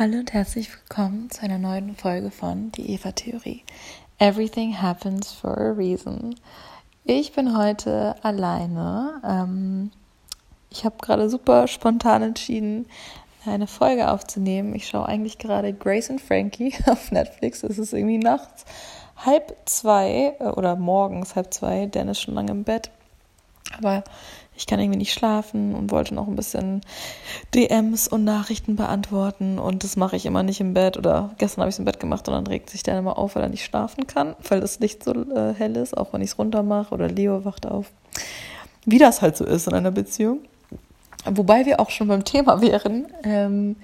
[0.00, 3.64] Hallo und herzlich willkommen zu einer neuen Folge von Die Eva-Theorie.
[4.16, 6.36] Everything happens for a reason.
[7.04, 9.20] Ich bin heute alleine.
[9.22, 9.90] Ähm,
[10.70, 12.86] ich habe gerade super spontan entschieden,
[13.44, 14.74] eine Folge aufzunehmen.
[14.74, 17.62] Ich schaue eigentlich gerade Grace und Frankie auf Netflix.
[17.62, 18.64] Es ist irgendwie nachts
[19.18, 21.84] halb zwei äh, oder morgens halb zwei.
[21.84, 22.90] Dennis ist schon lange im Bett.
[23.76, 24.02] Aber
[24.60, 26.82] ich kann irgendwie nicht schlafen und wollte noch ein bisschen
[27.54, 29.58] DMs und Nachrichten beantworten.
[29.58, 30.98] Und das mache ich immer nicht im Bett.
[30.98, 33.36] Oder gestern habe ich es im Bett gemacht und dann regt sich der immer auf,
[33.36, 36.32] weil er nicht schlafen kann, weil das Licht so äh, hell ist, auch wenn ich
[36.32, 36.94] es runter mache.
[36.94, 37.90] Oder Leo wacht auf.
[38.84, 40.40] Wie das halt so ist in einer Beziehung.
[41.24, 43.06] Wobei wir auch schon beim Thema wären.
[43.22, 43.76] Ähm,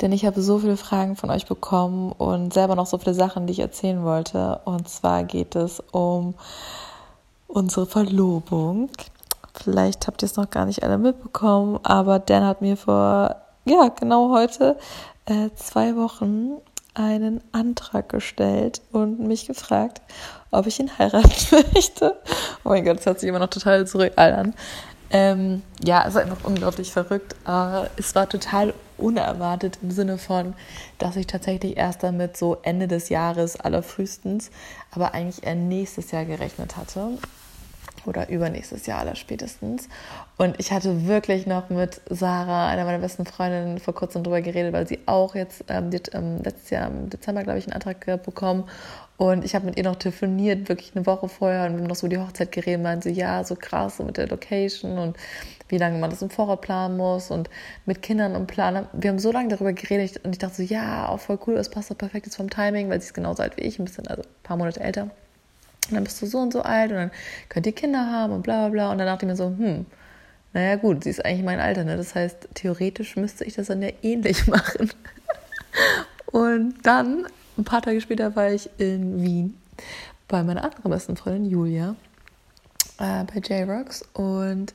[0.00, 3.46] denn ich habe so viele Fragen von euch bekommen und selber noch so viele Sachen,
[3.46, 4.62] die ich erzählen wollte.
[4.64, 6.34] Und zwar geht es um
[7.46, 8.90] unsere Verlobung.
[9.54, 13.88] Vielleicht habt ihr es noch gar nicht alle mitbekommen, aber Dan hat mir vor, ja,
[13.88, 14.76] genau heute,
[15.26, 16.56] äh, zwei Wochen
[16.94, 20.00] einen Antrag gestellt und mich gefragt,
[20.50, 22.16] ob ich ihn heiraten möchte.
[22.64, 24.54] Oh mein Gott, das hört sich immer noch total zurück an.
[25.10, 27.36] Ähm, ja, es ist einfach unglaublich verrückt.
[27.44, 30.54] Aber es war total unerwartet im Sinne von,
[30.98, 34.50] dass ich tatsächlich erst damit so Ende des Jahres allerfrühestens,
[34.92, 37.18] aber eigentlich eher nächstes Jahr gerechnet hatte
[38.06, 39.88] oder übernächstes Jahr aller spätestens.
[40.36, 44.72] Und ich hatte wirklich noch mit Sarah, einer meiner besten Freundinnen, vor kurzem drüber geredet,
[44.72, 48.04] weil sie auch jetzt ähm, die, ähm, letztes Jahr im Dezember, glaube ich, einen Antrag
[48.24, 48.64] bekommen.
[49.16, 51.94] Und ich habe mit ihr noch telefoniert, wirklich eine Woche vorher, und wir haben noch
[51.94, 55.16] so die Hochzeit geredet, meinte sie, ja, so krass, so mit der Location und
[55.68, 57.48] wie lange man das im Vorrat planen muss und
[57.86, 58.86] mit Kindern und Planen.
[58.92, 61.70] Wir haben so lange darüber geredet und ich dachte so, ja, auch voll cool, es
[61.70, 64.06] passt doch perfekt jetzt vom Timing, weil sie ist genauso alt wie ich, ein bisschen,
[64.08, 65.10] also ein paar Monate älter.
[65.88, 67.10] Und dann bist du so und so alt und dann
[67.48, 68.92] könnt ihr Kinder haben und bla bla bla.
[68.92, 69.86] Und dann dachte ich mir so, hm,
[70.54, 71.96] naja gut, sie ist eigentlich mein Alter, ne?
[71.96, 74.90] Das heißt, theoretisch müsste ich das dann ja ähnlich machen.
[76.26, 77.26] und dann,
[77.58, 79.58] ein paar Tage später, war ich in Wien
[80.28, 81.96] bei meiner anderen besten Freundin Julia,
[82.98, 84.04] äh, bei J-Rocks.
[84.12, 84.72] Und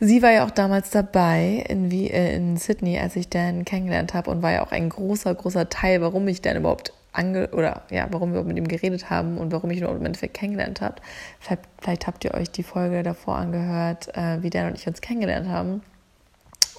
[0.00, 4.14] sie war ja auch damals dabei in, Wie äh, in Sydney, als ich Dan kennengelernt
[4.14, 7.82] habe und war ja auch ein großer, großer Teil, warum ich Dan überhaupt ange oder
[7.90, 10.96] ja, warum wir mit ihm geredet haben und warum ich ihn im Endeffekt kennengelernt habe.
[11.40, 15.00] Vielleicht, vielleicht, habt ihr euch die Folge davor angehört, äh, wie Dan und ich uns
[15.00, 15.82] kennengelernt haben.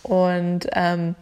[0.04, 1.16] Und ähm,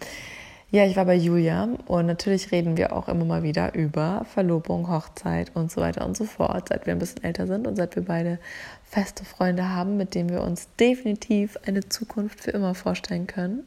[0.72, 4.90] ja, ich war bei Julia und natürlich reden wir auch immer mal wieder über Verlobung,
[4.90, 7.96] Hochzeit und so weiter und so fort, seit wir ein bisschen älter sind und seit
[7.96, 8.40] wir beide
[8.84, 13.66] feste Freunde haben, mit denen wir uns definitiv eine Zukunft für immer vorstellen können.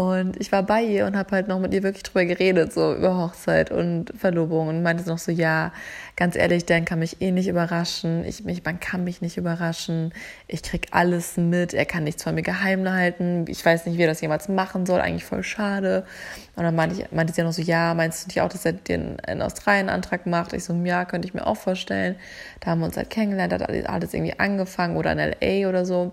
[0.00, 2.94] Und ich war bei ihr und habe halt noch mit ihr wirklich drüber geredet, so
[2.94, 5.74] über Hochzeit und Verlobung und meinte noch so, ja,
[6.16, 8.24] ganz ehrlich, Dan kann mich eh nicht überraschen.
[8.24, 10.14] Ich, mich, man kann mich nicht überraschen.
[10.46, 11.74] Ich krieg alles mit.
[11.74, 13.44] Er kann nichts von mir geheim halten.
[13.46, 15.02] Ich weiß nicht, wie er das jemals machen soll.
[15.02, 16.06] Eigentlich voll schade.
[16.56, 18.72] Und dann meinte, ich, meinte sie noch so, ja, meinst du nicht auch, dass er
[18.72, 20.54] den in Australien Antrag macht?
[20.54, 22.16] Ich so, ja, könnte ich mir auch vorstellen.
[22.60, 25.68] Da haben wir uns halt kennengelernt, hat alles irgendwie angefangen oder in L.A.
[25.68, 26.12] oder so.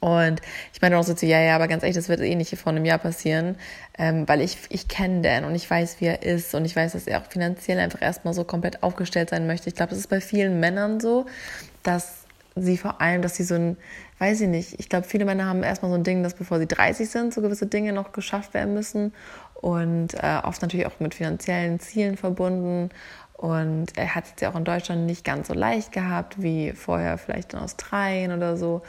[0.00, 2.56] Und ich meine auch so zu, ja, ja, aber ganz ehrlich, das wird eh nicht
[2.58, 3.56] vor einem Jahr passieren,
[3.96, 6.92] ähm, weil ich, ich kenne Dan und ich weiß, wie er ist und ich weiß,
[6.92, 9.68] dass er auch finanziell einfach erstmal so komplett aufgestellt sein möchte.
[9.68, 11.26] Ich glaube, das ist bei vielen Männern so,
[11.84, 12.24] dass
[12.56, 13.76] sie vor allem, dass sie so ein,
[14.18, 16.66] weiß ich nicht, ich glaube, viele Männer haben erstmal so ein Ding, dass bevor sie
[16.66, 19.12] 30 sind, so gewisse Dinge noch geschafft werden müssen
[19.54, 22.90] und äh, oft natürlich auch mit finanziellen Zielen verbunden.
[23.34, 27.18] Und er hat es ja auch in Deutschland nicht ganz so leicht gehabt wie vorher
[27.18, 28.82] vielleicht in Australien oder so.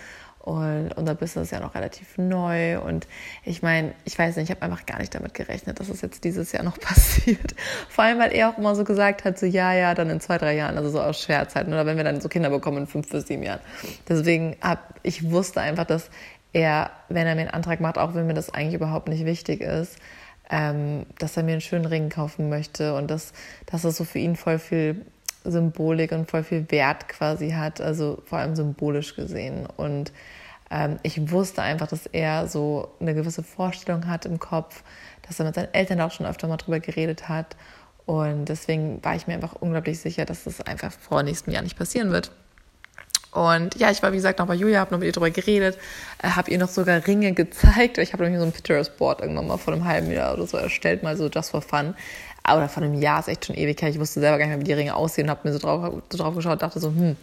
[0.43, 2.77] Und unser Business ist ja noch relativ neu.
[2.81, 3.07] Und
[3.45, 6.25] ich meine, ich weiß nicht, ich habe einfach gar nicht damit gerechnet, dass es jetzt
[6.25, 7.55] dieses Jahr noch passiert.
[7.87, 10.37] Vor allem, weil er auch immer so gesagt hat, so ja, ja, dann in zwei,
[10.37, 13.09] drei Jahren, also so aus Scherzzeiten oder wenn wir dann so Kinder bekommen in fünf
[13.09, 13.61] bis sieben Jahren.
[14.09, 16.09] Deswegen hab ich wusste einfach, dass
[16.51, 19.61] er, wenn er mir einen Antrag macht, auch wenn mir das eigentlich überhaupt nicht wichtig
[19.61, 19.97] ist,
[20.49, 23.31] ähm, dass er mir einen schönen Ring kaufen möchte und dass,
[23.65, 25.05] dass das so für ihn voll viel
[25.43, 29.65] Symbolik und voll viel Wert quasi hat, also vor allem symbolisch gesehen.
[29.77, 30.11] Und
[30.71, 34.84] ähm, ich wusste einfach, dass er so eine gewisse Vorstellung hat im Kopf,
[35.28, 37.55] dass er mit seinen Eltern auch schon öfter mal drüber geredet hat.
[38.05, 41.78] Und deswegen war ich mir einfach unglaublich sicher, dass das einfach vor nächstem Jahr nicht
[41.78, 42.31] passieren wird.
[43.31, 45.78] Und ja, ich war wie gesagt noch bei Julia, habe noch mit ihr drüber geredet,
[46.22, 47.97] äh, habe ihr noch sogar Ringe gezeigt.
[47.97, 51.01] Ich habe nämlich so ein Pinterest-Board irgendwann mal vor einem halben Jahr oder so erstellt,
[51.01, 51.96] mal so just for fun
[52.45, 53.90] oder vor einem Jahr ist echt schon ewig her.
[53.90, 56.03] Ich wusste selber gar nicht mehr, wie die Ringe aussehen und habe mir so drauf,
[56.09, 57.16] so drauf geschaut und dachte so, hm,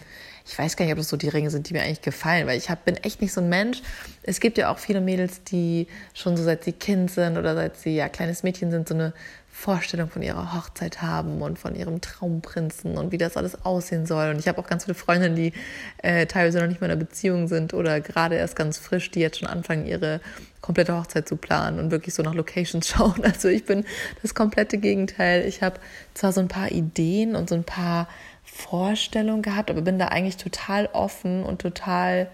[0.46, 2.56] ich weiß gar nicht, ob das so die Ringe sind, die mir eigentlich gefallen, weil
[2.58, 3.82] ich hab, bin echt nicht so ein Mensch.
[4.22, 7.76] Es gibt ja auch viele Mädels, die schon so seit sie Kind sind oder seit
[7.76, 9.12] sie ja kleines Mädchen sind, so eine
[9.61, 14.31] Vorstellung von ihrer Hochzeit haben und von ihrem Traumprinzen und wie das alles aussehen soll.
[14.31, 15.53] Und ich habe auch ganz viele Freundinnen, die
[15.99, 19.21] äh, teilweise noch nicht mal in einer Beziehung sind oder gerade erst ganz frisch, die
[19.21, 20.23] jetzt schon anfangen, ihre
[20.62, 23.23] komplette Hochzeit zu planen und wirklich so nach Locations schauen.
[23.23, 23.85] Also ich bin
[24.23, 25.45] das komplette Gegenteil.
[25.45, 25.79] Ich habe
[26.15, 28.09] zwar so ein paar Ideen und so ein paar
[28.45, 32.31] Vorstellungen gehabt, aber bin da eigentlich total offen und total,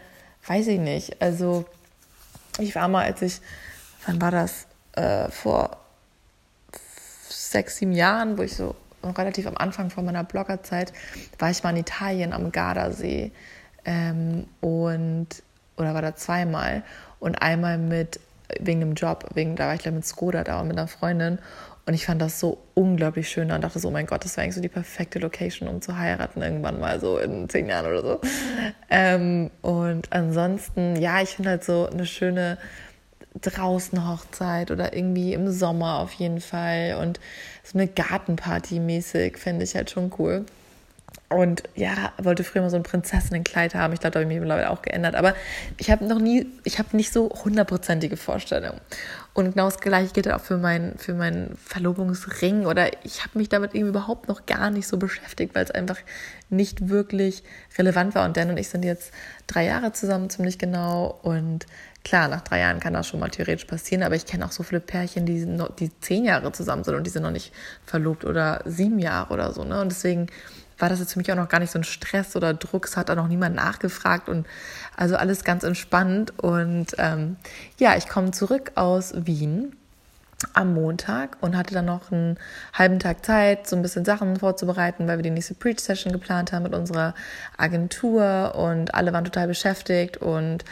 [0.46, 1.20] weiß ich nicht.
[1.20, 1.64] Also
[2.60, 3.40] ich war mal, als ich,
[4.06, 4.68] wann war das?
[4.92, 5.85] Äh, vor
[7.28, 10.92] sechs, sieben Jahren, wo ich so relativ am Anfang von meiner Bloggerzeit,
[11.38, 13.30] war ich mal in Italien am Gardasee
[13.84, 15.28] ähm, und
[15.76, 16.82] oder war da zweimal
[17.20, 18.18] und einmal mit
[18.60, 21.38] wegen dem Job, wegen da war ich mit Skoda da und mit einer Freundin
[21.86, 24.42] und ich fand das so unglaublich schön und dachte so, oh mein Gott, das wäre
[24.42, 28.02] eigentlich so die perfekte Location, um zu heiraten, irgendwann mal so in zehn Jahren oder
[28.02, 28.20] so.
[28.90, 32.58] Ähm, und ansonsten, ja, ich finde halt so eine schöne
[33.40, 37.20] draußen Hochzeit oder irgendwie im Sommer auf jeden Fall und
[37.62, 40.44] so eine Gartenparty mäßig finde ich halt schon cool.
[41.28, 43.92] Und ja, wollte früher mal so ein Prinzessinnenkleid haben.
[43.92, 45.16] Ich glaube, da habe ich mich mittlerweile auch geändert.
[45.16, 45.34] Aber
[45.76, 48.80] ich habe noch nie, ich habe nicht so hundertprozentige Vorstellungen.
[49.36, 52.64] Und genau das Gleiche gilt auch für, mein, für meinen Verlobungsring.
[52.64, 55.98] Oder ich habe mich damit irgendwie überhaupt noch gar nicht so beschäftigt, weil es einfach
[56.48, 57.42] nicht wirklich
[57.76, 58.24] relevant war.
[58.24, 59.12] Und Dan und ich sind jetzt
[59.46, 61.20] drei Jahre zusammen, ziemlich genau.
[61.22, 61.66] Und
[62.02, 64.04] klar, nach drei Jahren kann das schon mal theoretisch passieren.
[64.04, 67.04] Aber ich kenne auch so viele Pärchen, die, noch, die zehn Jahre zusammen sind und
[67.04, 67.52] die sind noch nicht
[67.84, 69.64] verlobt oder sieben Jahre oder so.
[69.64, 69.82] Ne?
[69.82, 70.28] Und deswegen
[70.78, 72.86] war das jetzt für mich auch noch gar nicht so ein Stress oder Druck.
[72.86, 74.46] Es hat auch noch niemand nachgefragt und
[74.96, 76.32] also alles ganz entspannt.
[76.38, 77.36] Und ähm,
[77.78, 79.76] ja, ich komme zurück aus Wien
[80.52, 82.38] am Montag und hatte dann noch einen
[82.74, 86.64] halben Tag Zeit, so ein bisschen Sachen vorzubereiten, weil wir die nächste Preach-Session geplant haben
[86.64, 87.14] mit unserer
[87.56, 90.64] Agentur und alle waren total beschäftigt und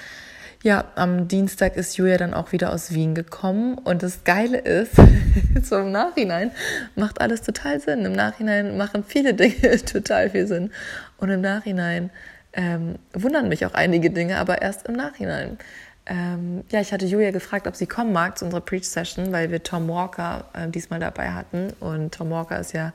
[0.62, 4.92] ja, am Dienstag ist Julia dann auch wieder aus Wien gekommen und das Geile ist,
[5.62, 6.52] so im Nachhinein
[6.94, 8.06] macht alles total Sinn.
[8.06, 10.70] Im Nachhinein machen viele Dinge total viel Sinn
[11.18, 12.08] und im Nachhinein
[12.54, 15.58] ähm, wundern mich auch einige Dinge, aber erst im Nachhinein.
[16.06, 19.62] Ähm, ja, ich hatte Julia gefragt, ob sie kommen mag zu unserer Preach-Session, weil wir
[19.62, 21.72] Tom Walker äh, diesmal dabei hatten.
[21.80, 22.92] Und Tom Walker ist ja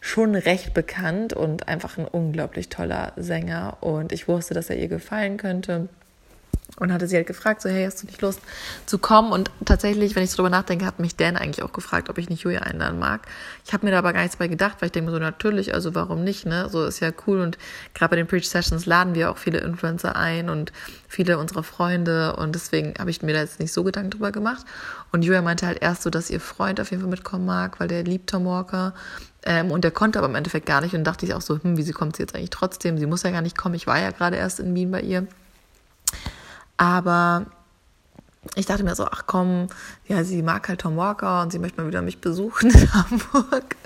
[0.00, 3.78] schon recht bekannt und einfach ein unglaublich toller Sänger.
[3.80, 5.88] Und ich wusste, dass er ihr gefallen könnte
[6.82, 8.40] und hatte sie halt gefragt, so, hey, hast du nicht Lust
[8.86, 9.30] zu kommen?
[9.30, 12.28] Und tatsächlich, wenn ich so drüber nachdenke, hat mich Dan eigentlich auch gefragt, ob ich
[12.28, 13.22] nicht Julia einladen mag.
[13.64, 15.74] Ich habe mir da aber gar nichts bei gedacht, weil ich denke mir so, natürlich,
[15.74, 16.68] also warum nicht, ne?
[16.68, 17.56] So ist ja cool und
[17.94, 20.72] gerade bei den Preach Sessions laden wir auch viele Influencer ein und
[21.06, 24.66] viele unserer Freunde und deswegen habe ich mir da jetzt nicht so Gedanken drüber gemacht.
[25.12, 27.86] Und Julia meinte halt erst so, dass ihr Freund auf jeden Fall mitkommen mag, weil
[27.86, 28.92] der liebt Tom Walker.
[29.44, 31.76] Ähm, und der konnte aber im Endeffekt gar nicht und dachte ich auch so, hm,
[31.76, 32.98] wie kommt sie jetzt eigentlich trotzdem?
[32.98, 33.74] Sie muss ja gar nicht kommen.
[33.74, 35.26] Ich war ja gerade erst in Wien bei ihr.
[36.76, 37.46] Aber
[38.54, 39.68] ich dachte mir so, ach komm,
[40.08, 43.76] ja, sie mag halt Tom Walker und sie möchte mal wieder mich besuchen in Hamburg.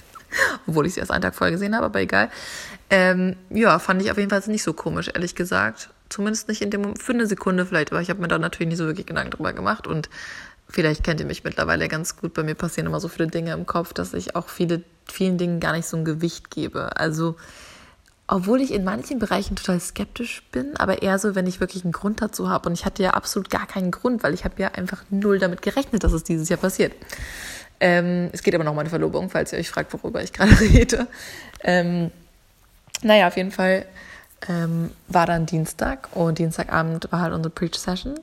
[0.67, 2.31] Obwohl ich sie erst einen Tag vorher gesehen habe, aber egal.
[2.91, 5.91] Ähm, ja, fand ich auf jeden Fall nicht so komisch, ehrlich gesagt.
[6.09, 8.79] Zumindest nicht in dem für eine Sekunde vielleicht, aber ich habe mir da natürlich nicht
[8.79, 10.09] so wirklich Gedanken drüber gemacht und
[10.69, 12.35] vielleicht kennt ihr mich mittlerweile ganz gut.
[12.35, 15.61] Bei mir passieren immer so viele Dinge im Kopf, dass ich auch viele, vielen Dingen
[15.61, 16.97] gar nicht so ein Gewicht gebe.
[16.97, 17.37] Also
[18.28, 21.93] obwohl ich in manchen Bereichen total skeptisch bin, aber eher so, wenn ich wirklich einen
[21.93, 22.69] Grund dazu habe.
[22.69, 25.62] Und ich hatte ja absolut gar keinen Grund, weil ich habe ja einfach null damit
[25.62, 26.93] gerechnet, dass es dieses Jahr passiert.
[27.78, 30.58] Ähm, es geht aber noch um meine Verlobung, falls ihr euch fragt, worüber ich gerade
[30.61, 31.06] rede.
[31.62, 32.11] Ähm,
[33.02, 33.87] naja, auf jeden Fall
[34.49, 38.19] ähm, war dann Dienstag und Dienstagabend war halt unsere Preach-Session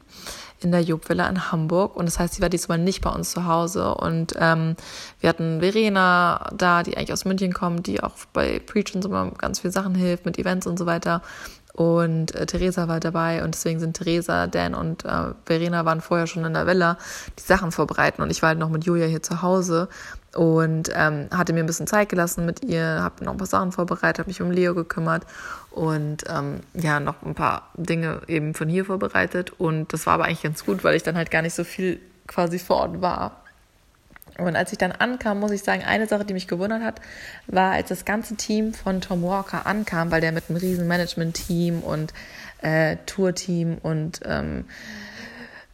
[0.63, 1.95] in der Jobvilla in Hamburg.
[1.95, 3.95] Und das heißt, sie war diesmal nicht bei uns zu Hause.
[3.95, 4.76] Und ähm,
[5.19, 9.09] wir hatten Verena da, die eigentlich aus München kommt, die auch bei Preach und so
[9.09, 11.21] mal ganz viele Sachen hilft, mit Events und so weiter.
[11.73, 16.28] Und äh, Theresa war dabei und deswegen sind Theresa, Dan und äh, Verena waren vorher
[16.28, 16.99] schon in der Villa
[17.40, 19.90] die Sachen vorbereiten und ich war halt noch mit Julia hier zu Hause
[20.35, 23.71] und ähm, hatte mir ein bisschen Zeit gelassen mit ihr, habe noch ein paar Sachen
[23.71, 25.23] vorbereitet, habe mich um Leo gekümmert
[25.71, 29.52] und ähm, ja, noch ein paar Dinge eben von hier vorbereitet.
[29.59, 31.99] Und das war aber eigentlich ganz gut, weil ich dann halt gar nicht so viel
[32.28, 33.44] quasi vor Ort war.
[34.37, 37.02] Und als ich dann ankam, muss ich sagen, eine Sache, die mich gewundert hat,
[37.45, 41.81] war, als das ganze Team von Tom Walker ankam, weil der mit einem riesen Management-Team
[41.81, 42.13] und
[42.63, 44.66] äh, Tour-Team und ähm,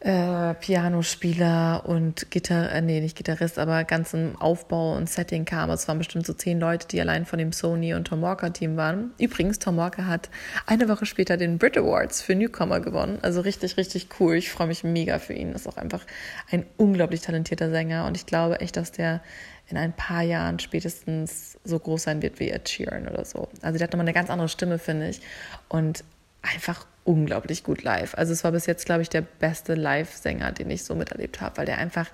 [0.01, 5.69] äh, Pianospieler und Gitarre, äh, nee, nicht Gitarrist, aber ganzen Aufbau und Setting kam.
[5.71, 8.77] Es waren bestimmt so zehn Leute, die allein von dem Sony und Tom Walker Team
[8.77, 9.11] waren.
[9.19, 10.29] Übrigens, Tom Walker hat
[10.65, 13.19] eine Woche später den Brit Awards für Newcomer gewonnen.
[13.23, 14.35] Also richtig, richtig cool.
[14.35, 15.51] Ich freue mich mega für ihn.
[15.51, 16.05] Ist auch einfach
[16.49, 19.21] ein unglaublich talentierter Sänger und ich glaube echt, dass der
[19.67, 23.49] in ein paar Jahren spätestens so groß sein wird wie Ed Sheeran oder so.
[23.61, 25.21] Also der hat nochmal eine ganz andere Stimme, finde ich.
[25.67, 26.05] Und
[26.41, 28.13] einfach unglaublich gut live.
[28.15, 31.57] Also es war bis jetzt, glaube ich, der beste Live-Sänger, den ich so miterlebt habe,
[31.57, 32.05] weil der einfach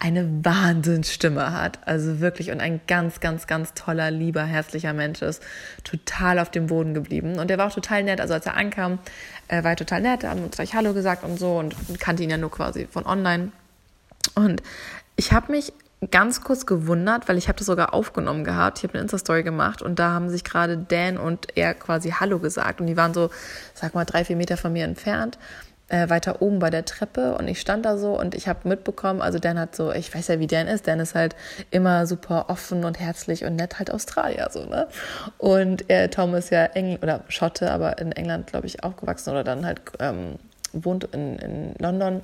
[0.00, 1.78] eine Wahnsinnsstimme hat.
[1.86, 5.42] Also wirklich und ein ganz, ganz, ganz toller, lieber, herzlicher Mensch ist.
[5.82, 7.38] Total auf dem Boden geblieben.
[7.38, 8.20] Und der war auch total nett.
[8.20, 8.98] Also als er ankam,
[9.48, 12.28] äh, war er total nett, haben uns gleich Hallo gesagt und so und kannte ihn
[12.28, 13.50] ja nur quasi von online.
[14.34, 14.62] Und
[15.16, 15.72] ich habe mich
[16.10, 18.78] ganz kurz gewundert, weil ich habe das sogar aufgenommen gehabt.
[18.78, 22.38] Ich habe eine Insta-Story gemacht und da haben sich gerade Dan und er quasi Hallo
[22.38, 23.30] gesagt und die waren so,
[23.74, 25.38] sag mal, drei, vier Meter von mir entfernt,
[25.88, 29.20] äh, weiter oben bei der Treppe und ich stand da so und ich habe mitbekommen,
[29.20, 31.36] also Dan hat so, ich weiß ja, wie Dan ist, Dan ist halt
[31.70, 34.88] immer super offen und herzlich und nett, halt Australier so, ne?
[35.38, 39.44] Und er, Tom ist ja Engl oder Schotte, aber in England, glaube ich, aufgewachsen oder
[39.44, 40.36] dann halt ähm,
[40.72, 42.22] wohnt in, in London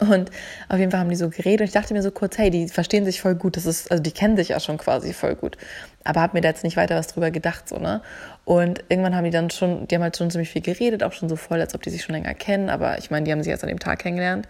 [0.00, 0.30] und
[0.68, 2.68] auf jeden Fall haben die so geredet und ich dachte mir so kurz, hey, die
[2.68, 5.56] verstehen sich voll gut, das ist, also die kennen sich ja schon quasi voll gut.
[6.04, 8.02] Aber habe mir da jetzt nicht weiter was drüber gedacht, so, ne?
[8.44, 11.28] Und irgendwann haben die dann schon, die haben halt schon ziemlich viel geredet, auch schon
[11.28, 13.50] so voll, als ob die sich schon länger kennen, aber ich meine, die haben sich
[13.50, 14.46] jetzt an dem Tag kennengelernt.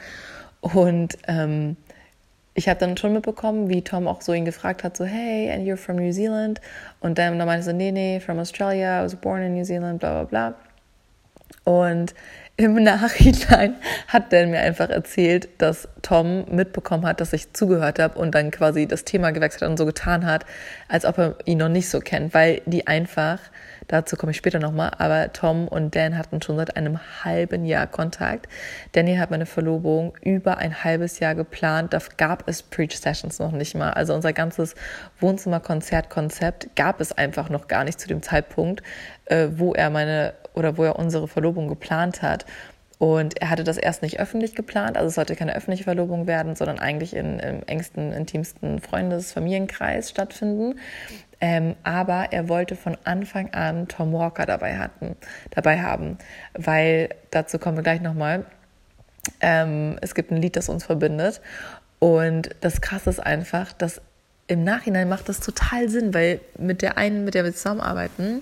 [0.61, 1.77] Und ähm,
[2.55, 5.67] ich habe dann schon mitbekommen, wie Tom auch so ihn gefragt hat, so, hey, and
[5.67, 6.61] you're from New Zealand?
[7.01, 9.65] Und dann, dann meinte er so, nee, nee, from Australia, I was born in New
[9.65, 10.55] Zealand, bla bla
[11.65, 11.73] bla.
[11.73, 12.15] Und
[12.57, 13.75] im Nachhinein
[14.07, 18.53] hat Dan mir einfach erzählt, dass Tom mitbekommen hat, dass ich zugehört habe und dann
[18.53, 20.47] quasi das Thema gewechselt hat und so getan hat,
[20.89, 23.41] als ob er ihn noch nicht so kennt, weil die einfach,
[23.89, 27.89] dazu komme ich später nochmal, aber Tom und Dan hatten schon seit einem halben Jahr
[27.89, 28.47] Kontakt.
[28.93, 33.51] Danny hat meine Verlobung über ein halbes Jahr geplant, da gab es Preach Sessions noch
[33.51, 33.91] nicht mal.
[33.95, 34.77] Also unser ganzes
[35.19, 38.85] Wohnzimmer-Konzert-Konzept gab es einfach noch gar nicht zu dem Zeitpunkt,
[39.25, 42.47] äh, wo er meine oder wo er unsere Verlobung geplant hat.
[42.99, 46.55] Und er hatte das erst nicht öffentlich geplant, also es sollte keine öffentliche Verlobung werden,
[46.55, 50.79] sondern eigentlich in, im engsten, intimsten Freundes-, Familienkreis stattfinden.
[51.41, 55.17] Ähm, aber er wollte von Anfang an Tom Walker dabei, hatten,
[55.51, 56.17] dabei haben,
[56.55, 58.47] weil dazu kommen wir gleich nochmal.
[59.41, 61.41] Ähm, es gibt ein Lied, das uns verbindet.
[61.99, 64.01] Und das Krasse ist einfach, dass
[64.47, 68.41] im Nachhinein macht das total Sinn, weil mit der einen, mit der wir zusammenarbeiten,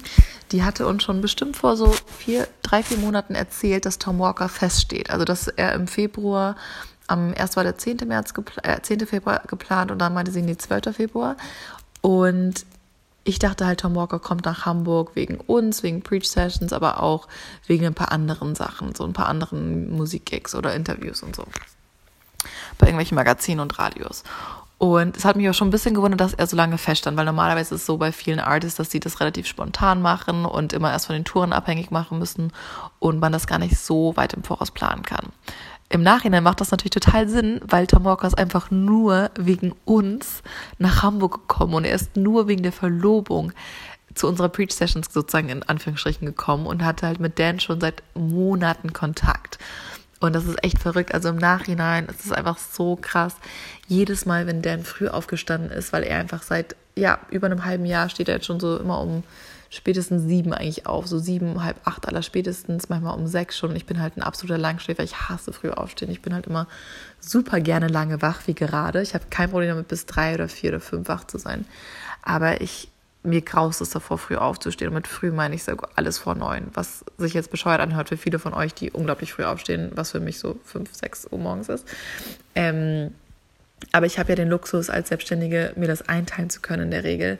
[0.52, 4.48] die hatte uns schon bestimmt vor so vier, drei, vier Monaten erzählt, dass Tom Walker
[4.48, 5.10] feststeht.
[5.10, 6.56] Also, dass er im Februar,
[7.06, 8.06] am, erst war der 10.
[8.06, 9.06] März, äh, 10.
[9.06, 10.94] Februar geplant und dann meinte sie, nee, 12.
[10.94, 11.36] Februar.
[12.02, 12.66] Und
[13.24, 17.28] ich dachte halt, Tom Walker kommt nach Hamburg wegen uns, wegen Preach Sessions, aber auch
[17.66, 21.44] wegen ein paar anderen Sachen, so ein paar anderen Musikgigs oder Interviews und so.
[22.78, 24.24] Bei irgendwelchen Magazinen und Radios.
[24.82, 27.24] Und es hat mich auch schon ein bisschen gewundert, dass er so lange feststand, weil
[27.24, 30.90] normalerweise ist es so bei vielen Artists, dass sie das relativ spontan machen und immer
[30.90, 32.52] erst von den Touren abhängig machen müssen
[32.98, 35.28] und man das gar nicht so weit im Voraus planen kann.
[35.88, 40.42] Im Nachhinein macht das natürlich total Sinn, weil Tom Walker ist einfach nur wegen uns
[40.78, 43.52] nach Hamburg gekommen und er ist nur wegen der Verlobung
[44.14, 48.02] zu unserer Preach Sessions sozusagen in Anführungsstrichen gekommen und hatte halt mit Dan schon seit
[48.14, 49.58] Monaten Kontakt.
[50.22, 51.12] Und das ist echt verrückt.
[51.14, 53.34] Also im Nachhinein ist es einfach so krass.
[53.88, 57.86] Jedes Mal, wenn Dan früh aufgestanden ist, weil er einfach seit ja, über einem halben
[57.86, 59.24] Jahr steht er jetzt schon so immer um
[59.68, 63.74] spätestens sieben eigentlich auf, so sieben, halb acht aller spätestens, manchmal um sechs schon.
[63.74, 65.02] Ich bin halt ein absoluter Langschläfer.
[65.02, 66.10] Ich hasse früh aufstehen.
[66.10, 66.68] Ich bin halt immer
[67.18, 69.02] super gerne lange wach, wie gerade.
[69.02, 71.64] Ich habe kein Problem damit, bis drei oder vier oder fünf wach zu sein.
[72.22, 72.91] Aber ich
[73.22, 74.88] mir graust es davor, früh aufzustehen.
[74.88, 75.62] Und mit früh meine ich
[75.94, 79.44] alles vor neun, was sich jetzt bescheuert anhört für viele von euch, die unglaublich früh
[79.44, 81.86] aufstehen, was für mich so fünf, sechs Uhr morgens ist.
[82.54, 83.14] Ähm,
[83.92, 87.04] aber ich habe ja den Luxus, als Selbstständige mir das einteilen zu können in der
[87.04, 87.38] Regel.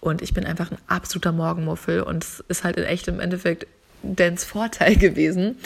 [0.00, 3.66] Und ich bin einfach ein absoluter Morgenmuffel und es ist halt in echt im Endeffekt
[4.04, 5.56] Dans Vorteil gewesen,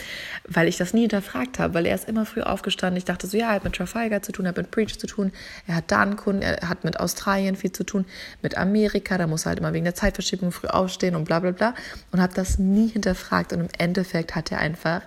[0.47, 2.97] weil ich das nie hinterfragt habe, weil er ist immer früh aufgestanden.
[2.97, 5.07] Ich dachte so, ja, er hat mit Trafalgar zu tun, er hat mit Preach zu
[5.07, 5.33] tun,
[5.67, 8.07] er hat da einen Kunden, er hat mit Australien viel zu tun,
[8.43, 11.51] mit Amerika, da muss er halt immer wegen der Zeitverschiebung früh aufstehen und bla bla
[11.51, 11.75] bla
[12.13, 15.03] und habe das nie hinterfragt und im Endeffekt hat er einfach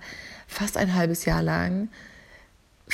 [0.47, 1.89] fast ein halbes Jahr lang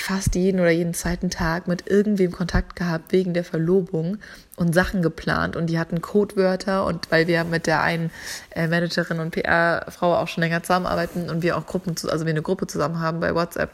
[0.01, 4.17] fast jeden oder jeden zweiten Tag mit irgendwem Kontakt gehabt wegen der Verlobung
[4.55, 8.11] und Sachen geplant und die hatten Codewörter und weil wir mit der einen
[8.51, 12.41] äh, Managerin und PR-Frau auch schon länger zusammenarbeiten und wir auch Gruppen, also wir eine
[12.41, 13.71] Gruppe zusammen haben bei WhatsApp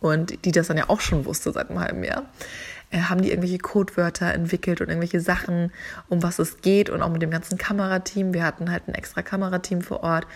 [0.00, 2.24] und die das dann ja auch schon wusste seit einem halben Jahr,
[2.90, 5.72] äh, haben die irgendwelche Codewörter entwickelt und irgendwelche Sachen,
[6.08, 8.34] um was es geht und auch mit dem ganzen Kamerateam.
[8.34, 10.26] Wir hatten halt ein extra Kamerateam vor Ort,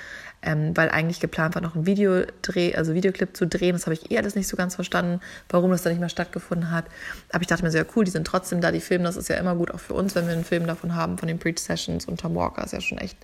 [0.45, 3.73] ähm, weil eigentlich geplant war, noch ein Videodreh, also Videoclip zu drehen.
[3.73, 6.71] Das habe ich eh alles nicht so ganz verstanden, warum das da nicht mehr stattgefunden
[6.71, 6.85] hat.
[7.33, 9.29] Aber ich dachte mir so, ja cool, die sind trotzdem da, die filmen, das ist
[9.29, 11.59] ja immer gut auch für uns, wenn wir einen Film davon haben, von den Preach
[11.59, 12.05] Sessions.
[12.05, 13.17] Und Tom Walker ist ja schon echt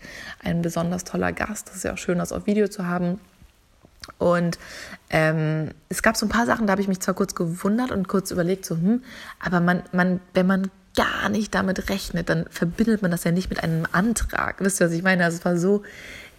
[0.42, 1.68] ein besonders toller Gast.
[1.68, 3.20] Das ist ja auch schön, das auf Video zu haben.
[4.16, 4.58] Und
[5.10, 8.08] ähm, es gab so ein paar Sachen, da habe ich mich zwar kurz gewundert und
[8.08, 9.02] kurz überlegt, so, hm,
[9.38, 13.50] aber man, man, wenn man gar nicht damit rechnet, dann verbindet man das ja nicht
[13.50, 14.56] mit einem Antrag.
[14.60, 15.24] Wisst ihr, was ich meine?
[15.24, 15.82] Also es war so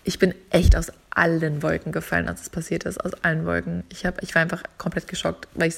[0.03, 3.83] ich bin echt aus allen Wolken gefallen, als es passiert ist, aus allen Wolken.
[3.89, 5.73] Ich, hab, ich war einfach komplett geschockt, weil,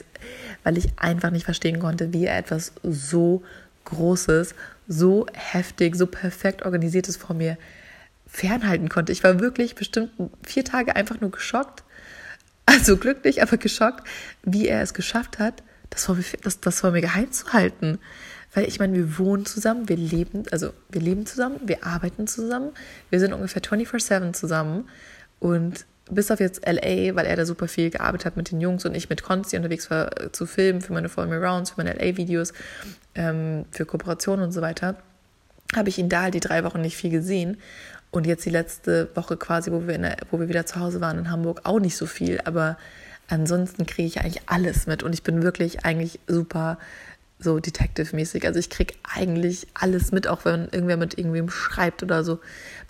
[0.63, 3.44] weil ich einfach nicht verstehen konnte, wie er etwas so
[3.86, 4.56] Großes,
[4.88, 7.58] so heftig, so perfekt organisiertes vor mir
[8.27, 9.12] fernhalten konnte.
[9.12, 10.12] Ich war wirklich bestimmt
[10.46, 11.84] vier Tage einfach nur geschockt,
[12.65, 14.08] also glücklich, aber geschockt,
[14.44, 18.00] wie er es geschafft hat, das vor mir, das, das vor mir geheim zu halten.
[18.53, 22.72] Weil ich meine, wir wohnen zusammen, wir leben, also wir leben zusammen, wir arbeiten zusammen,
[23.10, 24.89] wir sind ungefähr 24-7 zusammen.
[25.39, 28.86] Und bis auf jetzt LA, weil er da super viel gearbeitet hat mit den Jungs
[28.86, 31.83] und ich mit Consti unterwegs war äh, zu filmen für meine Follow Me Rounds, für
[31.83, 32.53] meine LA-Videos,
[33.15, 34.98] ähm, für Kooperationen und so weiter,
[35.75, 37.57] habe ich ihn da halt die drei Wochen nicht viel gesehen.
[38.12, 41.17] Und jetzt die letzte Woche quasi, wo wir, der, wo wir wieder zu Hause waren
[41.17, 42.39] in Hamburg, auch nicht so viel.
[42.45, 42.77] Aber
[43.27, 46.77] ansonsten kriege ich eigentlich alles mit und ich bin wirklich eigentlich super
[47.43, 48.45] so Detective-mäßig.
[48.45, 52.39] Also ich kriege eigentlich alles mit, auch wenn irgendwer mit irgendwem schreibt oder so.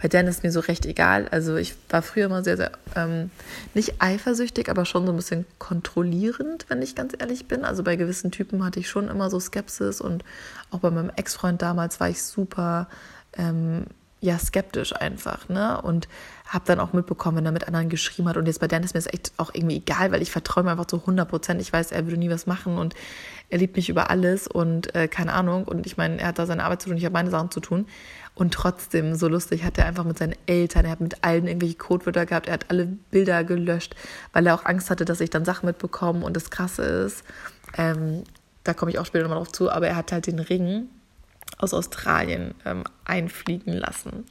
[0.02, 1.28] Bei Dan ist mir so recht egal.
[1.32, 3.32] Also ich war früher immer sehr, sehr ähm,
[3.74, 7.66] nicht eifersüchtig, aber schon so ein bisschen kontrollierend, wenn ich ganz ehrlich bin.
[7.66, 10.24] Also bei gewissen Typen hatte ich schon immer so Skepsis und
[10.72, 12.88] auch bei meinem Ex-Freund damals war ich super
[13.34, 13.86] ähm,
[14.24, 15.82] ja skeptisch einfach, ne?
[15.82, 16.08] Und
[16.48, 18.38] habe dann auch mitbekommen, wenn er mit anderen geschrieben hat.
[18.38, 20.72] Und jetzt bei Dan ist mir das echt auch irgendwie egal, weil ich vertraue mir
[20.72, 21.62] einfach zu 100 Prozent.
[21.62, 22.96] Ich weiß, er würde nie was machen und
[23.54, 25.66] er liebt mich über alles und äh, keine Ahnung.
[25.66, 27.60] Und ich meine, er hat da seine Arbeit zu tun, ich habe meine Sachen zu
[27.60, 27.86] tun.
[28.34, 31.76] Und trotzdem, so lustig, hat er einfach mit seinen Eltern, er hat mit allen irgendwelche
[31.76, 33.96] Codewörter gehabt, er hat alle Bilder gelöscht,
[34.32, 36.26] weil er auch Angst hatte, dass ich dann Sachen mitbekomme.
[36.26, 37.24] Und das Krasse ist,
[37.78, 38.24] ähm,
[38.64, 40.90] da komme ich auch später nochmal drauf zu, aber er hat halt den Ring
[41.60, 44.26] aus Australien ähm, einfliegen lassen.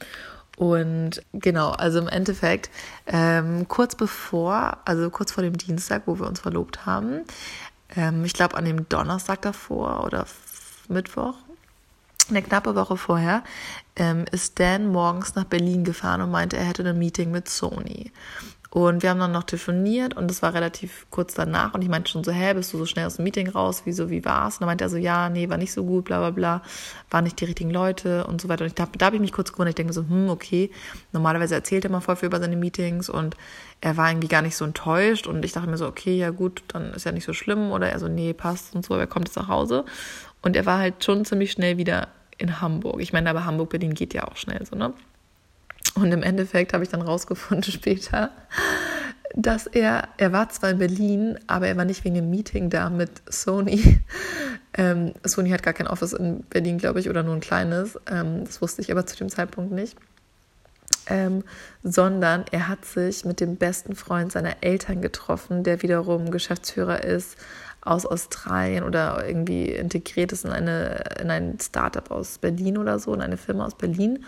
[0.57, 2.69] Und genau, also im Endeffekt,
[3.07, 7.21] ähm, kurz bevor, also kurz vor dem Dienstag, wo wir uns verlobt haben,
[7.95, 10.25] ähm, ich glaube an dem Donnerstag davor oder
[10.87, 11.35] Mittwoch,
[12.29, 13.43] eine knappe Woche vorher,
[13.95, 18.11] ähm, ist Dan morgens nach Berlin gefahren und meinte, er hätte ein Meeting mit Sony.
[18.73, 21.75] Und wir haben dann noch telefoniert und das war relativ kurz danach.
[21.75, 23.83] Und ich meinte schon so, hä, bist du so schnell aus dem Meeting raus?
[23.85, 24.55] Wieso, wie war's?
[24.55, 26.61] Und dann meinte er so, ja, nee, war nicht so gut, bla bla bla,
[27.11, 28.63] waren nicht die richtigen Leute und so weiter.
[28.63, 29.73] Und ich, da, da habe ich mich kurz gewundert.
[29.73, 30.71] Ich denke so, hm, okay.
[31.11, 33.37] Normalerweise erzählt er mal voll viel über seine Meetings und
[33.79, 35.27] er war irgendwie gar nicht so enttäuscht.
[35.27, 37.71] Und ich dachte mir so, okay, ja gut, dann ist ja nicht so schlimm.
[37.71, 39.85] Oder er so, nee, passt und so, aber er kommt jetzt nach Hause.
[40.41, 42.07] Und er war halt schon ziemlich schnell wieder
[42.39, 43.01] in Hamburg.
[43.01, 44.95] Ich meine, aber Hamburg-Berlin geht ja auch schnell so, ne?
[45.95, 48.31] Und im Endeffekt habe ich dann rausgefunden später,
[49.35, 52.89] dass er, er war zwar in Berlin, aber er war nicht wegen dem Meeting da
[52.89, 53.99] mit Sony.
[54.75, 57.95] Ähm, Sony hat gar kein Office in Berlin, glaube ich, oder nur ein kleines.
[58.09, 59.95] Ähm, das wusste ich aber zu dem Zeitpunkt nicht.
[61.05, 61.43] Ähm,
[61.83, 67.37] sondern er hat sich mit dem besten Freund seiner Eltern getroffen, der wiederum Geschäftsführer ist
[67.81, 73.13] aus Australien oder irgendwie integriert ist in, eine, in ein Startup aus Berlin oder so,
[73.13, 74.25] in eine Firma aus Berlin.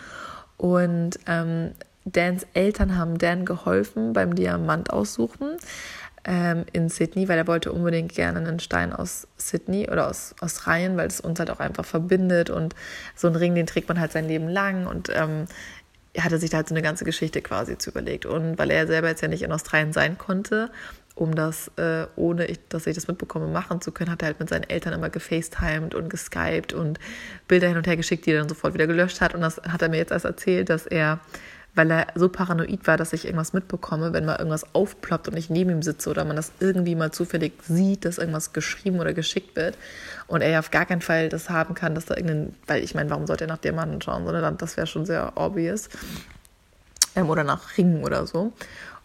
[0.58, 1.72] Und ähm,
[2.06, 5.58] Dans Eltern haben Dan geholfen beim Diamant aussuchen
[6.24, 10.98] ähm, in Sydney, weil er wollte unbedingt gerne einen Stein aus Sydney oder aus Australien,
[10.98, 12.76] weil es uns halt auch einfach verbindet und
[13.16, 15.46] so einen Ring, den trägt man halt sein Leben lang und ähm,
[16.14, 18.26] er hatte sich da halt so eine ganze Geschichte quasi zu überlegt.
[18.26, 20.72] Und weil er selber jetzt ja nicht in Australien sein konnte,
[21.16, 24.40] um das, äh, ohne ich, dass ich das mitbekomme, machen zu können, hat er halt
[24.40, 27.00] mit seinen Eltern immer gefacetimed und geskypt und
[27.48, 29.34] Bilder hin und her geschickt, die er dann sofort wieder gelöscht hat.
[29.34, 31.20] Und das hat er mir jetzt erst erzählt, dass er,
[31.74, 35.50] weil er so paranoid war, dass ich irgendwas mitbekomme, wenn mal irgendwas aufploppt und ich
[35.50, 39.56] neben ihm sitze oder man das irgendwie mal zufällig sieht, dass irgendwas geschrieben oder geschickt
[39.56, 39.78] wird
[40.28, 42.94] und er ja auf gar keinen Fall das haben kann, dass da irgendein, weil ich
[42.94, 45.88] meine, warum sollte er nach Diamanten schauen, sondern das wäre schon sehr obvious.
[47.16, 48.52] Ähm, oder nach Ringen oder so.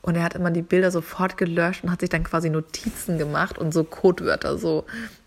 [0.03, 3.59] Und er hat immer die Bilder sofort gelöscht und hat sich dann quasi Notizen gemacht
[3.59, 4.85] und so Codewörter, so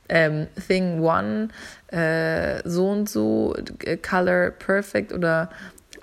[0.10, 1.50] ähm, Thing One,
[1.88, 5.50] äh, so und so, äh, Color Perfect oder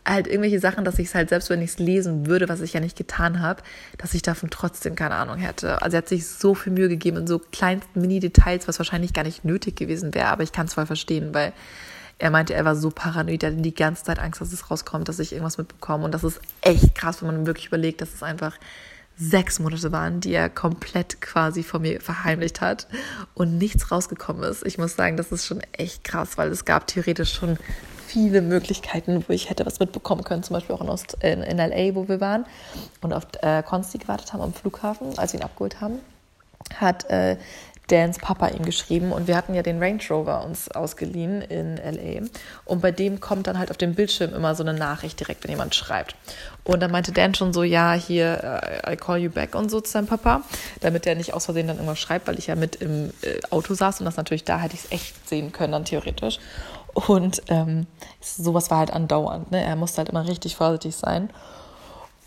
[0.06, 2.72] halt irgendwelche Sachen, dass ich es halt selbst, wenn ich es lesen würde, was ich
[2.72, 3.62] ja nicht getan habe,
[3.98, 5.82] dass ich davon trotzdem keine Ahnung hätte.
[5.82, 9.24] Also er hat sich so viel Mühe gegeben in so kleinsten Mini-Details, was wahrscheinlich gar
[9.24, 11.52] nicht nötig gewesen wäre, aber ich kann es voll verstehen, weil
[12.20, 15.08] er meinte, er war so paranoid, er hatte die ganze Zeit Angst, dass es rauskommt,
[15.08, 16.04] dass ich irgendwas mitbekomme.
[16.04, 18.54] Und das ist echt krass, wenn man wirklich überlegt, dass es einfach
[19.16, 22.86] sechs Monate waren, die er komplett quasi vor mir verheimlicht hat
[23.34, 24.66] und nichts rausgekommen ist.
[24.66, 27.58] Ich muss sagen, das ist schon echt krass, weil es gab theoretisch schon
[28.06, 31.58] viele Möglichkeiten, wo ich hätte was mitbekommen können, zum Beispiel auch in, Ost, in, in
[31.58, 32.44] LA, wo wir waren
[33.02, 36.00] und auf äh, Consti gewartet haben am Flughafen, als wir ihn abgeholt haben,
[36.76, 37.36] hat äh,
[37.90, 42.26] Dans Papa ihm geschrieben und wir hatten ja den Range Rover uns ausgeliehen in LA
[42.64, 45.50] und bei dem kommt dann halt auf dem Bildschirm immer so eine Nachricht direkt, wenn
[45.50, 46.14] jemand schreibt.
[46.64, 49.80] Und dann meinte Dan schon so, ja, hier, uh, I call you back und so
[49.80, 50.42] zu seinem Papa,
[50.80, 53.74] damit er nicht aus Versehen dann irgendwas schreibt, weil ich ja mit im äh, Auto
[53.74, 56.38] saß und das natürlich, da hätte ich es echt sehen können dann theoretisch.
[56.94, 57.86] Und ähm,
[58.20, 59.64] sowas war halt andauernd, ne?
[59.64, 61.30] er musste halt immer richtig vorsichtig sein.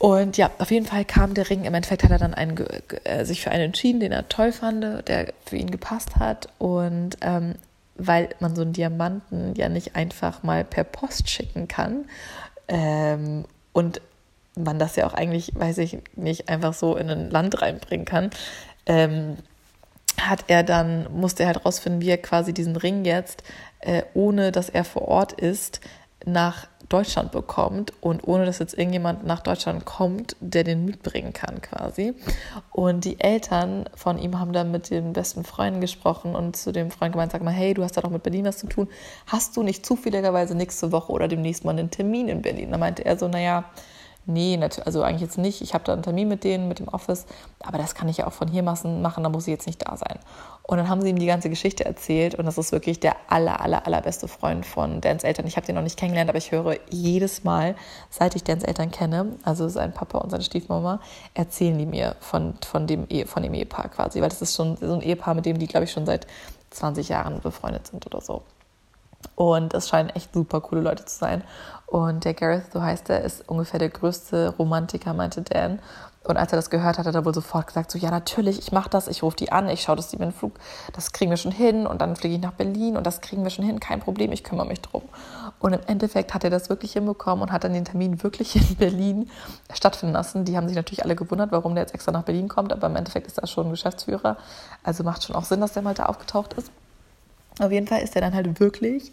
[0.03, 1.63] Und ja, auf jeden Fall kam der Ring.
[1.63, 2.57] Im Endeffekt hat er dann einen,
[3.05, 6.49] äh, sich für einen entschieden, den er toll fand, der für ihn gepasst hat.
[6.57, 7.55] Und ähm,
[7.95, 12.03] weil man so einen Diamanten ja nicht einfach mal per Post schicken kann
[12.67, 14.01] ähm, und
[14.57, 18.31] man das ja auch eigentlich, weiß ich nicht, einfach so in ein Land reinbringen kann,
[18.85, 19.37] ähm,
[20.19, 23.41] hat er dann, musste er halt rausfinden, wie er quasi diesen Ring jetzt,
[23.79, 25.79] äh, ohne dass er vor Ort ist,
[26.25, 31.62] nach Deutschland bekommt und ohne dass jetzt irgendjemand nach Deutschland kommt, der den mitbringen kann
[31.62, 32.13] quasi.
[32.72, 36.91] Und die Eltern von ihm haben dann mit den besten Freunden gesprochen und zu dem
[36.91, 38.88] Freund gemeint, sag mal, hey, du hast da doch mit Berlin was zu tun.
[39.28, 42.72] Hast du nicht zufälligerweise nächste Woche oder demnächst mal einen Termin in Berlin?
[42.72, 43.65] Da meinte er so, naja,
[44.25, 45.62] Nee, also eigentlich jetzt nicht.
[45.62, 47.25] Ich habe da einen Termin mit denen, mit dem Office,
[47.62, 49.97] aber das kann ich ja auch von hier machen, da muss ich jetzt nicht da
[49.97, 50.17] sein.
[50.62, 53.59] Und dann haben sie ihm die ganze Geschichte erzählt und das ist wirklich der aller,
[53.59, 55.45] aller, allerbeste Freund von Dans Eltern.
[55.45, 57.75] Ich habe den noch nicht kennengelernt, aber ich höre jedes Mal,
[58.09, 61.01] seit ich Dans Eltern kenne, also sein Papa und seine Stiefmama,
[61.33, 64.93] erzählen die mir von, von, dem, von dem Ehepaar quasi, weil das ist schon so
[64.93, 66.27] ein Ehepaar, mit dem die, glaube ich, schon seit
[66.69, 68.43] 20 Jahren befreundet sind oder so.
[69.36, 71.43] Und es scheinen echt super coole Leute zu sein.
[71.93, 75.77] Und der Gareth, so heißt er, ist ungefähr der größte Romantiker, meinte Dan.
[76.23, 78.71] Und als er das gehört hat, hat er wohl sofort gesagt, so ja natürlich, ich
[78.71, 80.53] mache das, ich rufe die an, ich schaue, dass die mir einen Flug,
[80.93, 83.51] das kriegen wir schon hin und dann fliege ich nach Berlin und das kriegen wir
[83.51, 85.03] schon hin, kein Problem, ich kümmere mich drum.
[85.60, 88.75] Und im Endeffekt hat er das wirklich hinbekommen und hat dann den Termin wirklich in
[88.75, 89.29] Berlin
[89.71, 90.45] stattfinden lassen.
[90.45, 92.95] Die haben sich natürlich alle gewundert, warum der jetzt extra nach Berlin kommt, aber im
[92.95, 94.38] Endeffekt ist er schon Geschäftsführer,
[94.82, 96.71] also macht schon auch Sinn, dass der mal da aufgetaucht ist.
[97.60, 99.12] Auf jeden Fall ist er dann halt wirklich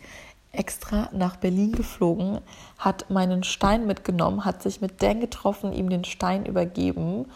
[0.52, 2.40] extra nach Berlin geflogen,
[2.78, 7.26] hat meinen Stein mitgenommen, hat sich mit Dan getroffen, ihm den Stein übergeben.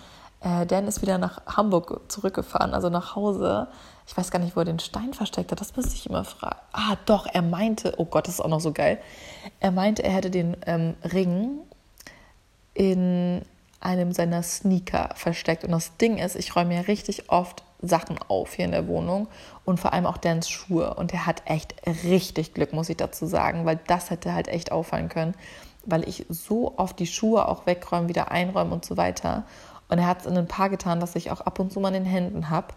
[0.41, 3.69] Äh, Dan ist wieder nach Hamburg zurückgefahren, also nach Hause.
[4.07, 6.59] Ich weiß gar nicht, wo er den Stein versteckt hat, das müsste ich immer fragen.
[6.73, 8.99] Ah, doch, er meinte, oh Gott, das ist auch noch so geil.
[9.61, 11.61] Er meinte, er hätte den ähm, Ring
[12.75, 13.43] in
[13.85, 15.65] einem seiner Sneaker versteckt.
[15.65, 19.29] Und das Ding ist, ich räume ja richtig oft Sachen auf hier in der Wohnung
[19.65, 20.95] und vor allem auch Dans Schuhe.
[20.95, 24.73] Und er hat echt richtig Glück, muss ich dazu sagen, weil das hätte halt echt
[24.73, 25.35] auffallen können,
[25.85, 29.45] weil ich so oft die Schuhe auch wegräume, wieder einräume und so weiter.
[29.89, 31.89] Und er hat es in ein paar getan, dass ich auch ab und zu mal
[31.89, 32.69] in den Händen habe.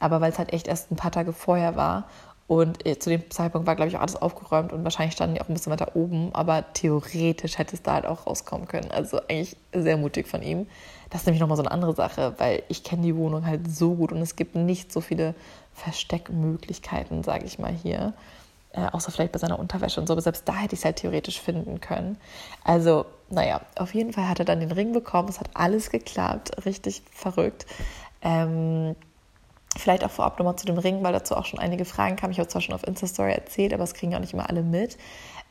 [0.00, 2.06] Aber weil es halt echt erst ein paar Tage vorher war
[2.48, 5.40] und äh, zu dem Zeitpunkt war, glaube ich, auch alles aufgeräumt und wahrscheinlich standen die
[5.40, 8.90] auch ein bisschen weiter oben, aber theoretisch hätte es da halt auch rauskommen können.
[8.92, 10.66] Also eigentlich sehr mutig von ihm.
[11.10, 13.94] Das ist nämlich nochmal so eine andere Sache, weil ich kenne die Wohnung halt so
[13.94, 15.34] gut und es gibt nicht so viele
[15.74, 18.12] Versteckmöglichkeiten, sage ich mal hier.
[18.72, 20.96] Äh, außer vielleicht bei seiner Unterwäsche und so, aber selbst da hätte ich es halt
[20.96, 22.18] theoretisch finden können.
[22.62, 26.64] Also, naja, auf jeden Fall hat er dann den Ring bekommen, es hat alles geklappt,
[26.64, 27.66] richtig verrückt.
[28.22, 28.94] Ähm,
[29.76, 32.32] Vielleicht auch vorab nochmal zu dem Ring, weil dazu auch schon einige Fragen kamen.
[32.32, 34.96] Ich habe zwar schon auf Insta-Story erzählt, aber es kriegen auch nicht immer alle mit.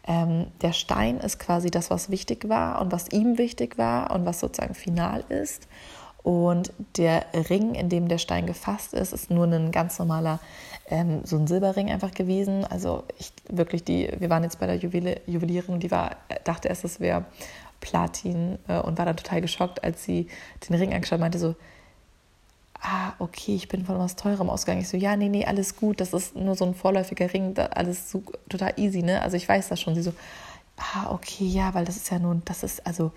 [0.08, 4.26] Ähm, der Stein ist quasi das, was wichtig war und was ihm wichtig war und
[4.26, 5.68] was sozusagen final ist.
[6.26, 10.40] Und der Ring, in dem der Stein gefasst ist, ist nur ein ganz normaler,
[10.90, 12.66] ähm, so ein Silberring einfach gewesen.
[12.66, 16.84] Also ich wirklich die, wir waren jetzt bei der Juwel Juwelierin, die war, dachte erst,
[16.84, 17.26] es wäre
[17.80, 20.28] Platin äh, und war dann total geschockt, als sie
[20.68, 21.54] den Ring angeschaut meinte so,
[22.86, 24.82] ah, okay, ich bin von was Teurem ausgegangen.
[24.82, 28.12] Ich so, ja, nee, nee, alles gut, das ist nur so ein vorläufiger Ring, alles
[28.12, 29.22] so, total easy, ne?
[29.22, 29.96] Also ich weiß das schon.
[29.96, 30.14] Sie so,
[30.78, 33.12] ah, okay, ja, weil das ist ja nun, das ist, also,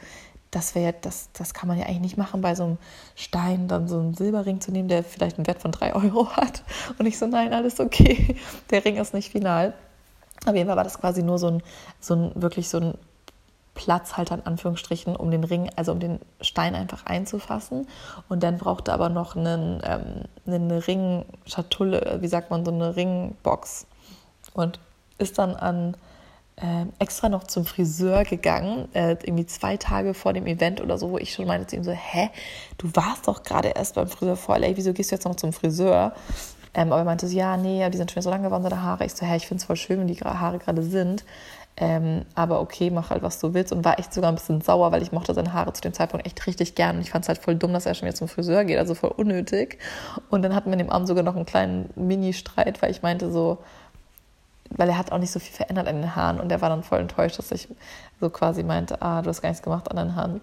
[0.51, 2.79] das wäre das, das kann man ja eigentlich nicht machen, bei so einem
[3.15, 6.63] Stein dann so einen Silberring zu nehmen, der vielleicht einen Wert von drei Euro hat.
[6.99, 8.37] Und ich so, nein, alles okay,
[8.71, 9.75] der Ring ist nicht final.
[10.47, 11.63] Auf jeden Fall war das quasi nur so ein,
[12.01, 12.95] so ein wirklich so ein
[13.79, 17.87] Platzhalter in Anführungsstrichen, um den Ring, also um den Stein einfach einzufassen.
[18.29, 23.87] Und dann brauchte aber noch einen, ähm, eine Ringschatulle, wie sagt man, so eine Ringbox.
[24.53, 24.81] Und
[25.19, 25.97] ist dann an
[26.57, 31.13] äh, extra noch zum Friseur gegangen, äh, irgendwie zwei Tage vor dem Event oder so,
[31.13, 32.31] wo ich schon meinte zu ihm so, hä,
[32.79, 35.53] du warst doch gerade erst beim Friseur vor LA, wieso gehst du jetzt noch zum
[35.53, 36.15] Friseur?
[36.75, 39.07] Ähm, aber er meinte so, ja, nee, die sind schon so lang geworden, seine Haare.
[39.07, 41.25] Ich so, hä, ich finde es voll schön, wenn die Haare gerade sind.
[41.81, 43.73] Ähm, aber okay, mach halt, was du willst.
[43.73, 46.27] Und war echt sogar ein bisschen sauer, weil ich mochte seine Haare zu dem Zeitpunkt
[46.27, 46.97] echt richtig gern.
[46.97, 48.95] Und ich fand es halt voll dumm, dass er schon wieder zum Friseur geht, also
[48.95, 49.79] voll unnötig.
[50.29, 53.31] Und dann hatten wir in dem Abend sogar noch einen kleinen Mini-Streit, weil ich meinte
[53.31, 53.59] so,
[54.71, 56.41] weil er hat auch nicht so viel verändert an den Haaren.
[56.41, 57.69] Und er war dann voll enttäuscht, dass ich
[58.21, 60.41] so quasi meinte, ah, du hast gar nichts gemacht an deinen Haaren.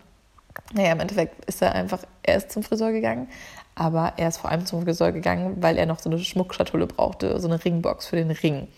[0.74, 3.28] Naja, im Endeffekt ist er einfach, er ist zum Friseur gegangen,
[3.76, 7.38] aber er ist vor allem zum Friseur gegangen, weil er noch so eine Schmuckschatulle brauchte,
[7.42, 8.70] so eine Ringbox für den Ring.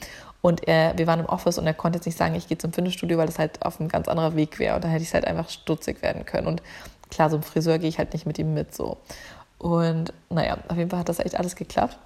[0.41, 2.71] Und er, wir waren im Office und er konnte jetzt nicht sagen, ich gehe zum
[2.71, 4.75] Fitnessstudio, weil das halt auf ein ganz anderer Weg wäre.
[4.75, 6.47] Und da hätte ich halt einfach stutzig werden können.
[6.47, 6.61] Und
[7.09, 8.97] klar, so im Friseur gehe ich halt nicht mit ihm mit so.
[9.57, 11.97] Und naja, auf jeden Fall hat das echt alles geklappt.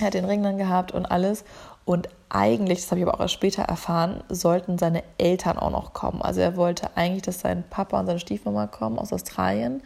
[0.00, 1.44] Er hat den Ring dann gehabt und alles.
[1.84, 5.94] Und eigentlich, das habe ich aber auch erst später erfahren, sollten seine Eltern auch noch
[5.94, 6.22] kommen.
[6.22, 9.82] Also er wollte eigentlich, dass sein Papa und seine Stiefmama kommen aus Australien,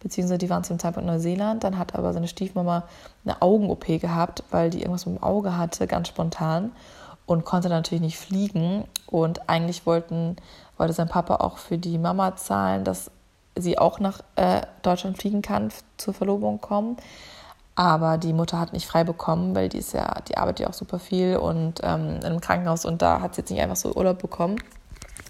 [0.00, 1.64] beziehungsweise die waren zum Zeitpunkt in Neuseeland.
[1.64, 2.82] Dann hat aber seine Stiefmama
[3.24, 6.72] eine Augen-OP gehabt, weil die irgendwas mit dem Auge hatte, ganz spontan
[7.26, 8.84] und konnte natürlich nicht fliegen.
[9.06, 10.36] Und eigentlich wollten,
[10.76, 13.10] wollte sein Papa auch für die Mama zahlen, dass
[13.56, 16.96] sie auch nach äh, Deutschland fliegen kann, zur Verlobung kommen.
[17.76, 20.74] Aber die Mutter hat nicht frei bekommen, weil die ist ja, die arbeitet ja auch
[20.74, 24.20] super viel und ähm, einem Krankenhaus und da hat sie jetzt nicht einfach so Urlaub
[24.20, 24.58] bekommen.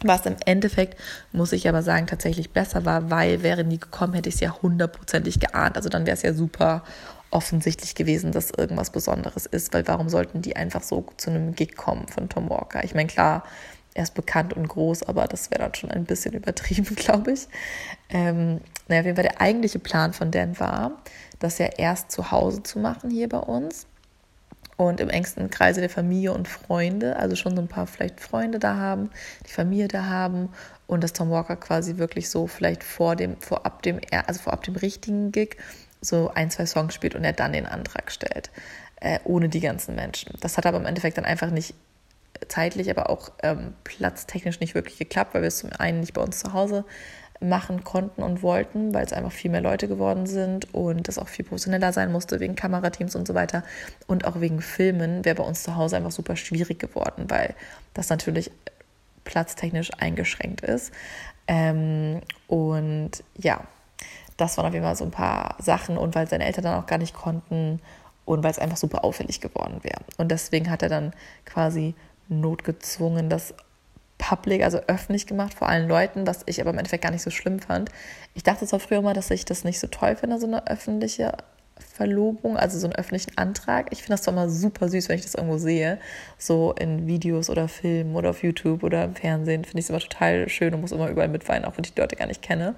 [0.02, 1.00] Was im Endeffekt,
[1.32, 4.54] muss ich aber sagen, tatsächlich besser war, weil wären die gekommen, hätte ich es ja
[4.60, 5.76] hundertprozentig geahnt.
[5.76, 6.82] Also dann wäre es ja super
[7.34, 11.76] offensichtlich gewesen, dass irgendwas Besonderes ist, weil warum sollten die einfach so zu einem Gig
[11.76, 12.84] kommen von Tom Walker?
[12.84, 13.42] Ich meine, klar,
[13.92, 17.48] er ist bekannt und groß, aber das wäre dann schon ein bisschen übertrieben, glaube ich.
[18.08, 21.02] Ähm, naja, jeden Fall der eigentliche Plan von Dan war,
[21.40, 23.86] das ja erst zu Hause zu machen hier bei uns
[24.76, 28.58] und im engsten Kreise der Familie und Freunde, also schon so ein paar vielleicht Freunde
[28.58, 29.10] da haben,
[29.46, 30.50] die Familie da haben
[30.86, 34.76] und dass Tom Walker quasi wirklich so vielleicht vor dem, vorab dem, also vorab dem
[34.76, 35.56] richtigen Gig
[36.04, 38.50] so ein, zwei Songs spielt und er dann den Antrag stellt,
[39.00, 40.34] äh, ohne die ganzen Menschen.
[40.40, 41.74] Das hat aber im Endeffekt dann einfach nicht
[42.48, 46.22] zeitlich, aber auch ähm, platztechnisch nicht wirklich geklappt, weil wir es zum einen nicht bei
[46.22, 46.84] uns zu Hause
[47.40, 51.28] machen konnten und wollten, weil es einfach viel mehr Leute geworden sind und das auch
[51.28, 53.64] viel professioneller sein musste wegen Kamerateams und so weiter
[54.06, 57.54] und auch wegen Filmen wäre bei uns zu Hause einfach super schwierig geworden, weil
[57.92, 58.50] das natürlich
[59.24, 60.92] platztechnisch eingeschränkt ist.
[61.46, 63.66] Ähm, und ja,
[64.36, 66.86] das waren auf jeden Fall so ein paar Sachen und weil seine Eltern dann auch
[66.86, 67.80] gar nicht konnten
[68.24, 70.00] und weil es einfach super auffällig geworden wäre.
[70.16, 71.12] Und deswegen hat er dann
[71.44, 71.94] quasi
[72.28, 73.54] notgezwungen das
[74.18, 77.30] public, also öffentlich gemacht vor allen Leuten, was ich aber im Endeffekt gar nicht so
[77.30, 77.90] schlimm fand.
[78.34, 81.36] Ich dachte zwar früher mal, dass ich das nicht so toll finde, so eine öffentliche
[81.76, 83.88] Verlobung, also so einen öffentlichen Antrag.
[83.90, 85.98] Ich finde das zwar immer super süß, wenn ich das irgendwo sehe,
[86.38, 89.98] so in Videos oder Filmen oder auf YouTube oder im Fernsehen, finde ich es immer
[89.98, 92.76] total schön und muss immer überall mitweinen, auch wenn ich die Leute gar nicht kenne.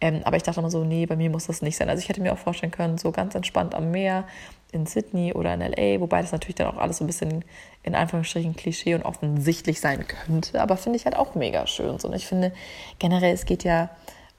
[0.00, 1.88] Ähm, aber ich dachte immer so, nee, bei mir muss das nicht sein.
[1.90, 4.24] Also ich hätte mir auch vorstellen können, so ganz entspannt am Meer
[4.72, 7.44] in Sydney oder in LA, wobei das natürlich dann auch alles so ein bisschen
[7.82, 11.90] in Anführungsstrichen Klischee und offensichtlich sein könnte, aber finde ich halt auch mega schön.
[11.90, 12.52] Und ich finde
[12.98, 13.90] generell, es geht ja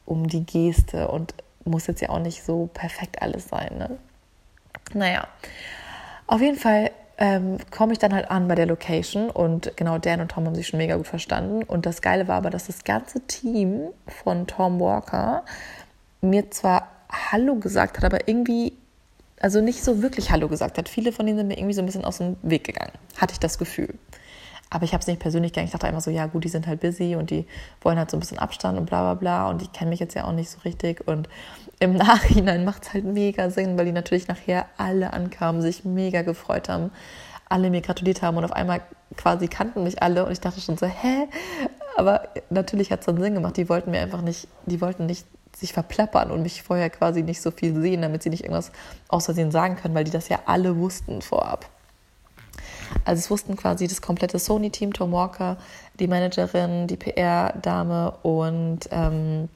[0.06, 1.34] um die Geste und
[1.65, 3.78] muss jetzt ja auch nicht so perfekt alles sein.
[3.78, 3.97] Ne?
[4.93, 5.28] Naja,
[6.28, 10.21] auf jeden Fall ähm, komme ich dann halt an bei der Location und genau Dan
[10.21, 11.63] und Tom haben sich schon mega gut verstanden.
[11.63, 15.43] Und das Geile war aber, dass das ganze Team von Tom Walker
[16.21, 18.74] mir zwar Hallo gesagt hat, aber irgendwie
[19.41, 20.88] also nicht so wirklich Hallo gesagt hat.
[20.88, 23.39] Viele von denen sind mir irgendwie so ein bisschen aus dem Weg gegangen, hatte ich
[23.39, 23.95] das Gefühl.
[24.74, 25.66] Aber ich habe es nicht persönlich gegangen.
[25.66, 27.46] Ich dachte einfach so, ja gut, die sind halt busy und die
[27.82, 30.16] wollen halt so ein bisschen Abstand und bla bla bla und die kennen mich jetzt
[30.16, 31.06] ja auch nicht so richtig.
[31.08, 31.28] Und
[31.80, 36.22] im Nachhinein macht es halt mega Sinn, weil die natürlich nachher alle ankamen, sich mega
[36.22, 36.90] gefreut haben,
[37.50, 38.82] alle mir gratuliert haben und auf einmal
[39.18, 41.28] quasi kannten mich alle und ich dachte schon so, hä?
[41.98, 43.58] Aber natürlich hat es dann Sinn gemacht.
[43.58, 47.42] Die wollten mir einfach nicht, die wollten nicht sich verplappern und mich vorher quasi nicht
[47.42, 48.72] so viel sehen, damit sie nicht irgendwas
[49.10, 51.70] aus Versehen sagen können, weil die das ja alle wussten vorab.
[53.06, 55.58] Also es wussten quasi das komplette Sony-Team, Tom Walker,
[56.00, 59.50] die Managerin, die PR-Dame und ähm,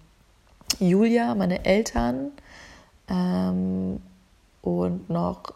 [0.80, 2.32] Julia, meine Eltern
[3.08, 4.02] ähm,
[4.62, 5.54] und noch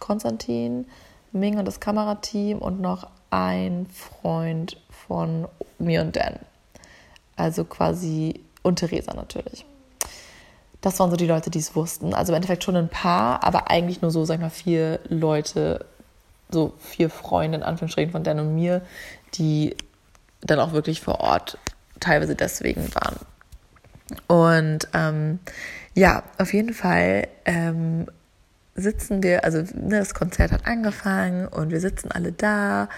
[0.00, 0.86] Konstantin,
[1.32, 6.38] Ming und das Kamerateam und noch ein Freund von mir und Dan.
[7.36, 9.64] Also quasi und Theresa natürlich.
[10.80, 12.14] Das waren so die Leute, die es wussten.
[12.14, 15.86] Also im Endeffekt schon ein paar, aber eigentlich nur so, sag ich mal, vier Leute,
[16.50, 18.82] so vier Freunde in Anführungsstrichen von Dan und mir,
[19.34, 19.76] die
[20.40, 21.58] dann auch wirklich vor Ort
[22.00, 23.16] teilweise deswegen waren.
[24.26, 25.38] Und ähm,
[25.94, 28.06] ja, auf jeden Fall ähm,
[28.74, 32.88] sitzen wir, also ne, das Konzert hat angefangen und wir sitzen alle da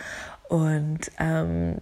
[0.48, 1.76] und ähm,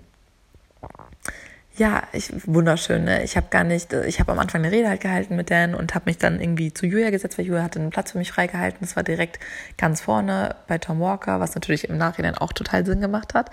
[1.77, 3.05] ja, ich, wunderschön.
[3.05, 3.25] Ne?
[3.25, 5.95] Ich habe gar nicht, ich habe am Anfang eine Rede halt gehalten mit Dan und
[5.95, 8.79] habe mich dann irgendwie zu Julia gesetzt, weil Julia hatte einen Platz für mich freigehalten.
[8.81, 9.41] Das war direkt
[9.77, 13.51] ganz vorne bei Tom Walker, was natürlich im Nachhinein auch total Sinn gemacht hat.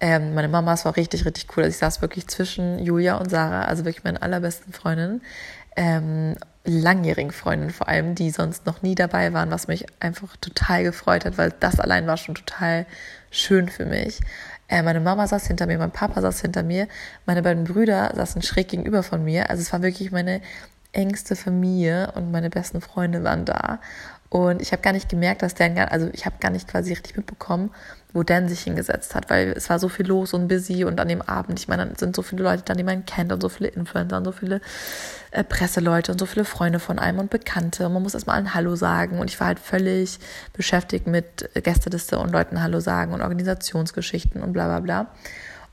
[0.00, 1.64] Ähm, meine Mama, es war richtig, richtig cool.
[1.64, 5.22] Also ich saß wirklich zwischen Julia und Sarah, also wirklich meine allerbesten Freundinnen.
[5.76, 10.82] Ähm, langjährigen Freundinnen vor allem, die sonst noch nie dabei waren, was mich einfach total
[10.82, 12.86] gefreut hat, weil das allein war schon total
[13.30, 14.20] schön für mich.
[14.68, 16.88] Äh, meine Mama saß hinter mir, mein Papa saß hinter mir,
[17.26, 19.50] meine beiden Brüder saßen schräg gegenüber von mir.
[19.50, 20.40] Also es war wirklich meine
[20.92, 23.80] engste Familie und meine besten Freunde waren da.
[24.30, 27.16] Und ich habe gar nicht gemerkt, dass Dan, also ich habe gar nicht quasi richtig
[27.16, 27.70] mitbekommen,
[28.14, 31.08] wo Dan sich hingesetzt hat, weil es war so viel los und busy und an
[31.08, 33.48] dem Abend, ich meine, dann sind so viele Leute da, die man kennt und so
[33.48, 34.60] viele Influencer und so viele
[35.32, 37.86] äh, Presseleute und so viele Freunde von einem und Bekannte.
[37.86, 40.20] Und man muss erstmal ein Hallo sagen und ich war halt völlig
[40.52, 45.06] beschäftigt mit Gästeliste und Leuten Hallo sagen und Organisationsgeschichten und bla bla bla.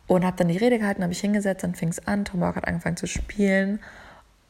[0.08, 2.58] Und habe dann die Rede gehalten, habe ich hingesetzt, dann fing es an, Tom Walker
[2.58, 3.80] hat angefangen zu spielen.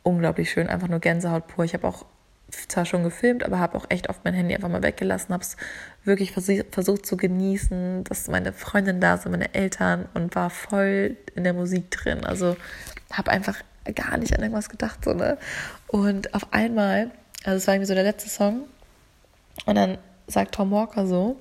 [0.02, 1.66] Unglaublich schön, einfach nur Gänsehaut pur.
[1.66, 2.06] Ich habe auch
[2.52, 5.58] zwar schon gefilmt, aber habe auch echt oft mein Handy einfach mal weggelassen, habe es
[6.04, 11.44] wirklich versucht zu genießen, dass meine Freundin da sind, meine Eltern und war voll in
[11.44, 12.26] der Musik drin.
[12.26, 12.58] Also
[13.12, 13.58] habe einfach
[13.96, 15.04] gar nicht an irgendwas gedacht.
[15.04, 15.38] So, ne?
[15.88, 17.12] Und auf einmal,
[17.44, 18.62] also es war irgendwie so der letzte Song
[19.66, 21.38] und dann sagt Tom Walker so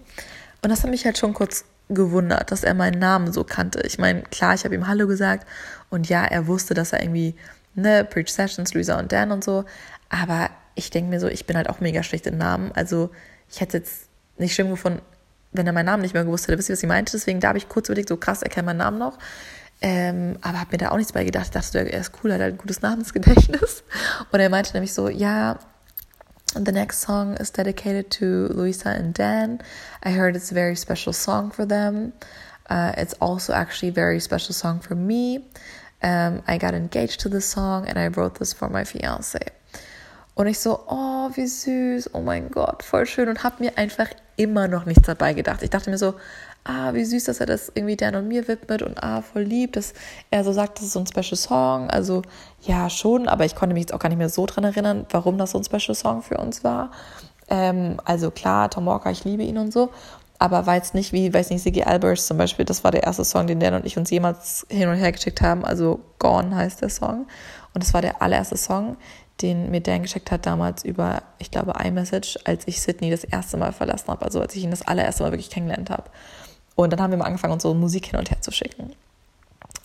[0.63, 3.81] und das hat mich halt schon kurz gewundert, dass er meinen Namen so kannte.
[3.85, 5.47] Ich meine, klar, ich habe ihm Hallo gesagt
[5.91, 7.35] und ja, er wusste, dass er irgendwie,
[7.75, 9.65] ne, Preach Sessions, Luisa und Dan und so,
[10.09, 12.73] aber ich denke mir so, ich bin halt auch mega schlecht in Namen.
[12.73, 13.11] Also
[13.49, 15.01] ich hätte jetzt nicht schlimm gefunden,
[15.53, 16.59] wenn er meinen Namen nicht mehr gewusst hätte.
[16.59, 17.13] Wisst ihr, was ich meinte?
[17.13, 19.19] Deswegen da habe ich kurz überlegt, so krass, er kennt meinen Namen noch.
[19.83, 21.47] Ähm, aber habe mir da auch nichts bei gedacht.
[21.47, 23.83] Ich dachte, er ist cool, hat halt ein gutes Namensgedächtnis.
[24.33, 25.59] Und er meinte nämlich so, ja,
[26.55, 29.61] the next song is dedicated to Luisa and Dan.
[30.05, 32.13] I heard it's a very special song for them.
[32.69, 35.45] Uh, it's also actually a very special song for me.
[36.03, 39.41] Um, I got engaged to the song and I wrote this for my fiance.
[40.41, 44.07] Und ich so, oh, wie süß, oh mein Gott, voll schön und habe mir einfach
[44.37, 45.63] immer noch nichts dabei gedacht.
[45.63, 46.15] Ich dachte mir so,
[46.65, 49.75] ah, wie süß, dass er das irgendwie Dan und mir widmet und ah, voll lieb,
[49.75, 49.93] dass
[50.31, 51.91] er so sagt, das ist so ein Special Song.
[51.91, 52.23] Also
[52.63, 55.37] ja, schon, aber ich konnte mich jetzt auch gar nicht mehr so dran erinnern, warum
[55.37, 56.91] das so ein Special Song für uns war.
[57.51, 59.91] Ähm, also klar, Tom Walker, ich liebe ihn und so,
[60.39, 63.27] aber war jetzt nicht wie, weiß nicht, Siggy Albers zum Beispiel, das war der erste
[63.27, 65.67] Song, den Dan und ich uns jemals hin und her geschickt haben.
[65.67, 67.27] Also Gone heißt der Song.
[67.75, 68.97] Und das war der allererste Song,
[69.43, 73.57] den mir Dan geschickt hat damals über, ich glaube, iMessage, als ich Sydney das erste
[73.57, 76.05] Mal verlassen habe, also als ich ihn das allererste Mal wirklich kennengelernt habe.
[76.75, 78.93] Und dann haben wir mal angefangen, uns so Musik hin und her zu schicken.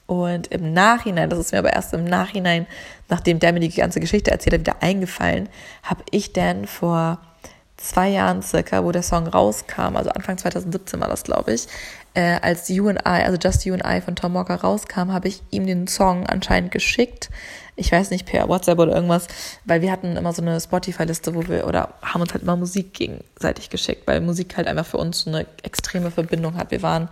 [0.07, 2.67] Und im Nachhinein, das ist mir aber erst im Nachhinein,
[3.09, 5.49] nachdem der mir die ganze Geschichte erzählt hat, wieder eingefallen,
[5.83, 7.19] habe ich Dan vor
[7.77, 11.67] zwei Jahren circa, wo der Song rauskam, also Anfang 2017 war das, glaube ich,
[12.13, 15.27] äh, als You and I, also Just You and I von Tom Walker rauskam, habe
[15.27, 17.29] ich ihm den Song anscheinend geschickt.
[17.75, 19.27] Ich weiß nicht, per WhatsApp oder irgendwas,
[19.65, 22.93] weil wir hatten immer so eine Spotify-Liste, wo wir, oder haben uns halt immer Musik
[22.93, 26.71] gegenseitig geschickt, weil Musik halt einfach für uns eine extreme Verbindung hat.
[26.71, 27.09] Wir waren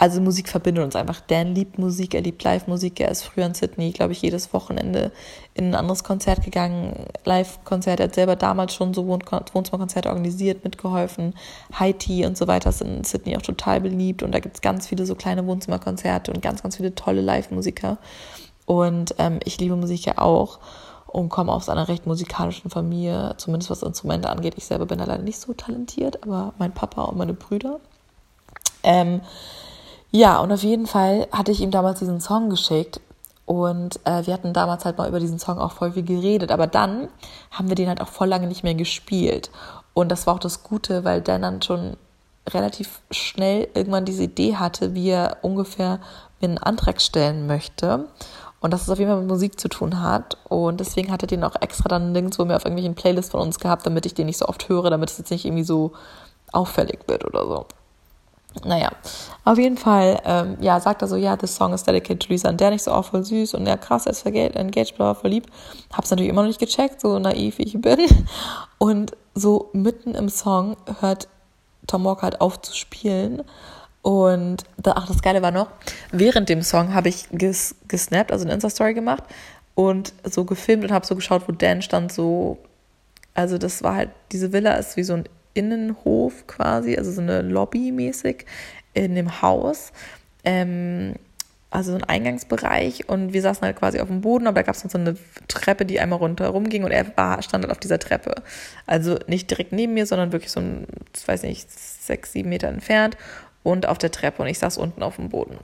[0.00, 1.20] also Musik verbindet uns einfach.
[1.20, 3.00] Dan liebt Musik, er liebt Live-Musik.
[3.00, 5.12] Er ist früher in Sydney, glaube ich, jedes Wochenende
[5.52, 7.04] in ein anderes Konzert gegangen.
[7.26, 8.00] Live-Konzert.
[8.00, 11.34] Er hat selber damals schon so Wohnzimmerkonzerte organisiert, mitgeholfen.
[11.98, 14.22] Tea und so weiter sind in Sydney auch total beliebt.
[14.22, 17.98] Und da gibt es ganz viele so kleine Wohnzimmerkonzerte und ganz, ganz viele tolle Live-Musiker.
[18.70, 20.60] Und ähm, ich liebe Musik ja auch
[21.08, 24.54] und komme aus einer recht musikalischen Familie, zumindest was Instrumente angeht.
[24.56, 27.80] Ich selber bin da leider nicht so talentiert, aber mein Papa und meine Brüder.
[28.84, 29.22] Ähm,
[30.12, 33.00] ja, und auf jeden Fall hatte ich ihm damals diesen Song geschickt
[33.44, 36.68] und äh, wir hatten damals halt mal über diesen Song auch voll viel geredet, aber
[36.68, 37.08] dann
[37.50, 39.50] haben wir den halt auch voll lange nicht mehr gespielt.
[39.94, 41.96] Und das war auch das Gute, weil Dan dann schon
[42.48, 45.98] relativ schnell irgendwann diese Idee hatte, wie er ungefähr
[46.40, 48.06] einen Antrag stellen möchte.
[48.60, 50.36] Und dass es auf jeden Fall mit Musik zu tun hat.
[50.48, 53.58] Und deswegen hat er den auch extra dann nirgendwo mehr auf irgendwelchen Playlists von uns
[53.58, 55.92] gehabt, damit ich den nicht so oft höre, damit es jetzt nicht irgendwie so
[56.52, 57.66] auffällig wird oder so.
[58.64, 58.90] Naja,
[59.44, 62.48] auf jeden Fall, ähm, ja, sagt er so, ja, this song is dedicated to Lisa
[62.48, 65.30] und der nicht so, auch voll süß und ja, krass, er ist engaged, bla, voll
[65.30, 65.46] lieb.
[65.92, 68.00] Hab's natürlich immer noch nicht gecheckt, so naiv wie ich bin.
[68.78, 71.28] Und so mitten im Song hört
[71.86, 73.44] Tom Walker halt auf zu spielen
[74.02, 75.70] und ach, das Geile war noch,
[76.10, 79.24] während dem Song habe ich ges, gesnappt, also eine Insta-Story gemacht
[79.74, 82.58] und so gefilmt und habe so geschaut, wo Dan stand, so,
[83.34, 87.42] also das war halt, diese Villa ist wie so ein Innenhof quasi, also so eine
[87.42, 88.46] Lobby mäßig
[88.94, 89.92] in dem Haus.
[90.44, 91.14] Ähm,
[91.72, 94.74] also so ein Eingangsbereich und wir saßen halt quasi auf dem Boden, aber da gab
[94.74, 97.78] es noch so eine Treppe, die einmal rundherum ging und er war, stand halt auf
[97.78, 98.42] dieser Treppe.
[98.86, 102.66] Also nicht direkt neben mir, sondern wirklich so ein, ich weiß nicht, sechs, sieben Meter
[102.66, 103.16] entfernt
[103.62, 105.58] und auf der Treppe und ich saß unten auf dem Boden.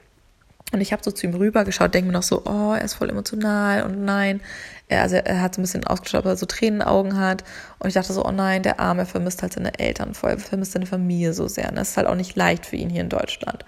[0.72, 3.08] Und ich habe so zu ihm rübergeschaut, denke mir noch so, oh, er ist voll
[3.08, 4.40] emotional und nein.
[4.88, 7.44] Er, also er hat so ein bisschen ausgeschaut, weil er so Tränenaugen hat.
[7.78, 10.38] Und ich dachte so, oh nein, der Arme, er vermisst halt seine Eltern voll, er
[10.38, 11.68] vermisst seine Familie so sehr.
[11.68, 13.64] Und das ist halt auch nicht leicht für ihn hier in Deutschland.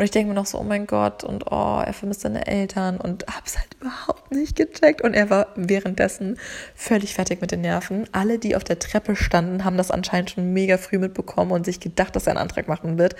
[0.00, 2.98] Und ich denke mir noch so, oh mein Gott, und oh, er vermisst seine Eltern
[2.98, 5.02] und hab's halt überhaupt nicht gecheckt.
[5.02, 6.38] Und er war währenddessen
[6.74, 8.08] völlig fertig mit den Nerven.
[8.10, 11.80] Alle, die auf der Treppe standen, haben das anscheinend schon mega früh mitbekommen und sich
[11.80, 13.14] gedacht, dass er einen Antrag machen wird,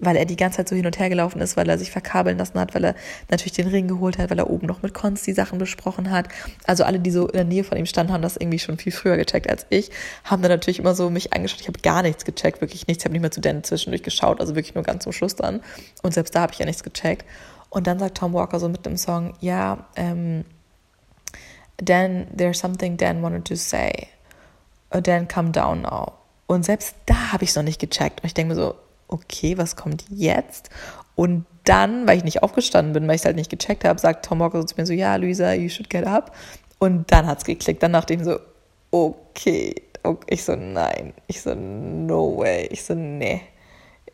[0.00, 2.38] weil er die ganze Zeit so hin und her gelaufen ist, weil er sich verkabeln
[2.38, 2.94] lassen hat, weil er
[3.28, 6.28] natürlich den Ring geholt hat, weil er oben noch mit Konz die Sachen besprochen hat.
[6.66, 8.92] Also alle, die so in der Nähe von ihm standen, haben das irgendwie schon viel
[8.92, 9.90] früher gecheckt als ich,
[10.24, 11.60] haben dann natürlich immer so mich angeschaut.
[11.60, 13.02] Ich habe gar nichts gecheckt, wirklich nichts.
[13.02, 15.60] Ich habe nicht mehr zu Dan zwischendurch geschaut, also wirklich nur ganz zum Schluss dann.
[16.02, 17.26] Und selbst da habe ich ja nichts gecheckt.
[17.68, 20.44] Und dann sagt Tom Walker so mit dem Song, ja, ähm,
[21.78, 24.08] Dan, there's something Dan wanted to say.
[24.94, 26.12] Uh, Dan, come down now.
[26.46, 28.20] Und selbst da habe ich es noch nicht gecheckt.
[28.22, 28.76] Und ich denke mir so,
[29.08, 30.70] okay, was kommt jetzt?
[31.16, 34.24] Und dann, weil ich nicht aufgestanden bin, weil ich es halt nicht gecheckt habe, sagt
[34.24, 36.36] Tom Walker so zu mir so, ja, Luisa, you should get up.
[36.78, 37.82] Und dann hat es geklickt.
[37.82, 38.38] Dann dachte ich so,
[38.90, 39.74] okay.
[40.26, 41.14] Ich so, nein.
[41.26, 42.68] Ich so, no way.
[42.70, 43.42] Ich so, nee.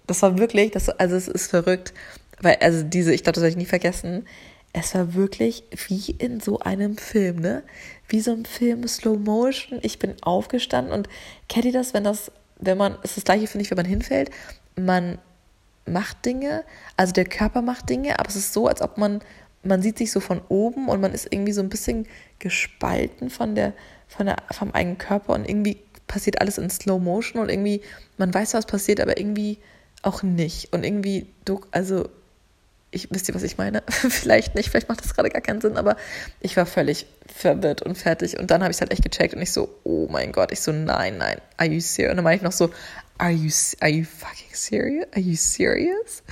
[0.09, 1.95] Das war wirklich, das, also es ist verrückt,
[2.41, 4.27] weil, also diese, ich glaube, das werde ich nie vergessen.
[4.73, 7.63] Es war wirklich wie in so einem Film, ne?
[8.09, 9.79] Wie so ein Film Slow Motion.
[9.83, 11.09] Ich bin aufgestanden und
[11.49, 13.87] kennt ihr das, wenn das, wenn man, es ist das gleiche, finde ich, wenn man
[13.87, 14.31] hinfällt,
[14.77, 15.19] man
[15.87, 16.65] macht Dinge,
[16.97, 19.21] also der Körper macht Dinge, aber es ist so, als ob man,
[19.63, 22.07] man sieht sich so von oben und man ist irgendwie so ein bisschen
[22.39, 23.73] gespalten von der,
[24.07, 27.83] von der, vom eigenen Körper und irgendwie passiert alles in Slow Motion und irgendwie,
[28.17, 29.59] man weiß, was passiert, aber irgendwie
[30.03, 30.73] auch nicht.
[30.73, 32.09] Und irgendwie, du, also,
[32.91, 33.83] ich wisst ihr, was ich meine?
[33.89, 35.97] vielleicht nicht, vielleicht macht das gerade gar keinen Sinn, aber
[36.41, 38.39] ich war völlig verwirrt und fertig.
[38.39, 40.61] Und dann habe ich es halt echt gecheckt und ich so, oh mein Gott, ich
[40.61, 42.13] so, nein, nein, are you serious?
[42.13, 42.71] Und dann meine ich noch so,
[43.19, 45.07] are you, are you fucking serious?
[45.13, 46.23] Are you serious?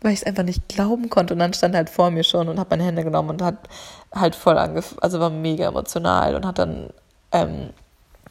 [0.00, 1.34] Weil ich es einfach nicht glauben konnte.
[1.34, 3.68] Und dann stand er halt vor mir schon und hat meine Hände genommen und hat
[4.12, 6.90] halt voll angefangen, also war mega emotional und hat dann
[7.32, 7.70] ähm,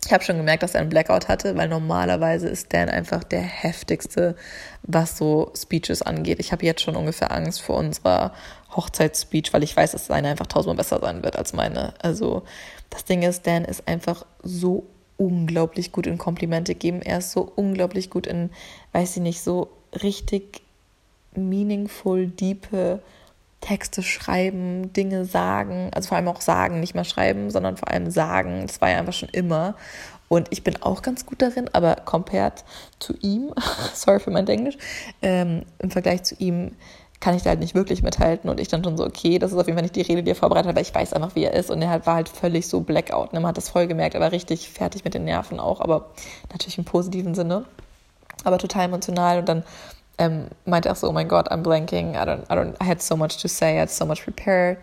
[0.06, 3.42] ich habe schon gemerkt, dass er einen Blackout hatte, weil normalerweise ist Dan einfach der
[3.42, 4.36] heftigste,
[4.84, 6.40] was so Speeches angeht.
[6.40, 8.34] Ich habe jetzt schon ungefähr Angst vor unserer
[8.76, 11.94] Hochzeitsspeech, weil ich weiß, dass seine einfach tausendmal besser sein wird als meine.
[12.02, 12.44] Also
[12.90, 14.86] das Ding ist, Dan ist einfach so
[15.18, 17.02] unglaublich gut in Komplimente geben.
[17.02, 18.52] Er ist so unglaublich gut in,
[18.92, 19.70] weiß ich nicht, so
[20.04, 20.62] richtig
[21.36, 23.02] meaningful, diepe
[23.66, 28.12] Texte schreiben, Dinge sagen, also vor allem auch sagen, nicht mehr schreiben, sondern vor allem
[28.12, 28.68] sagen.
[28.68, 29.74] Das war ja einfach schon immer.
[30.28, 32.64] Und ich bin auch ganz gut darin, aber compared
[33.00, 33.54] zu ihm,
[33.94, 34.78] sorry für mein Englisch,
[35.24, 36.74] ähm, im Vergleich zu ihm
[37.20, 38.52] kann ich da halt nicht wirklich mithalten.
[38.52, 40.30] Und ich dann schon so, okay, das ist auf jeden Fall nicht die Rede, die
[40.30, 41.72] er vorbereitet hat, weil ich weiß einfach, wie er ist.
[41.72, 43.34] Und er halt war halt völlig so Blackout.
[43.34, 43.40] Ne?
[43.40, 46.12] Man hat das voll gemerkt, er war richtig fertig mit den Nerven auch, aber
[46.52, 47.66] natürlich im positiven Sinne.
[48.44, 49.40] Aber total emotional.
[49.40, 49.64] Und dann
[50.18, 53.02] ähm, meinte auch so, oh mein Gott, I'm blanking, I don't, I don't, I had
[53.02, 54.78] so much to say, I had so much prepared.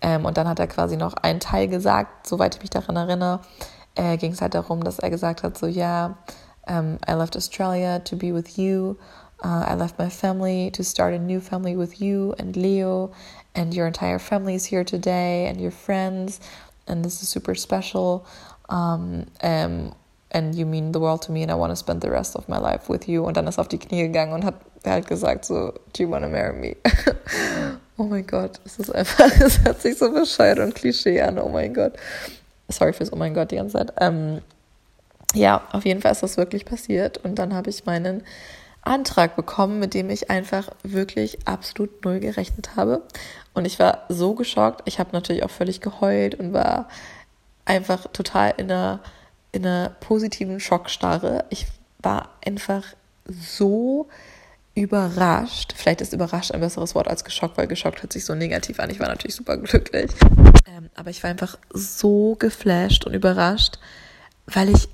[0.00, 3.40] Ähm, und dann hat er quasi noch einen Teil gesagt, soweit ich mich daran erinnere,
[3.94, 6.16] äh, ging es halt darum, dass er gesagt hat, so, ja,
[6.66, 8.96] yeah, um, I left Australia to be with you.
[9.44, 13.10] Uh, I left my family to start a new family with you and Leo,
[13.54, 16.38] and your entire family is here today, and your friends,
[16.86, 18.24] and this is super special.
[18.68, 19.92] Um, um,
[20.30, 22.48] and you mean the world to me, and I want to spend the rest of
[22.48, 23.24] my life with you.
[23.24, 24.54] Und dann ist er auf die Knie gegangen und hat
[24.90, 26.76] halt gesagt so, do you want to marry me?
[27.96, 31.48] oh mein Gott, es ist einfach, es hört sich so bescheuert und Klischee an, oh
[31.48, 31.94] mein Gott.
[32.68, 33.92] Sorry fürs Oh mein Gott die ganze Zeit.
[33.98, 34.40] Ähm,
[35.34, 38.22] ja, auf jeden Fall ist das wirklich passiert und dann habe ich meinen
[38.82, 43.02] Antrag bekommen, mit dem ich einfach wirklich absolut null gerechnet habe.
[43.54, 44.82] Und ich war so geschockt.
[44.86, 46.88] Ich habe natürlich auch völlig geheult und war
[47.64, 49.00] einfach total in einer,
[49.52, 51.44] in einer positiven Schockstarre.
[51.50, 51.66] Ich
[52.00, 52.84] war einfach
[53.24, 54.08] so
[54.74, 55.74] überrascht.
[55.76, 58.90] Vielleicht ist überrascht ein besseres Wort als geschockt, weil geschockt hört sich so negativ an.
[58.90, 60.10] Ich war natürlich super glücklich.
[60.66, 63.78] Ähm, aber ich war einfach so geflasht und überrascht,
[64.46, 64.88] weil ich,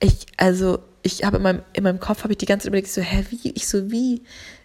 [0.00, 2.88] ich, also ich habe in meinem, in meinem Kopf habe ich die ganze Zeit überlegt,
[2.88, 3.50] so, hä, wie?
[3.52, 4.22] Ich so, wie?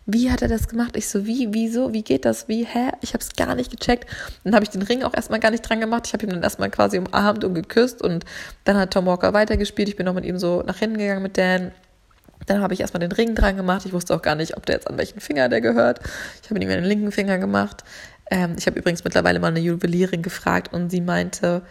[0.07, 0.97] Wie hat er das gemacht?
[0.97, 2.47] Ich so, wie, wieso, wie geht das?
[2.47, 2.89] Wie, hä?
[3.01, 4.09] Ich habe es gar nicht gecheckt.
[4.43, 6.07] Dann habe ich den Ring auch erstmal gar nicht dran gemacht.
[6.07, 8.25] Ich habe ihn dann erstmal quasi umarmt und geküsst und
[8.63, 9.89] dann hat Tom Walker weitergespielt.
[9.89, 11.71] Ich bin noch mit ihm so nach hinten gegangen mit Dan
[12.45, 13.85] dann habe ich erstmal den Ring dran gemacht.
[13.85, 15.99] Ich wusste auch gar nicht, ob der jetzt an welchen Finger der gehört.
[16.43, 17.83] Ich habe ihn an den linken Finger gemacht.
[18.29, 21.61] Ähm, ich habe übrigens mittlerweile mal eine Juwelierin gefragt und sie meinte,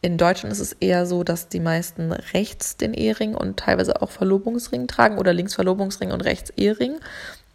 [0.00, 4.10] in Deutschland ist es eher so, dass die meisten rechts den Ehering und teilweise auch
[4.10, 6.96] Verlobungsring tragen oder links Verlobungsring und rechts Ehering.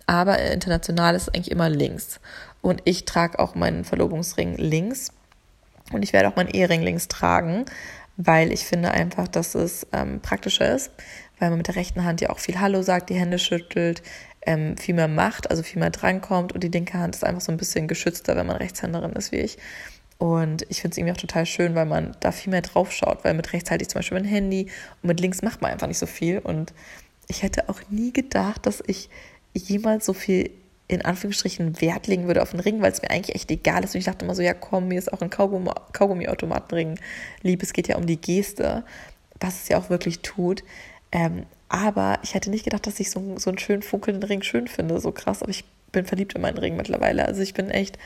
[0.08, 2.20] Aber international ist es eigentlich immer links.
[2.62, 5.14] Und ich trage auch meinen Verlobungsring links.
[5.94, 7.66] Und ich werde auch meinen Ehering links tragen,
[8.18, 10.92] weil ich finde einfach, dass es ähm, praktischer ist,
[11.40, 14.02] weil man mit der rechten Hand ja auch viel Hallo sagt, die Hände schüttelt,
[14.42, 17.52] ähm, viel mehr macht, also viel mehr drankommt und die linke Hand ist einfach so
[17.52, 19.58] ein bisschen geschützter, wenn man Rechtshänderin ist wie ich.
[20.18, 23.24] Und ich finde es irgendwie auch total schön, weil man da viel mehr drauf schaut,
[23.24, 24.68] weil mit rechts halte ich zum Beispiel mein Handy
[25.02, 26.40] und mit links macht man einfach nicht so viel.
[26.40, 26.74] Und
[27.28, 29.10] ich hätte auch nie gedacht, dass ich
[29.54, 30.52] jemals so viel
[30.90, 33.94] in Anführungsstrichen Wert legen würde auf den Ring, weil es mir eigentlich echt egal ist.
[33.94, 37.00] Und ich dachte immer so, ja komm, mir ist auch ein Kaugummi-Automatenring
[37.42, 37.64] lieb.
[37.64, 38.84] Es geht ja um die Geste,
[39.40, 40.64] was es ja auch wirklich tut.
[41.12, 44.68] Ähm, aber ich hätte nicht gedacht, dass ich so, so einen schönen funkelnden Ring schön
[44.68, 45.00] finde.
[45.00, 47.26] So krass, aber ich bin verliebt in meinen Ring mittlerweile.
[47.26, 47.98] Also ich bin echt,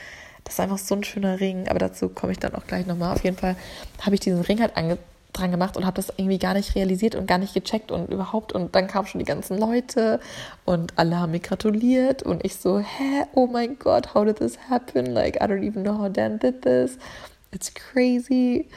[0.44, 1.68] das ist einfach so ein schöner Ring.
[1.68, 3.14] Aber dazu komme ich dann auch gleich nochmal.
[3.14, 3.56] Auf jeden Fall
[4.02, 4.98] habe ich diesen Ring halt ange
[5.34, 8.52] dran gemacht und habe das irgendwie gar nicht realisiert und gar nicht gecheckt und überhaupt.
[8.52, 10.20] Und dann kamen schon die ganzen Leute
[10.64, 14.58] und alle haben mir gratuliert und ich so, hä, oh mein Gott, how did this
[14.70, 15.06] happen?
[15.06, 16.98] Like, I don't even know how Dan did this.
[17.50, 18.68] It's crazy.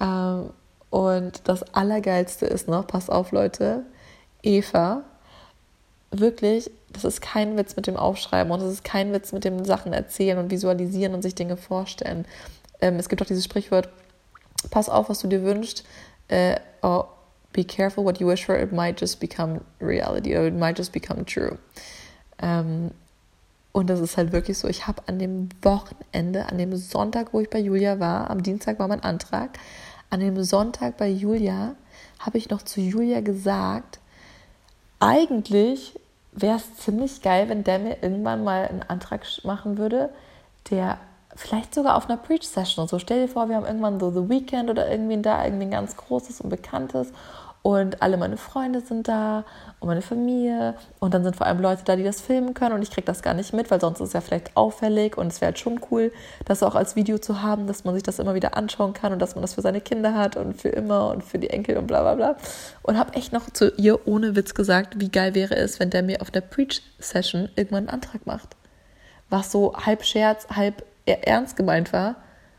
[0.00, 0.52] Um,
[0.90, 3.84] und das Allergeilste ist noch, pass auf, Leute,
[4.42, 5.02] Eva,
[6.10, 9.64] wirklich, das ist kein Witz mit dem Aufschreiben und es ist kein Witz mit dem
[9.64, 12.24] Sachen erzählen und visualisieren und sich Dinge vorstellen.
[12.80, 13.88] Ähm, es gibt auch dieses Sprichwort,
[14.70, 15.84] pass auf, was du dir wünschst.
[16.28, 17.04] Äh, oh,
[17.52, 20.92] be careful what you wish for, it might just become reality or it might just
[20.92, 21.58] become true.
[22.40, 22.92] Ähm,
[23.72, 27.40] und das ist halt wirklich so, ich habe an dem Wochenende, an dem Sonntag, wo
[27.40, 29.58] ich bei Julia war, am Dienstag war mein Antrag,
[30.10, 31.74] an dem Sonntag bei Julia
[32.18, 33.98] habe ich noch zu Julia gesagt,
[35.00, 35.98] eigentlich
[36.32, 40.10] wäre es ziemlich geil, wenn der mir irgendwann mal einen Antrag machen würde,
[40.70, 40.98] der
[41.36, 42.88] vielleicht sogar auf einer Preach-Session.
[42.88, 45.70] So stell dir vor, wir haben irgendwann so The Weekend oder irgendwie da irgendwie ein
[45.70, 47.12] ganz großes und bekanntes
[47.62, 49.44] und alle meine Freunde sind da
[49.80, 52.82] und meine Familie und dann sind vor allem Leute da, die das filmen können und
[52.82, 55.40] ich kriege das gar nicht mit, weil sonst ist es ja vielleicht auffällig und es
[55.40, 56.12] wäre halt schon cool,
[56.44, 59.18] das auch als Video zu haben, dass man sich das immer wieder anschauen kann und
[59.20, 61.86] dass man das für seine Kinder hat und für immer und für die Enkel und
[61.86, 62.36] bla bla bla.
[62.82, 66.02] Und habe echt noch zu ihr ohne Witz gesagt, wie geil wäre es, wenn der
[66.02, 68.56] mir auf der Preach-Session irgendwann einen Antrag macht.
[69.30, 72.16] Was so halb Scherz, halb ernst gemeint war.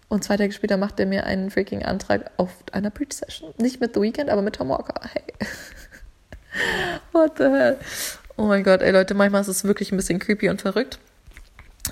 [0.10, 3.54] Und zwei Tage später macht er mir einen freaking Antrag auf einer Preach-Session.
[3.58, 5.00] Nicht mit The Weeknd, aber mit Tom Walker.
[5.14, 5.24] Hey.
[7.12, 7.78] What the hell?
[8.36, 10.98] Oh mein Gott, ey Leute, manchmal ist es wirklich ein bisschen creepy und verrückt.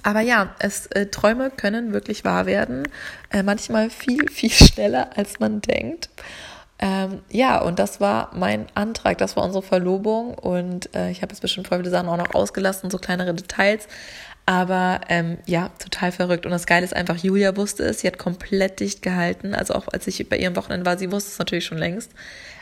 [0.04, 2.88] Aber ja, es, äh, Träume können wirklich wahr werden.
[3.32, 6.10] Äh, manchmal viel, viel schneller, als man denkt.
[6.80, 10.36] Ähm, ja, und das war mein Antrag, das war unsere Verlobung.
[10.36, 13.88] Und äh, ich habe jetzt bestimmt voll viele Sachen auch noch ausgelassen, so kleinere Details.
[14.48, 16.46] Aber ähm, ja, total verrückt.
[16.46, 19.54] Und das Geile ist einfach, Julia wusste es, sie hat komplett dicht gehalten.
[19.54, 22.12] Also auch als ich bei ihrem Wochenende war, sie wusste es natürlich schon längst.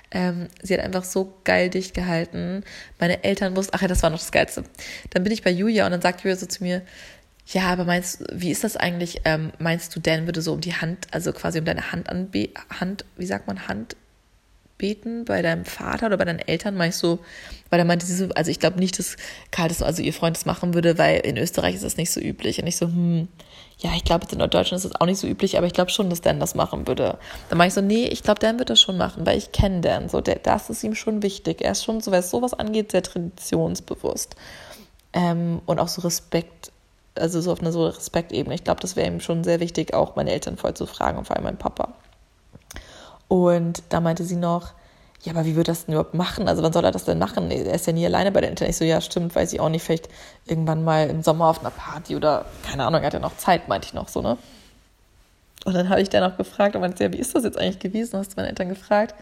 [0.10, 2.64] Ähm, sie hat einfach so geil dicht gehalten.
[3.00, 4.64] Meine Eltern wussten, ach ja, das war noch das Geilste.
[5.12, 6.82] Dann bin ich bei Julia und dann sagt Julia so zu mir,
[7.46, 9.22] ja, aber meinst wie ist das eigentlich?
[9.26, 12.50] Ähm, meinst du, Dan würde so um die Hand, also quasi um deine Hand anbe
[12.80, 13.96] Hand, wie sagt man, Hand
[14.78, 16.76] beten bei deinem Vater oder bei deinen Eltern?
[16.76, 17.20] Meinst du,
[17.70, 19.18] weil er meinte so, also ich glaube nicht, dass
[19.52, 22.20] Karl das, also ihr Freund das machen würde, weil in Österreich ist das nicht so
[22.20, 22.62] üblich.
[22.62, 23.28] Und ich so, hm,
[23.80, 26.10] ja, ich glaube, in Deutschland ist das auch nicht so üblich, aber ich glaube schon,
[26.10, 27.18] dass Dan das machen würde.
[27.50, 29.82] Dann meinte ich so, nee, ich glaube, Dan wird das schon machen, weil ich kenne
[29.82, 30.10] Dan.
[30.10, 31.62] So, der, das ist ihm schon wichtig.
[31.62, 34.36] Er ist schon, so was sowas angeht, sehr traditionsbewusst.
[35.14, 36.72] Ähm, und auch so Respekt,
[37.16, 38.56] also so auf einer so Respektebene.
[38.56, 41.26] Ich glaube, das wäre ihm schon sehr wichtig, auch meine Eltern voll zu fragen und
[41.26, 41.94] vor allem mein Papa.
[43.28, 44.74] Und da meinte sie noch,
[45.24, 46.48] ja, aber wie wird das denn überhaupt machen?
[46.48, 47.50] Also wann soll er das denn machen?
[47.50, 48.70] Er ist ja nie alleine bei der Eltern.
[48.70, 50.08] Ich so, ja, stimmt, weiß ich auch nicht, vielleicht
[50.46, 53.68] irgendwann mal im Sommer auf einer Party oder keine Ahnung, er hat ja noch Zeit,
[53.68, 54.38] meinte ich noch so, ne?
[55.66, 57.80] Und dann habe ich dann auch gefragt und meinte, ja, wie ist das jetzt eigentlich
[57.80, 58.20] gewesen?
[58.20, 59.16] Hast du meine Eltern gefragt?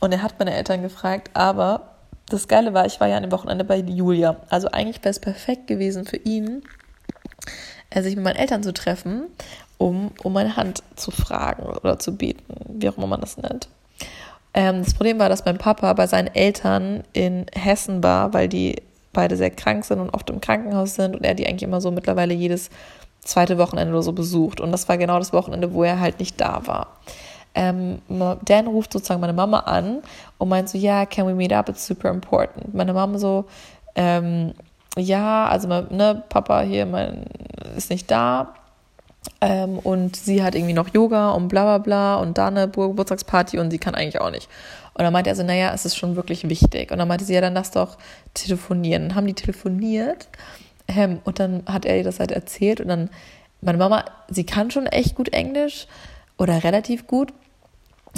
[0.00, 1.94] Und er hat meine Eltern gefragt, aber
[2.28, 4.36] das Geile war, ich war ja an dem Wochenende bei Julia.
[4.50, 6.62] Also eigentlich wäre es perfekt gewesen für ihn,
[7.88, 9.28] äh, sich mit meinen Eltern zu treffen,
[9.78, 13.68] um um meine Hand zu fragen oder zu beten, wie auch immer man das nennt.
[14.54, 18.76] Ähm, das Problem war, dass mein Papa bei seinen Eltern in Hessen war, weil die
[19.12, 21.90] beide sehr krank sind und oft im Krankenhaus sind und er die eigentlich immer so
[21.90, 22.70] mittlerweile jedes
[23.20, 24.60] zweite Wochenende oder so besucht.
[24.60, 26.88] Und das war genau das Wochenende, wo er halt nicht da war.
[27.54, 28.00] Ähm,
[28.44, 30.02] Dan ruft sozusagen meine Mama an
[30.38, 31.68] und meint so, ja, yeah, can we meet up?
[31.68, 32.74] It's super important.
[32.74, 33.46] Meine Mama so,
[33.94, 34.52] ähm,
[34.98, 37.24] ja, also ne, Papa hier mein,
[37.76, 38.54] ist nicht da.
[39.40, 43.58] Ähm, und sie hat irgendwie noch Yoga und bla bla bla und da eine Geburtstagsparty
[43.58, 44.48] und sie kann eigentlich auch nicht.
[44.94, 46.90] Und dann meinte er so, naja, es ist schon wirklich wichtig.
[46.90, 47.98] Und dann meinte sie, ja, dann lass doch
[48.34, 49.08] telefonieren.
[49.08, 50.28] Dann haben die telefoniert
[50.88, 53.10] ähm, und dann hat er ihr das halt erzählt und dann,
[53.60, 55.86] meine Mama, sie kann schon echt gut Englisch
[56.38, 57.32] oder relativ gut,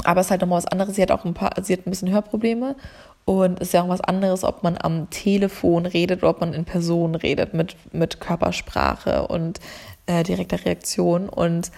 [0.05, 0.97] aber es ist halt nochmal was anderes.
[0.97, 2.77] Sie hat auch ein paar, sie hat ein bisschen Hörprobleme
[3.25, 6.55] und es ist ja auch was anderes, ob man am Telefon redet oder ob man
[6.55, 9.61] in Person redet mit, mit Körpersprache und
[10.09, 11.29] äh, direkter Reaktion.
[11.29, 11.71] Und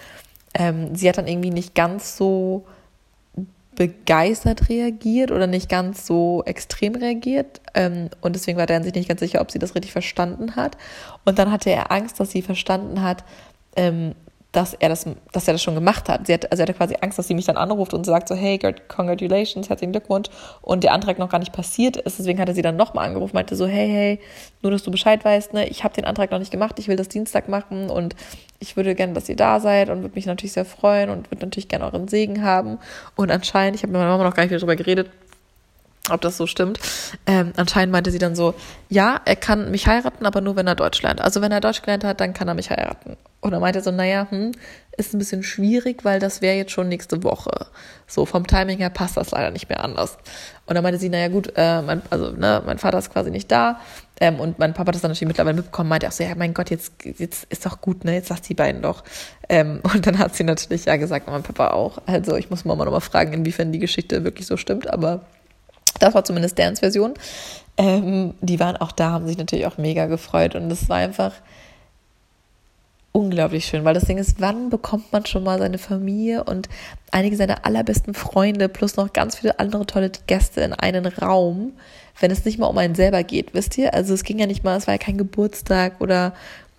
[0.55, 2.65] ähm, sie hat dann irgendwie nicht ganz so
[3.75, 7.61] begeistert reagiert oder nicht ganz so extrem reagiert.
[7.73, 10.77] Ähm, und deswegen war er sich nicht ganz sicher, ob sie das richtig verstanden hat.
[11.25, 13.23] Und dann hatte er Angst, dass sie verstanden hat,
[13.75, 14.15] ähm,
[14.51, 16.27] dass er das, dass er das schon gemacht hat.
[16.27, 18.35] Sie hat also er hatte quasi Angst, dass sie mich dann anruft und sagt so,
[18.35, 20.29] hey, congratulations, herzlichen Glückwunsch.
[20.61, 22.19] Und der Antrag noch gar nicht passiert ist.
[22.19, 24.19] Deswegen hat er sie dann nochmal angerufen, meinte so, hey, hey,
[24.61, 26.97] nur dass du Bescheid weißt, ne, ich habe den Antrag noch nicht gemacht, ich will
[26.97, 28.15] das Dienstag machen und
[28.59, 31.45] ich würde gerne, dass ihr da seid und würde mich natürlich sehr freuen und würde
[31.45, 32.77] natürlich gerne euren Segen haben.
[33.15, 35.09] Und anscheinend, ich habe mit meiner Mama noch gar nicht wieder darüber geredet,
[36.09, 36.79] ob das so stimmt.
[37.25, 38.53] Ähm, anscheinend meinte sie dann so,
[38.89, 41.21] ja, er kann mich heiraten, aber nur wenn er Deutsch lernt.
[41.21, 43.17] Also wenn er Deutsch gelernt hat, dann kann er mich heiraten.
[43.41, 44.51] Und er meinte so, naja, hm,
[44.97, 47.67] ist ein bisschen schwierig, weil das wäre jetzt schon nächste Woche.
[48.05, 50.17] So vom Timing her passt das leider nicht mehr anders.
[50.67, 53.51] Und dann meinte sie, naja gut, äh, mein, also ne, mein Vater ist quasi nicht
[53.51, 53.79] da.
[54.19, 56.53] Ähm, und mein Papa hat das dann natürlich mittlerweile mitbekommen, meinte auch so, ja, mein
[56.53, 58.13] Gott, jetzt, jetzt ist doch gut, ne?
[58.13, 59.03] Jetzt sagt die beiden doch.
[59.49, 61.97] Ähm, und dann hat sie natürlich ja gesagt, mein Papa auch.
[62.05, 65.21] Also ich muss Mama nochmal fragen, inwiefern die Geschichte wirklich so stimmt, aber
[65.99, 67.15] das war zumindest deren Version.
[67.77, 71.33] Ähm, die waren auch da, haben sich natürlich auch mega gefreut und es war einfach
[73.11, 76.69] unglaublich schön, weil das Ding ist, wann bekommt man schon mal seine Familie und
[77.11, 81.73] einige seiner allerbesten Freunde plus noch ganz viele andere tolle Gäste in einen Raum,
[82.19, 83.93] wenn es nicht mal um einen selber geht, wisst ihr?
[83.93, 86.33] Also es ging ja nicht mal, es war ja kein Geburtstag oder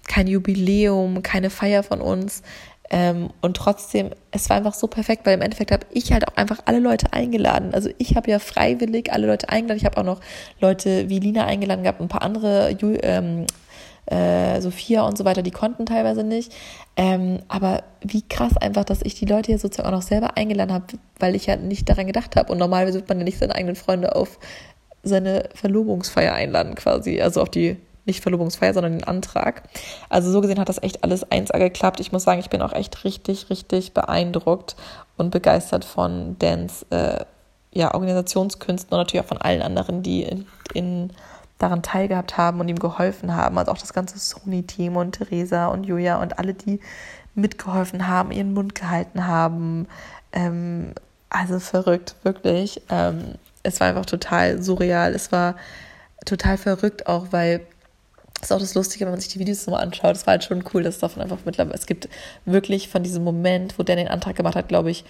[0.09, 2.43] kein Jubiläum, keine Feier von uns.
[2.91, 6.37] Ähm, und trotzdem, es war einfach so perfekt, weil im Endeffekt habe ich halt auch
[6.37, 7.72] einfach alle Leute eingeladen.
[7.72, 9.78] Also ich habe ja freiwillig alle Leute eingeladen.
[9.78, 10.20] Ich habe auch noch
[10.61, 12.70] Leute wie Lina eingeladen gehabt, ein paar andere,
[13.03, 13.47] ähm,
[14.07, 16.53] äh, Sophia und so weiter, die konnten teilweise nicht.
[16.96, 20.72] Ähm, aber wie krass einfach, dass ich die Leute hier sozusagen auch noch selber eingeladen
[20.72, 20.86] habe,
[21.18, 22.53] weil ich ja nicht daran gedacht habe.
[22.53, 24.38] Und normalerweise wird man ja nicht seine eigenen Freunde auf
[25.03, 29.62] seine Verlobungsfeier einladen quasi, also auf die nicht Verlobungsfeier, sondern den Antrag.
[30.09, 32.00] Also so gesehen hat das echt alles 1A geklappt.
[32.00, 34.74] Ich muss sagen, ich bin auch echt richtig, richtig beeindruckt
[35.16, 37.24] und begeistert von Dans äh,
[37.72, 41.12] ja, Organisationskünsten und natürlich auch von allen anderen, die in, in
[41.62, 43.58] daran teilgehabt haben und ihm geholfen haben.
[43.58, 46.80] Also auch das ganze Sony-Team und Theresa und Julia und alle, die
[47.34, 49.86] mitgeholfen haben, ihren Mund gehalten haben.
[50.32, 50.92] Ähm,
[51.30, 52.82] also verrückt, wirklich.
[52.90, 55.14] Ähm, es war einfach total surreal.
[55.14, 55.56] Es war
[56.24, 57.60] total verrückt auch, weil
[58.34, 60.16] das ist auch das Lustige, wenn man sich die Videos nochmal anschaut.
[60.16, 62.08] Es war halt schon cool, dass davon einfach mittlerweile, es gibt
[62.44, 65.04] wirklich von diesem Moment, wo der den Antrag gemacht hat, glaube ich,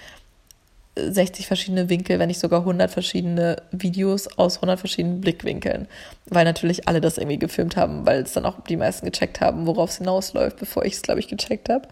[0.95, 5.89] 60 verschiedene Winkel, wenn nicht sogar 100 verschiedene Videos aus 100 verschiedenen Blickwinkeln,
[6.27, 9.67] weil natürlich alle das irgendwie gefilmt haben, weil es dann auch die meisten gecheckt haben,
[9.67, 11.89] worauf es hinausläuft, bevor ich es, glaube ich, gecheckt habe.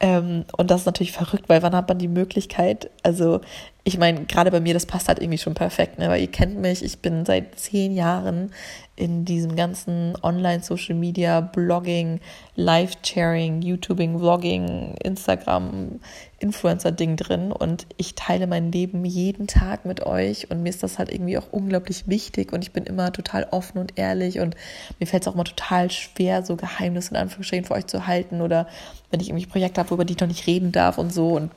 [0.00, 3.40] Ähm, und das ist natürlich verrückt, weil wann hat man die Möglichkeit, also
[3.84, 6.08] ich meine, gerade bei mir, das passt halt irgendwie schon perfekt, ne?
[6.08, 8.52] weil ihr kennt mich, ich bin seit zehn Jahren
[9.00, 12.20] in diesem ganzen Online-Social Media, Blogging,
[12.54, 16.00] Live-Sharing, YouTubing, Vlogging, Instagram,
[16.38, 17.50] Influencer-Ding drin.
[17.50, 20.50] Und ich teile mein Leben jeden Tag mit euch.
[20.50, 22.52] Und mir ist das halt irgendwie auch unglaublich wichtig.
[22.52, 24.38] Und ich bin immer total offen und ehrlich.
[24.38, 24.54] Und
[24.98, 28.42] mir fällt es auch immer total schwer, so Geheimnisse in Anführungsstrichen für euch zu halten.
[28.42, 28.66] Oder
[29.10, 31.28] wenn ich irgendwie Projekte habe, über die ich noch nicht reden darf und so.
[31.36, 31.52] Und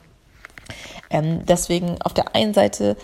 [1.10, 2.96] ähm, deswegen auf der einen Seite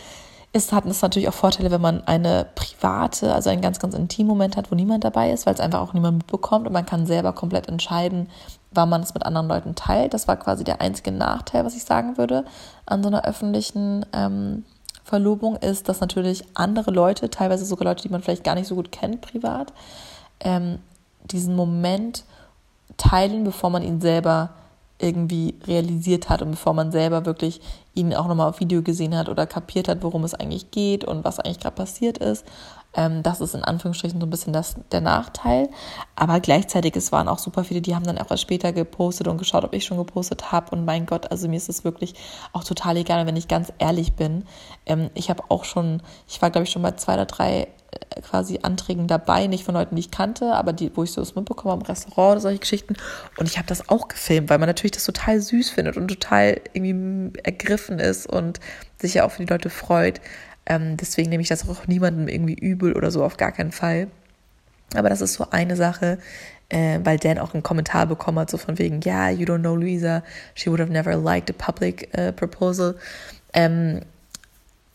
[0.51, 4.29] ist, hat es natürlich auch Vorteile, wenn man eine private, also einen ganz, ganz intimen
[4.29, 7.05] Moment hat, wo niemand dabei ist, weil es einfach auch niemand mitbekommt und man kann
[7.05, 8.29] selber komplett entscheiden,
[8.71, 10.13] wann man es mit anderen Leuten teilt.
[10.13, 12.45] Das war quasi der einzige Nachteil, was ich sagen würde,
[12.87, 14.65] an so einer öffentlichen ähm,
[15.03, 18.75] Verlobung ist, dass natürlich andere Leute, teilweise sogar Leute, die man vielleicht gar nicht so
[18.75, 19.71] gut kennt privat,
[20.39, 20.79] ähm,
[21.25, 22.23] diesen Moment
[22.97, 24.49] teilen, bevor man ihn selber
[24.99, 27.61] irgendwie realisiert hat und bevor man selber wirklich
[27.93, 31.23] ihn auch nochmal auf Video gesehen hat oder kapiert hat, worum es eigentlich geht und
[31.23, 32.45] was eigentlich gerade passiert ist.
[32.93, 35.69] Ähm, das ist in Anführungsstrichen so ein bisschen das, der Nachteil.
[36.15, 39.37] Aber gleichzeitig, es waren auch super viele, die haben dann auch erst später gepostet und
[39.37, 40.71] geschaut, ob ich schon gepostet habe.
[40.71, 42.15] Und mein Gott, also mir ist es wirklich
[42.51, 44.45] auch total egal, wenn ich ganz ehrlich bin.
[44.85, 47.67] Ähm, ich habe auch schon, ich war glaube ich schon bei zwei oder drei
[48.21, 51.35] quasi Anträgen dabei, nicht von Leuten, die ich kannte, aber die, wo ich so es
[51.35, 52.95] mitbekommen habe im Restaurant oder solche Geschichten.
[53.37, 56.61] Und ich habe das auch gefilmt, weil man natürlich das total süß findet und total
[56.73, 58.59] irgendwie ergriffen ist und
[58.99, 60.21] sich ja auch für die Leute freut.
[60.65, 64.07] Ähm, deswegen nehme ich das auch niemandem irgendwie übel oder so, auf gar keinen Fall.
[64.95, 66.19] Aber das ist so eine Sache,
[66.69, 69.59] äh, weil Dan auch einen Kommentar bekommen hat, so von wegen, ja, yeah, you don't
[69.59, 70.23] know Luisa,
[70.55, 72.95] she would have never liked a public uh, proposal.
[73.53, 74.01] Ähm,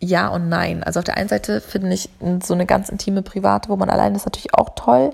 [0.00, 0.82] ja und nein.
[0.82, 2.10] Also auf der einen Seite finde ich
[2.42, 5.10] so eine ganz intime Private, wo man allein ist, natürlich auch toll.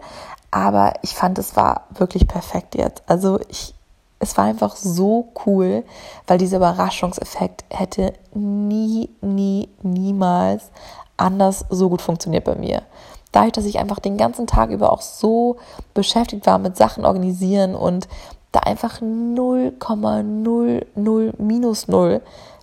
[0.50, 3.02] Aber ich fand, es war wirklich perfekt jetzt.
[3.06, 3.74] Also ich,
[4.18, 5.84] es war einfach so cool,
[6.26, 10.70] weil dieser Überraschungseffekt hätte nie, nie, niemals
[11.16, 12.82] anders so gut funktioniert bei mir.
[13.32, 15.58] Dadurch, dass ich einfach den ganzen Tag über auch so
[15.94, 18.08] beschäftigt war mit Sachen organisieren und
[18.52, 22.20] da einfach 0,00 minus 0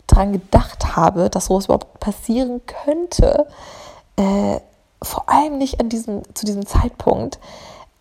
[0.08, 3.47] dran gedacht habe, dass sowas überhaupt passieren könnte,
[4.16, 4.60] äh,
[5.01, 7.39] vor allem nicht an diesem, zu diesem Zeitpunkt,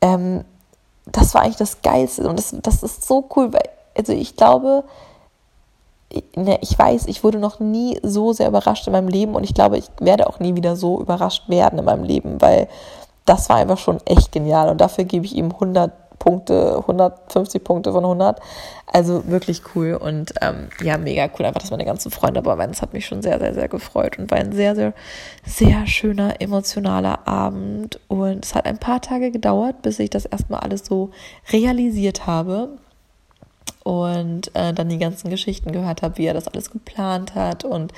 [0.00, 0.44] ähm,
[1.04, 2.28] das war eigentlich das Geilste.
[2.28, 4.84] Und das, das ist so cool, weil also ich glaube,
[6.34, 9.54] ne, ich weiß, ich wurde noch nie so sehr überrascht in meinem Leben und ich
[9.54, 12.68] glaube, ich werde auch nie wieder so überrascht werden in meinem Leben, weil
[13.24, 17.92] das war einfach schon echt genial und dafür gebe ich ihm 100 Punkte, 150 Punkte
[17.92, 18.40] von 100.
[18.86, 22.70] Also wirklich cool und ähm, ja, mega cool, einfach, dass meine ganzen Freunde dabei waren.
[22.70, 24.94] Das hat mich schon sehr, sehr, sehr gefreut und war ein sehr, sehr,
[25.44, 28.00] sehr schöner, emotionaler Abend.
[28.08, 31.10] Und es hat ein paar Tage gedauert, bis ich das erstmal alles so
[31.52, 32.78] realisiert habe
[33.86, 37.92] und äh, dann die ganzen Geschichten gehört habe, wie er das alles geplant hat und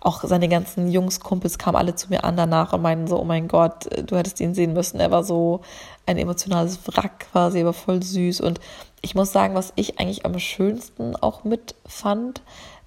[0.00, 3.48] auch seine ganzen Jungskumpels kamen alle zu mir an danach und meinten so, oh mein
[3.48, 4.98] Gott, du hättest ihn sehen müssen.
[4.98, 5.60] Er war so
[6.06, 8.40] ein emotionales Wrack quasi, aber voll süß.
[8.40, 8.60] Und
[9.02, 12.40] ich muss sagen, was ich eigentlich am schönsten auch mitfand,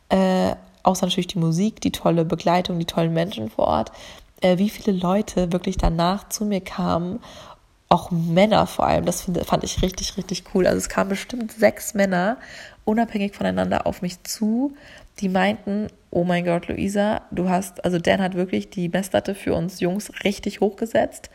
[0.09, 3.91] äh, außer natürlich die Musik, die tolle Begleitung, die tollen Menschen vor Ort,
[4.41, 7.19] äh, wie viele Leute wirklich danach zu mir kamen
[7.93, 10.65] auch Männer vor allem, das fand ich richtig, richtig cool.
[10.65, 12.37] Also es kamen bestimmt sechs Männer
[12.85, 14.75] unabhängig voneinander auf mich zu,
[15.19, 19.53] die meinten, oh mein Gott, Luisa, du hast, also Dan hat wirklich die Messlatte für
[19.53, 21.29] uns Jungs richtig hochgesetzt,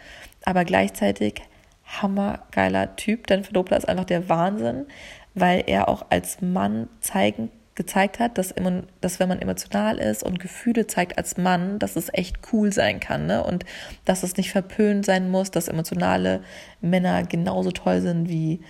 [0.45, 1.43] aber gleichzeitig
[1.85, 3.27] hammergeiler Typ.
[3.27, 4.87] Dan Verdoppler ist einfach der Wahnsinn,
[5.35, 10.25] weil er auch als Mann zeigen, gezeigt hat, dass, immer, dass wenn man emotional ist
[10.25, 13.43] und Gefühle zeigt als Mann, dass es echt cool sein kann ne?
[13.45, 13.65] und
[14.05, 16.43] dass es nicht verpönt sein muss, dass emotionale
[16.81, 18.61] Männer genauso toll sind wie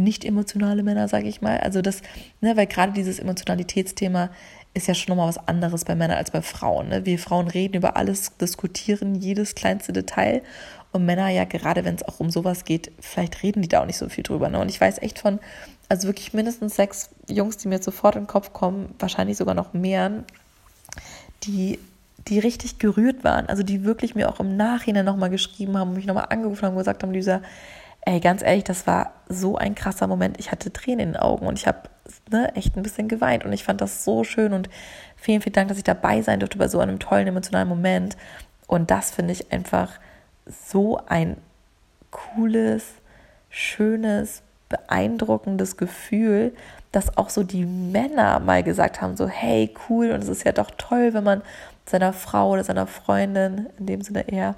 [0.00, 1.58] nicht emotionale Männer, sage ich mal.
[1.58, 2.02] Also das,
[2.40, 4.30] ne, weil gerade dieses Emotionalitätsthema
[4.72, 6.88] ist ja schon nochmal was anderes bei Männern als bei Frauen.
[6.88, 7.04] Ne?
[7.04, 10.42] Wir Frauen reden über alles, diskutieren jedes kleinste Detail.
[10.92, 13.86] Und Männer ja, gerade wenn es auch um sowas geht, vielleicht reden die da auch
[13.86, 14.48] nicht so viel drüber.
[14.48, 14.60] Ne?
[14.60, 15.40] Und ich weiß echt von,
[15.88, 19.72] also wirklich mindestens sechs Jungs, die mir sofort in den Kopf kommen, wahrscheinlich sogar noch
[19.72, 20.24] mehr,
[21.44, 21.78] die,
[22.28, 23.46] die richtig gerührt waren.
[23.46, 26.78] Also die wirklich mir auch im Nachhinein nochmal geschrieben haben, mich nochmal angerufen haben und
[26.78, 27.40] gesagt haben, Lisa,
[28.02, 30.38] ey, ganz ehrlich, das war so ein krasser Moment.
[30.38, 31.82] Ich hatte Tränen in den Augen und ich habe
[32.30, 34.68] ne, echt ein bisschen geweint und ich fand das so schön und
[35.16, 38.16] vielen, vielen Dank, dass ich dabei sein durfte bei so einem tollen emotionalen Moment.
[38.66, 39.92] Und das finde ich einfach
[40.46, 41.36] so ein
[42.10, 42.86] cooles,
[43.48, 46.54] schönes, beeindruckendes Gefühl,
[46.92, 50.52] dass auch so die Männer mal gesagt haben, so hey, cool, und es ist ja
[50.52, 51.42] doch toll, wenn man
[51.86, 54.54] seiner Frau oder seiner Freundin, in dem Sinne eher,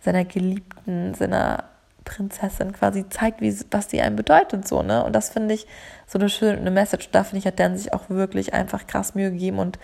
[0.00, 1.64] seiner Geliebten, seiner
[2.04, 5.04] Prinzessin quasi zeigt, wie, was die einem bedeutet, so, ne?
[5.04, 5.66] Und das finde ich
[6.06, 7.10] so eine schöne Message.
[7.10, 9.78] Da finde ich, hat Dan sich auch wirklich einfach krass Mühe gegeben und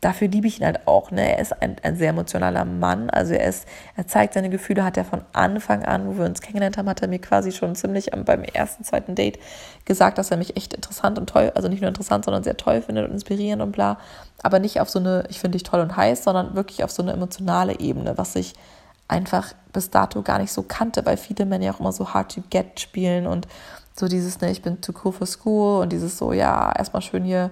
[0.00, 1.32] dafür liebe ich ihn halt auch, ne?
[1.32, 3.66] Er ist ein, ein sehr emotionaler Mann, also er ist,
[3.96, 7.02] er zeigt seine Gefühle, hat er von Anfang an, wo wir uns kennengelernt haben, hat
[7.02, 9.38] er mir quasi schon ziemlich beim ersten, zweiten Date
[9.84, 12.80] gesagt, dass er mich echt interessant und toll, also nicht nur interessant, sondern sehr toll
[12.80, 13.98] findet und inspirierend und bla,
[14.42, 17.02] aber nicht auf so eine, ich finde dich toll und heiß, sondern wirklich auf so
[17.02, 18.54] eine emotionale Ebene, was ich
[19.08, 22.34] einfach bis dato gar nicht so kannte, weil viele Männer ja auch immer so hard
[22.34, 23.48] to get spielen und
[23.98, 27.24] so dieses, ne, ich bin too cool for school und dieses so, ja, erstmal schön
[27.24, 27.50] hier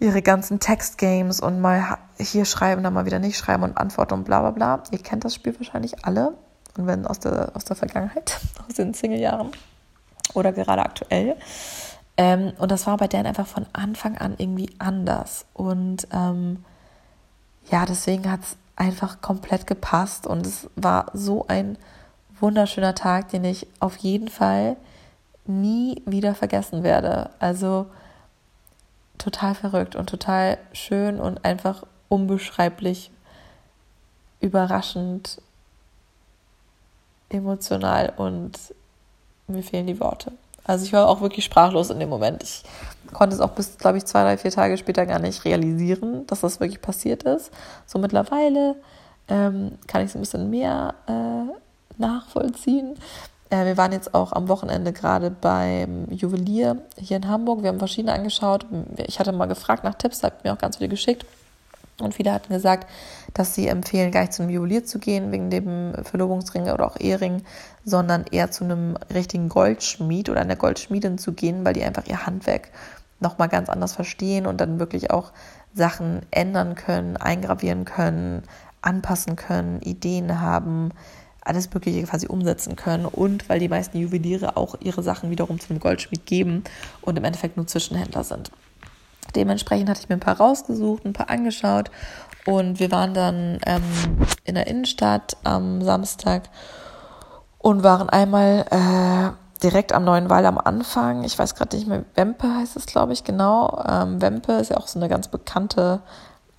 [0.00, 4.24] ihre ganzen Textgames und mal hier schreiben, dann mal wieder nicht schreiben und antworten und
[4.24, 4.82] bla bla bla.
[4.90, 6.34] Ihr kennt das Spiel wahrscheinlich alle
[6.76, 8.38] und wenn aus der, aus der Vergangenheit,
[8.68, 9.50] aus den Single-Jahren
[10.34, 11.36] oder gerade aktuell.
[12.16, 15.46] Ähm, und das war bei Dan einfach von Anfang an irgendwie anders.
[15.54, 16.64] Und ähm,
[17.70, 21.76] ja, deswegen hat es einfach komplett gepasst und es war so ein
[22.40, 24.76] wunderschöner Tag, den ich auf jeden Fall
[25.46, 27.30] nie wieder vergessen werde.
[27.40, 27.86] Also
[29.18, 33.10] total verrückt und total schön und einfach unbeschreiblich
[34.40, 35.42] überraschend
[37.30, 38.56] emotional und
[39.48, 40.32] mir fehlen die Worte.
[40.64, 42.42] Also ich war auch wirklich sprachlos in dem Moment.
[42.42, 42.62] Ich
[43.12, 46.40] konnte es auch bis, glaube ich, zwei, drei, vier Tage später gar nicht realisieren, dass
[46.40, 47.50] das wirklich passiert ist.
[47.86, 48.76] So mittlerweile
[49.28, 52.94] ähm, kann ich es ein bisschen mehr äh, nachvollziehen.
[53.50, 57.62] Äh, wir waren jetzt auch am Wochenende gerade beim Juwelier hier in Hamburg.
[57.62, 58.66] Wir haben verschiedene angeschaut.
[59.06, 61.24] Ich hatte mal gefragt nach Tipps, habt mir auch ganz viele geschickt.
[62.00, 62.88] Und viele hatten gesagt,
[63.34, 67.00] dass sie empfehlen, gar nicht zu einem Juwelier zu gehen, wegen dem Verlobungsring oder auch
[67.00, 67.42] Ehering,
[67.84, 72.24] sondern eher zu einem richtigen Goldschmied oder einer Goldschmiedin zu gehen, weil die einfach ihr
[72.24, 72.68] Handwerk
[73.20, 75.32] nochmal ganz anders verstehen und dann wirklich auch
[75.74, 78.42] Sachen ändern können, eingravieren können,
[78.82, 80.90] anpassen können, Ideen haben,
[81.40, 85.80] alles Mögliche quasi umsetzen können und weil die meisten Juweliere auch ihre Sachen wiederum zum
[85.80, 86.64] Goldschmied geben
[87.00, 88.50] und im Endeffekt nur Zwischenhändler sind.
[89.34, 91.90] Dementsprechend hatte ich mir ein paar rausgesucht, ein paar angeschaut
[92.46, 93.82] und wir waren dann ähm,
[94.44, 96.48] in der Innenstadt am Samstag
[97.58, 101.24] und waren einmal äh, direkt am Neuen Wall am Anfang.
[101.24, 103.84] Ich weiß gerade nicht mehr, Wempe heißt es, glaube ich, genau.
[103.88, 106.00] Ähm, Wempe ist ja auch so eine ganz bekannte,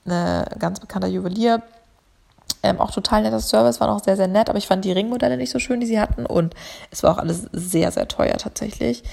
[0.06, 1.62] eine ganz bekannter Juwelier.
[2.62, 5.38] Ähm, auch total netter Service, waren auch sehr, sehr nett, aber ich fand die Ringmodelle
[5.38, 6.56] nicht so schön, die sie hatten und
[6.92, 9.04] es war auch alles sehr, sehr teuer tatsächlich.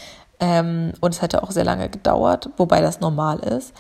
[0.41, 3.73] Ähm, und es hätte auch sehr lange gedauert, wobei das normal ist.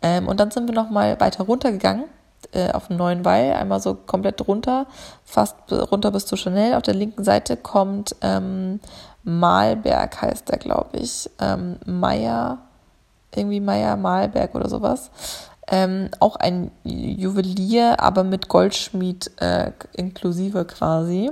[0.00, 2.04] Ähm, und dann sind wir nochmal weiter runtergegangen
[2.52, 4.86] äh, auf dem neuen Wall, einmal so komplett runter,
[5.24, 6.74] fast runter bis zu Chanel.
[6.74, 8.80] Auf der linken Seite kommt ähm,
[9.22, 11.30] Malberg, heißt der, glaube ich.
[11.40, 12.58] Ähm, Meier,
[13.34, 15.10] irgendwie Meier Malberg oder sowas.
[15.68, 21.30] Ähm, auch ein Juwelier, aber mit Goldschmied äh, inklusive quasi.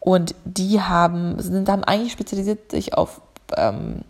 [0.00, 3.20] Und die haben, sind, haben eigentlich spezialisiert sich auf
[3.56, 4.02] ähm,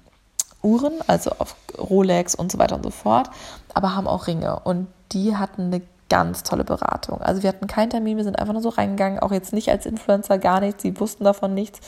[0.62, 3.31] Uhren, also auf Rolex und so weiter und so fort,
[3.75, 4.61] aber haben auch Ringe.
[4.61, 7.20] Und die hatten eine ganz tolle Beratung.
[7.20, 9.84] Also wir hatten keinen Termin, wir sind einfach nur so reingegangen, auch jetzt nicht als
[9.86, 11.80] Influencer, gar nichts, sie wussten davon nichts.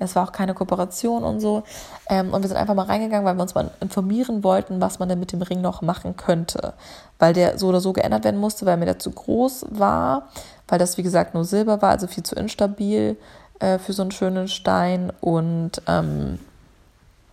[0.00, 1.62] Es war auch keine Kooperation und so.
[2.08, 5.08] Ähm, und wir sind einfach mal reingegangen, weil wir uns mal informieren wollten, was man
[5.08, 6.74] denn mit dem Ring noch machen könnte.
[7.18, 10.28] Weil der so oder so geändert werden musste, weil mir der zu groß war,
[10.66, 13.16] weil das wie gesagt nur Silber war, also viel zu instabil
[13.60, 16.38] äh, für so einen schönen Stein und ähm,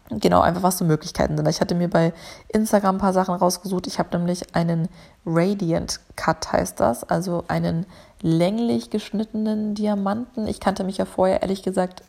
[0.09, 1.47] genau einfach was so Möglichkeiten sind.
[1.47, 2.13] Ich hatte mir bei
[2.49, 3.87] Instagram ein paar Sachen rausgesucht.
[3.87, 4.87] Ich habe nämlich einen
[5.25, 7.85] Radiant Cut heißt das, also einen
[8.21, 10.47] länglich geschnittenen Diamanten.
[10.47, 12.03] Ich kannte mich ja vorher ehrlich gesagt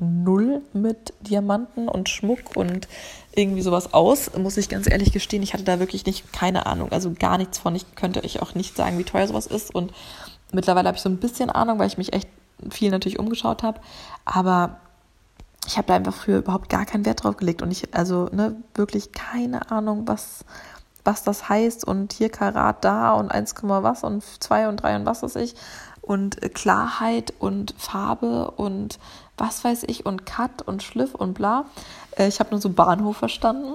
[0.00, 2.88] null mit Diamanten und Schmuck und
[3.34, 5.42] irgendwie sowas aus, muss ich ganz ehrlich gestehen.
[5.42, 7.74] Ich hatte da wirklich nicht keine Ahnung, also gar nichts von.
[7.74, 9.92] Ich könnte euch auch nicht sagen, wie teuer sowas ist und
[10.52, 12.28] mittlerweile habe ich so ein bisschen Ahnung, weil ich mich echt
[12.70, 13.80] viel natürlich umgeschaut habe,
[14.24, 14.80] aber
[15.68, 18.56] ich habe da einfach früher überhaupt gar keinen Wert drauf gelegt und ich, also ne,
[18.74, 20.46] wirklich keine Ahnung, was,
[21.04, 25.06] was das heißt und hier Karat da und 1, was und 2 und 3 und
[25.06, 25.54] was weiß ich
[26.00, 28.98] und Klarheit und Farbe und
[29.36, 31.66] was weiß ich und Cut und Schliff und bla.
[32.16, 33.74] Äh, ich habe nur so Bahnhof verstanden.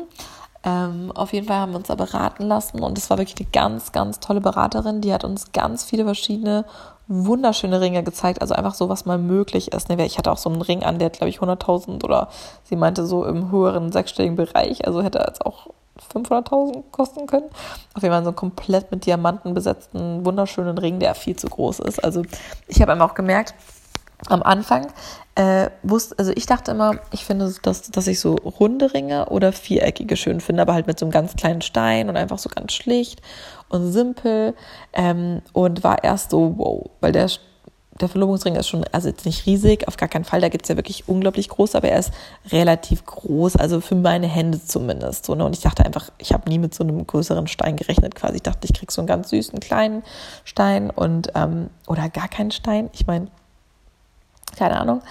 [0.63, 3.49] Ähm, auf jeden Fall haben wir uns da beraten lassen und es war wirklich eine
[3.51, 5.01] ganz, ganz tolle Beraterin.
[5.01, 6.65] Die hat uns ganz viele verschiedene
[7.07, 9.89] wunderschöne Ringe gezeigt, also einfach so, was mal möglich ist.
[9.89, 10.05] Ne?
[10.05, 12.29] Ich hatte auch so einen Ring an, der hat, glaube ich, 100.000 oder
[12.63, 15.67] sie meinte so im höheren sechsstelligen Bereich, also hätte er jetzt auch
[16.13, 17.49] 500.000 kosten können.
[17.93, 21.79] Auf jeden Fall so einen komplett mit Diamanten besetzten, wunderschönen Ring, der viel zu groß
[21.79, 22.03] ist.
[22.03, 22.23] Also
[22.67, 23.53] ich habe einfach auch gemerkt,
[24.29, 24.87] am Anfang
[25.35, 29.51] äh, wusste, also ich dachte immer, ich finde, dass, dass ich so runde Ringe oder
[29.51, 32.73] viereckige schön finde, aber halt mit so einem ganz kleinen Stein und einfach so ganz
[32.73, 33.21] schlicht
[33.73, 34.53] und simpel
[34.93, 37.29] ähm, und war erst so, wow, weil der,
[37.99, 40.69] der Verlobungsring ist schon, also jetzt nicht riesig, auf gar keinen Fall, da gibt es
[40.69, 42.11] ja wirklich unglaublich groß, aber er ist
[42.51, 45.25] relativ groß, also für meine Hände zumindest.
[45.25, 45.43] So, ne?
[45.43, 48.35] Und ich dachte einfach, ich habe nie mit so einem größeren Stein gerechnet quasi.
[48.35, 50.03] Ich dachte, ich krieg so einen ganz süßen kleinen
[50.43, 52.89] Stein und ähm, oder gar keinen Stein.
[52.93, 53.27] Ich meine,
[54.55, 55.01] keine Ahnung.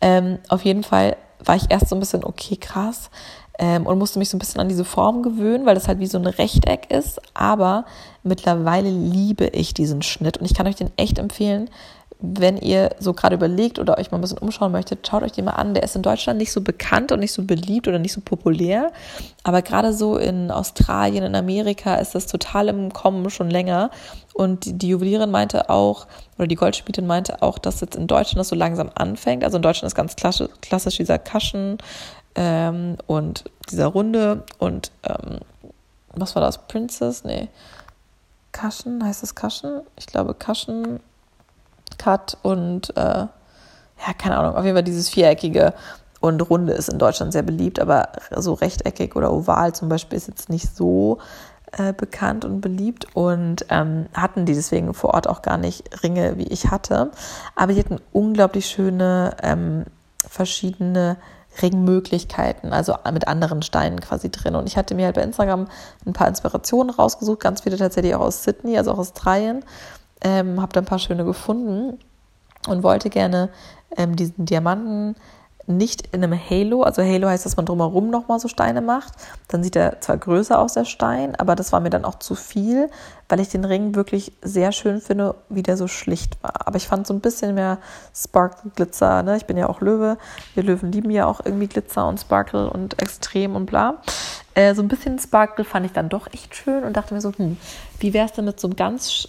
[0.00, 3.10] Ähm, auf jeden Fall war ich erst so ein bisschen, okay, krass.
[3.58, 6.06] Ähm, und musste mich so ein bisschen an diese Form gewöhnen, weil das halt wie
[6.06, 7.20] so ein Rechteck ist.
[7.34, 7.84] Aber
[8.22, 11.68] mittlerweile liebe ich diesen Schnitt und ich kann euch den echt empfehlen,
[12.22, 15.46] wenn ihr so gerade überlegt oder euch mal ein bisschen umschauen möchtet, schaut euch den
[15.46, 15.74] mal an.
[15.74, 18.92] Der ist in Deutschland nicht so bekannt und nicht so beliebt oder nicht so populär.
[19.42, 23.90] Aber gerade so in Australien, in Amerika ist das total im Kommen schon länger.
[24.34, 26.06] Und die Juwelierin meinte auch,
[26.36, 29.42] oder die Goldschmiedin meinte auch, dass jetzt in Deutschland das so langsam anfängt.
[29.42, 31.78] Also in Deutschland ist ganz klassisch, klassisch dieser Kaschen
[32.34, 35.40] ähm, und dieser Runde und ähm,
[36.12, 36.66] was war das?
[36.66, 37.24] Princess?
[37.24, 37.48] Nee.
[38.52, 39.82] Kaschen, heißt das Kaschen?
[39.96, 41.00] Ich glaube Kaschen
[42.00, 45.74] Cut und äh, ja, keine Ahnung, auf jeden Fall dieses viereckige
[46.20, 50.28] und runde ist in Deutschland sehr beliebt, aber so rechteckig oder oval zum Beispiel ist
[50.28, 51.18] jetzt nicht so
[51.72, 56.38] äh, bekannt und beliebt und ähm, hatten die deswegen vor Ort auch gar nicht Ringe,
[56.38, 57.10] wie ich hatte.
[57.54, 59.84] Aber die hatten unglaublich schöne ähm,
[60.26, 61.16] verschiedene
[61.60, 64.54] Ringmöglichkeiten, also mit anderen Steinen quasi drin.
[64.54, 65.68] Und ich hatte mir halt bei Instagram
[66.06, 69.64] ein paar Inspirationen rausgesucht, ganz viele tatsächlich auch aus Sydney, also auch Australien
[70.22, 71.98] ähm, habe da ein paar schöne gefunden
[72.68, 73.50] und wollte gerne
[73.96, 75.16] ähm, diesen Diamanten
[75.70, 79.14] nicht in einem Halo, also Halo heißt, dass man drumherum nochmal so Steine macht.
[79.48, 82.34] Dann sieht er zwar größer aus, der Stein, aber das war mir dann auch zu
[82.34, 82.90] viel,
[83.28, 86.66] weil ich den Ring wirklich sehr schön finde, wie der so schlicht war.
[86.66, 87.78] Aber ich fand so ein bisschen mehr
[88.14, 89.22] Sparkle, Glitzer.
[89.22, 89.36] Ne?
[89.36, 90.18] Ich bin ja auch Löwe.
[90.54, 93.98] Wir Löwen lieben ja auch irgendwie Glitzer und Sparkle und extrem und bla.
[94.54, 97.32] Äh, so ein bisschen Sparkle fand ich dann doch echt schön und dachte mir so,
[97.32, 97.56] hm,
[98.00, 99.28] wie wäre es denn mit so einem ganz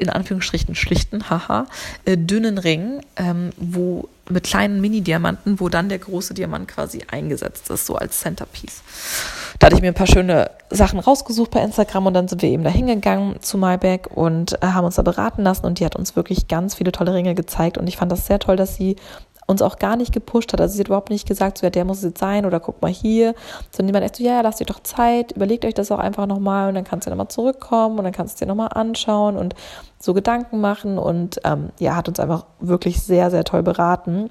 [0.00, 1.66] in Anführungsstrichen schlichten, haha,
[2.04, 7.68] äh, dünnen Ring, ähm, wo mit kleinen Mini-Diamanten, wo dann der große Diamant quasi eingesetzt
[7.68, 8.82] ist, so als Centerpiece.
[9.58, 12.48] Da hatte ich mir ein paar schöne Sachen rausgesucht bei Instagram und dann sind wir
[12.48, 15.96] eben da hingegangen zu Malbec und äh, haben uns da beraten lassen und die hat
[15.96, 18.96] uns wirklich ganz viele tolle Ringe gezeigt und ich fand das sehr toll, dass sie
[19.50, 20.60] uns auch gar nicht gepusht hat.
[20.60, 22.80] Also sie hat überhaupt nicht gesagt, so ja, der muss es jetzt sein oder guck
[22.80, 23.34] mal hier,
[23.70, 26.26] sondern die meint echt so, ja, lasst euch doch Zeit, überlegt euch das auch einfach
[26.26, 29.54] nochmal und dann kannst du nochmal zurückkommen und dann kannst du dir nochmal anschauen und
[30.00, 34.30] so Gedanken machen und ähm, ja, hat uns einfach wirklich sehr, sehr toll beraten.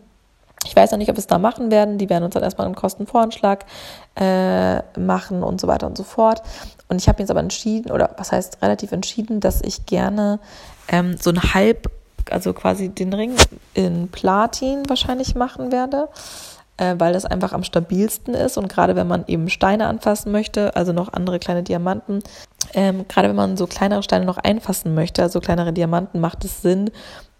[0.65, 1.97] Ich weiß noch nicht, ob wir es da machen werden.
[1.97, 3.65] Die werden uns dann erstmal einen Kostenvoranschlag
[4.15, 6.41] äh, machen und so weiter und so fort.
[6.89, 10.39] Und ich habe jetzt aber entschieden, oder was heißt relativ entschieden, dass ich gerne
[10.89, 11.89] ähm, so ein Halb,
[12.29, 13.35] also quasi den Ring
[13.73, 16.09] in Platin wahrscheinlich machen werde,
[16.79, 18.57] äh, weil das einfach am stabilsten ist.
[18.57, 22.23] Und gerade wenn man eben Steine anfassen möchte, also noch andere kleine Diamanten,
[22.73, 26.61] ähm, gerade wenn man so kleinere Steine noch einfassen möchte, also kleinere Diamanten, macht es
[26.61, 26.89] Sinn,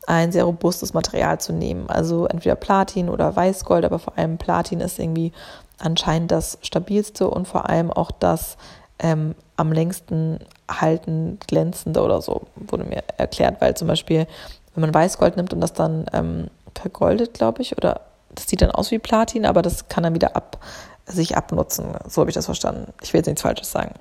[0.07, 1.89] ein sehr robustes Material zu nehmen.
[1.89, 5.31] Also entweder Platin oder Weißgold, aber vor allem Platin ist irgendwie
[5.77, 8.57] anscheinend das stabilste und vor allem auch das
[8.97, 14.27] ähm, am längsten halten, glänzende oder so, wurde mir erklärt, weil zum Beispiel,
[14.73, 18.01] wenn man Weißgold nimmt und das dann ähm, vergoldet, glaube ich, oder
[18.39, 20.63] das sieht dann aus wie Platin, aber das kann dann wieder ab,
[21.05, 21.87] sich abnutzen.
[22.07, 22.93] So habe ich das verstanden.
[23.01, 23.93] Ich will jetzt nichts Falsches sagen.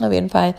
[0.00, 0.54] Auf jeden Fall,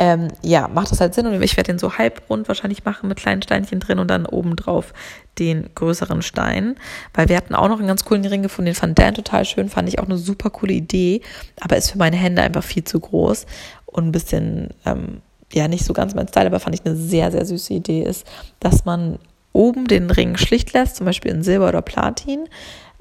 [0.00, 3.18] ähm, ja, macht das halt Sinn und ich werde den so halbrund wahrscheinlich machen mit
[3.18, 4.92] kleinen Steinchen drin und dann obendrauf
[5.38, 6.76] den größeren Stein,
[7.14, 9.68] weil wir hatten auch noch einen ganz coolen Ring gefunden, den fand Dan total schön,
[9.68, 11.20] fand ich auch eine super coole Idee,
[11.60, 13.46] aber ist für meine Hände einfach viel zu groß
[13.86, 15.20] und ein bisschen, ähm,
[15.52, 18.26] ja, nicht so ganz mein Style, aber fand ich eine sehr, sehr süße Idee ist,
[18.58, 19.18] dass man
[19.52, 22.46] oben den Ring schlicht lässt, zum Beispiel in Silber oder Platin,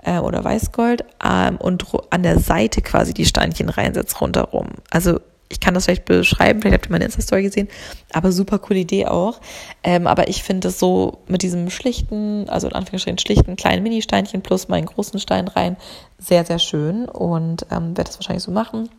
[0.04, 4.70] äh, oder Weißgold ähm, und an der Seite quasi die Steinchen reinsetzt rundherum.
[4.90, 5.20] Also
[5.52, 7.68] ich kann das vielleicht beschreiben, vielleicht habt ihr meine Insta-Story gesehen,
[8.14, 9.42] aber super coole Idee auch.
[9.84, 14.44] Ähm, aber ich finde es so mit diesem schlichten, also in Anführungsstrichen schlichten kleinen Mini-Steinchen
[14.44, 15.76] plus meinen großen Stein rein,
[16.20, 18.90] sehr, sehr schön und ähm, werde das wahrscheinlich so machen.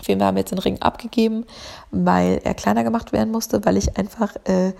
[0.00, 1.44] Auf jeden Fall haben wir jetzt den Ring abgegeben,
[1.90, 4.72] weil er kleiner gemacht werden musste, weil ich einfach, äh,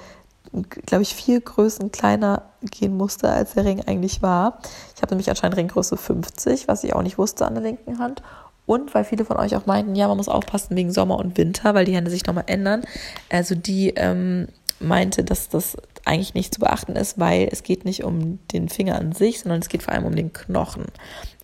[0.62, 4.58] glaube ich, vier Größen kleiner gehen musste, als der Ring eigentlich war.
[4.94, 8.22] Ich habe nämlich anscheinend Ringgröße 50, was ich auch nicht wusste an der linken Hand.
[8.66, 11.74] Und weil viele von euch auch meinten, ja, man muss aufpassen wegen Sommer und Winter,
[11.74, 12.82] weil die Hände sich nochmal ändern.
[13.28, 14.48] Also die ähm,
[14.80, 18.96] meinte, dass das eigentlich nicht zu beachten ist, weil es geht nicht um den Finger
[18.98, 20.86] an sich, sondern es geht vor allem um den Knochen.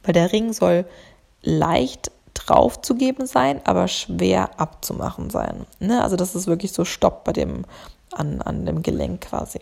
[0.03, 0.87] Weil der Ring soll
[1.43, 5.67] leicht draufzugeben sein, aber schwer abzumachen sein.
[5.79, 6.03] Ne?
[6.03, 7.65] Also das ist wirklich so Stopp bei dem,
[8.13, 9.61] an, an dem Gelenk quasi.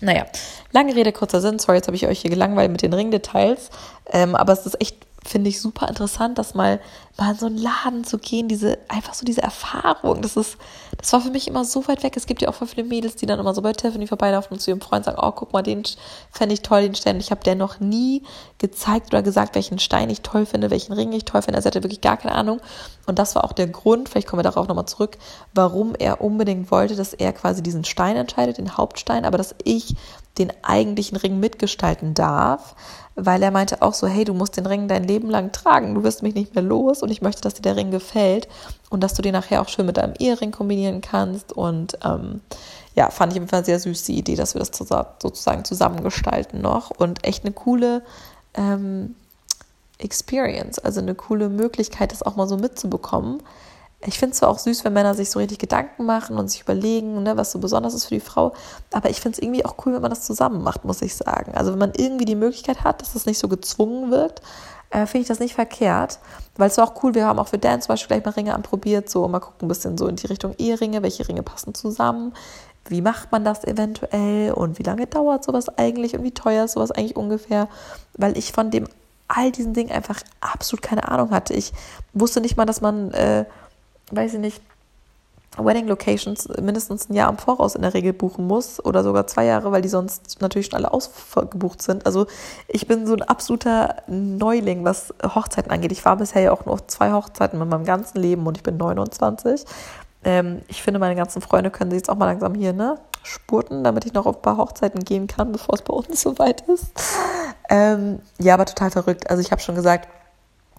[0.00, 0.26] Naja,
[0.72, 1.58] lange Rede, kurzer Sinn.
[1.58, 3.70] Sorry, jetzt habe ich euch hier gelangweilt mit den Ringdetails.
[4.12, 6.80] Ähm, aber es ist echt finde ich super interessant, das mal,
[7.16, 10.22] mal in so einen Laden zu gehen, diese, einfach so diese Erfahrung.
[10.22, 10.56] Das ist,
[10.96, 12.16] das war für mich immer so weit weg.
[12.16, 14.60] Es gibt ja auch voll viele Mädels, die dann immer so bei Tiffany vorbeilaufen und
[14.60, 15.82] zu ihrem Freund sagen, oh, guck mal, den
[16.30, 17.20] fände ich toll, den Stein.
[17.20, 18.22] Ich habe der noch nie
[18.58, 21.56] gezeigt oder gesagt, welchen Stein ich toll finde, welchen Ring ich toll finde.
[21.56, 22.60] Also er hatte wirklich gar keine Ahnung.
[23.06, 25.16] Und das war auch der Grund, vielleicht kommen wir darauf nochmal zurück,
[25.54, 29.94] warum er unbedingt wollte, dass er quasi diesen Stein entscheidet, den Hauptstein, aber dass ich
[30.38, 32.74] den eigentlichen Ring mitgestalten darf
[33.16, 36.04] weil er meinte auch so, hey, du musst den Ring dein Leben lang tragen, du
[36.04, 38.46] wirst mich nicht mehr los und ich möchte, dass dir der Ring gefällt
[38.90, 42.42] und dass du den nachher auch schön mit deinem Ehering kombinieren kannst und ähm,
[42.94, 44.70] ja, fand ich auf jeden Fall sehr süß die Idee, dass wir das
[45.18, 48.02] sozusagen zusammengestalten noch und echt eine coole
[48.54, 49.16] ähm,
[49.98, 53.42] Experience, also eine coole Möglichkeit, das auch mal so mitzubekommen
[54.04, 56.62] ich finde es zwar auch süß, wenn Männer sich so richtig Gedanken machen und sich
[56.62, 58.52] überlegen, ne, was so besonders ist für die Frau,
[58.92, 61.52] aber ich finde es irgendwie auch cool, wenn man das zusammen macht, muss ich sagen.
[61.54, 64.42] Also wenn man irgendwie die Möglichkeit hat, dass es nicht so gezwungen wirkt,
[64.90, 66.18] äh, finde ich das nicht verkehrt,
[66.56, 68.54] weil es war auch cool, wir haben auch für Dan zum Beispiel gleich mal Ringe
[68.54, 72.34] anprobiert, so mal gucken ein bisschen so in die Richtung Eheringe, welche Ringe passen zusammen,
[72.88, 76.72] wie macht man das eventuell und wie lange dauert sowas eigentlich und wie teuer ist
[76.72, 77.68] sowas eigentlich ungefähr,
[78.16, 78.86] weil ich von dem
[79.28, 81.54] all diesen Dingen einfach absolut keine Ahnung hatte.
[81.54, 81.72] Ich
[82.12, 83.44] wusste nicht mal, dass man äh,
[84.10, 84.60] weiß ich nicht,
[85.58, 89.46] Wedding Locations mindestens ein Jahr im Voraus in der Regel buchen muss oder sogar zwei
[89.46, 92.04] Jahre, weil die sonst natürlich schon alle ausgebucht sind.
[92.04, 92.26] Also
[92.68, 95.92] ich bin so ein absoluter Neuling, was Hochzeiten angeht.
[95.92, 98.62] Ich war bisher ja auch nur auf zwei Hochzeiten in meinem ganzen Leben und ich
[98.62, 99.64] bin 29.
[100.24, 103.84] Ähm, ich finde, meine ganzen Freunde können sich jetzt auch mal langsam hier ne, spurten,
[103.84, 106.92] damit ich noch auf ein paar Hochzeiten gehen kann, bevor es bei uns soweit ist.
[107.68, 109.30] Ähm, ja, aber total verrückt.
[109.30, 110.08] Also ich habe schon gesagt,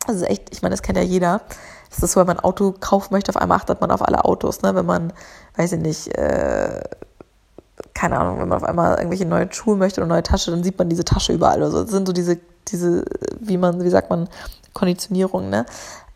[0.07, 1.41] also echt, ich meine, das kennt ja jeder
[1.89, 4.25] das ist so, wenn man ein Auto kaufen möchte, auf einmal achtet man auf alle
[4.25, 4.61] Autos.
[4.61, 4.75] Ne?
[4.75, 5.13] Wenn man,
[5.55, 6.83] weiß ich nicht, äh,
[7.93, 10.77] keine Ahnung, wenn man auf einmal irgendwelche neue Schuhe möchte oder neue Tasche, dann sieht
[10.77, 11.63] man diese Tasche überall.
[11.63, 13.05] Also das sind so diese, diese,
[13.39, 14.27] wie man, wie sagt man,
[14.73, 15.65] Konditionierung, ne?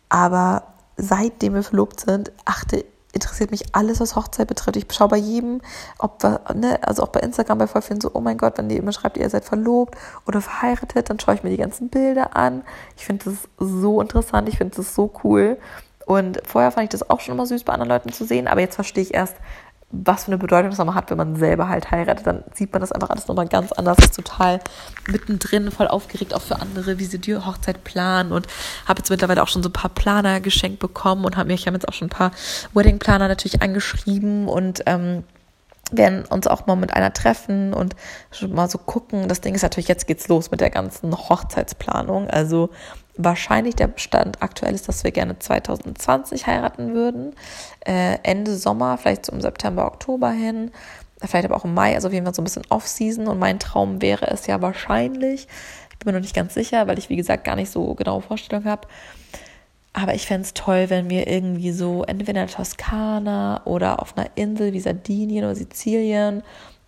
[0.08, 0.64] Aber
[0.96, 4.76] seitdem wir verlobt sind, achte interessiert mich alles, was Hochzeit betrifft.
[4.76, 5.60] Ich schaue bei jedem,
[5.98, 8.68] ob wir, ne, also auch bei Instagram bei voll vielen so, oh mein Gott, wenn
[8.68, 9.96] die immer schreibt, ihr seid verlobt
[10.26, 12.62] oder verheiratet, dann schaue ich mir die ganzen Bilder an.
[12.96, 15.58] Ich finde das so interessant, ich finde das so cool.
[16.06, 18.60] Und vorher fand ich das auch schon immer süß bei anderen Leuten zu sehen, aber
[18.60, 19.36] jetzt verstehe ich erst,
[19.92, 22.80] was für eine Bedeutung das nochmal hat, wenn man selber halt heiratet, dann sieht man
[22.80, 23.98] das einfach alles nochmal ganz anders.
[23.98, 24.58] Ist total
[25.06, 28.46] mittendrin, voll aufgeregt auch für andere, wie sie die Hochzeit planen und
[28.88, 31.66] habe jetzt mittlerweile auch schon so ein paar Planer geschenkt bekommen und habe mir, ich
[31.66, 32.32] habe jetzt auch schon ein paar
[32.72, 35.24] Wedding-Planer natürlich angeschrieben und ähm,
[35.90, 37.94] werden uns auch mal mit einer treffen und
[38.30, 39.28] schon mal so gucken.
[39.28, 42.30] Das Ding ist natürlich, jetzt geht's los mit der ganzen Hochzeitsplanung.
[42.30, 42.70] Also
[43.16, 47.34] wahrscheinlich der Stand aktuell ist, dass wir gerne 2020 heiraten würden.
[47.80, 50.70] Äh, Ende Sommer, vielleicht so im September, Oktober hin.
[51.24, 53.28] Vielleicht aber auch im Mai, also auf jeden Fall so ein bisschen Off-Season.
[53.28, 55.46] Und mein Traum wäre es ja wahrscheinlich,
[55.90, 58.22] ich bin mir noch nicht ganz sicher, weil ich wie gesagt gar nicht so genaue
[58.22, 58.88] Vorstellungen habe,
[59.92, 64.16] aber ich fände es toll, wenn wir irgendwie so entweder in der Toskana oder auf
[64.16, 66.42] einer Insel wie Sardinien oder Sizilien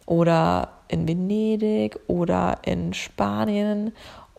[0.06, 3.92] oder in Venedig oder in Spanien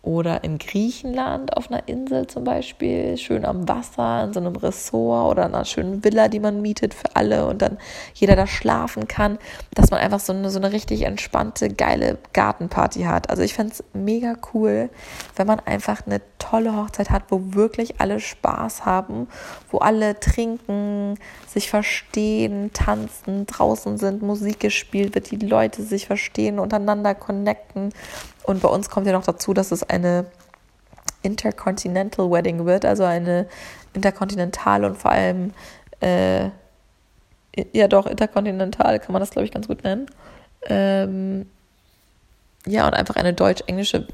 [0.05, 5.31] oder in Griechenland auf einer Insel zum Beispiel, schön am Wasser, in so einem Ressort
[5.31, 7.77] oder einer schönen Villa, die man mietet für alle und dann
[8.13, 9.39] jeder da schlafen kann,
[9.73, 13.29] dass man einfach so eine, so eine richtig entspannte, geile Gartenparty hat.
[13.29, 14.89] Also ich fände es mega cool,
[15.35, 19.27] wenn man einfach eine tolle Hochzeit hat, wo wirklich alle Spaß haben,
[19.71, 21.17] wo alle trinken,
[21.47, 27.93] sich verstehen, tanzen, draußen sind, Musik gespielt wird, die Leute sich verstehen, untereinander connecten.
[28.43, 30.25] Und bei uns kommt ja noch dazu, dass es eine
[31.21, 33.47] Intercontinental Wedding wird, also eine
[33.93, 35.53] interkontinentale und vor allem,
[36.01, 36.49] äh,
[37.71, 40.07] ja doch, interkontinental kann man das, glaube ich, ganz gut nennen.
[40.67, 41.49] Ähm,
[42.67, 44.07] ja, und einfach eine deutsch-englische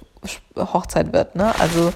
[0.56, 1.36] Hochzeit wird.
[1.36, 1.54] Ne?
[1.60, 1.94] Also,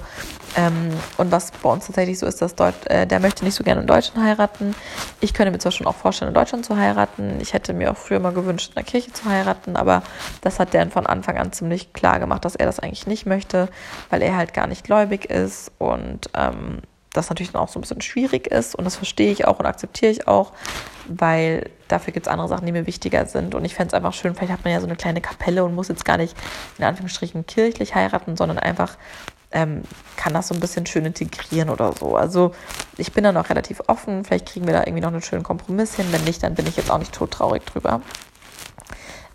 [0.56, 3.62] ähm, und was bei uns tatsächlich so ist, dass Deut äh, der möchte nicht so
[3.62, 4.74] gerne in Deutschland heiraten.
[5.20, 7.38] Ich könnte mir zwar schon auch vorstellen, in Deutschland zu heiraten.
[7.40, 10.02] Ich hätte mir auch früher mal gewünscht, in der Kirche zu heiraten, aber
[10.40, 13.68] das hat der von Anfang an ziemlich klar gemacht, dass er das eigentlich nicht möchte,
[14.10, 16.82] weil er halt gar nicht gläubig ist und ähm,
[17.16, 19.66] das natürlich dann auch so ein bisschen schwierig ist und das verstehe ich auch und
[19.66, 20.52] akzeptiere ich auch,
[21.08, 24.12] weil dafür gibt es andere Sachen, die mir wichtiger sind und ich fände es einfach
[24.12, 26.36] schön, vielleicht hat man ja so eine kleine Kapelle und muss jetzt gar nicht
[26.78, 28.96] in Anführungsstrichen kirchlich heiraten, sondern einfach
[29.52, 29.82] ähm,
[30.16, 32.16] kann das so ein bisschen schön integrieren oder so.
[32.16, 32.52] Also
[32.96, 35.94] ich bin dann auch relativ offen, vielleicht kriegen wir da irgendwie noch einen schönen Kompromiss
[35.94, 38.02] hin, wenn nicht, dann bin ich jetzt auch nicht todtraurig drüber.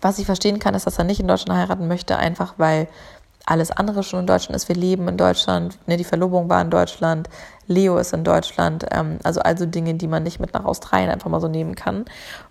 [0.00, 2.88] Was ich verstehen kann, ist, dass er nicht in Deutschland heiraten möchte, einfach weil
[3.46, 4.68] alles andere schon in Deutschland ist.
[4.68, 7.28] Wir leben in Deutschland, ne, die Verlobung war in Deutschland,
[7.66, 11.30] Leo ist in Deutschland, ähm, also also Dinge, die man nicht mit nach Australien einfach
[11.30, 12.04] mal so nehmen kann.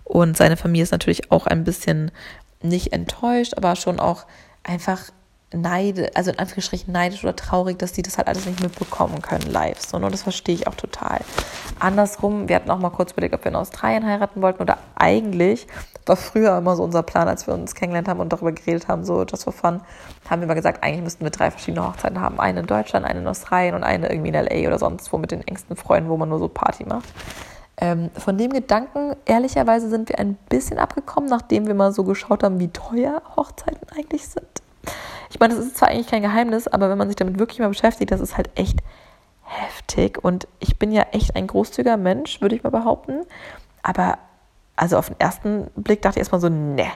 [0.04, 2.10] Und seine Familie ist natürlich auch ein bisschen
[2.62, 4.24] nicht enttäuscht, aber schon auch
[4.62, 5.10] einfach
[5.54, 9.50] neide, also in Anführungsstrichen neidisch oder traurig, dass die das halt alles nicht mitbekommen können
[9.50, 9.80] live.
[9.80, 11.20] So, und das verstehe ich auch total.
[11.78, 15.66] Andersrum, wir hatten auch mal kurz überlegt, ob wir in Australien heiraten wollten oder eigentlich
[16.06, 19.04] war früher immer so unser Plan, als wir uns kennengelernt haben und darüber geredet haben,
[19.04, 19.80] so just for fun,
[20.28, 22.40] haben wir mal gesagt, eigentlich müssten wir drei verschiedene Hochzeiten haben.
[22.40, 24.66] Eine in Deutschland, eine in Australien und eine irgendwie in L.A.
[24.66, 27.08] oder sonst wo mit den engsten Freunden, wo man nur so Party macht.
[27.78, 32.42] Ähm, von dem Gedanken, ehrlicherweise, sind wir ein bisschen abgekommen, nachdem wir mal so geschaut
[32.42, 34.51] haben, wie teuer Hochzeiten eigentlich sind.
[35.32, 37.68] Ich meine, das ist zwar eigentlich kein Geheimnis, aber wenn man sich damit wirklich mal
[37.68, 38.80] beschäftigt, das ist halt echt
[39.44, 40.22] heftig.
[40.22, 43.22] Und ich bin ja echt ein großzügiger Mensch, würde ich mal behaupten.
[43.82, 44.18] Aber
[44.76, 46.86] also auf den ersten Blick dachte ich erstmal so, ne,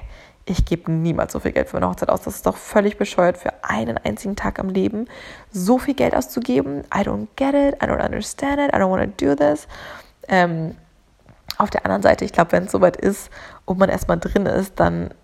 [0.45, 2.23] ich gebe niemals so viel Geld für eine Hochzeit aus.
[2.23, 5.07] Das ist doch völlig bescheuert, für einen einzigen Tag am Leben
[5.51, 6.83] so viel Geld auszugeben.
[6.95, 9.67] I don't get it, I don't understand it, I don't want to do this.
[10.29, 10.77] Ähm,
[11.57, 13.31] auf der anderen Seite, ich glaube, wenn es soweit ist
[13.65, 15.15] und man erstmal drin ist, dann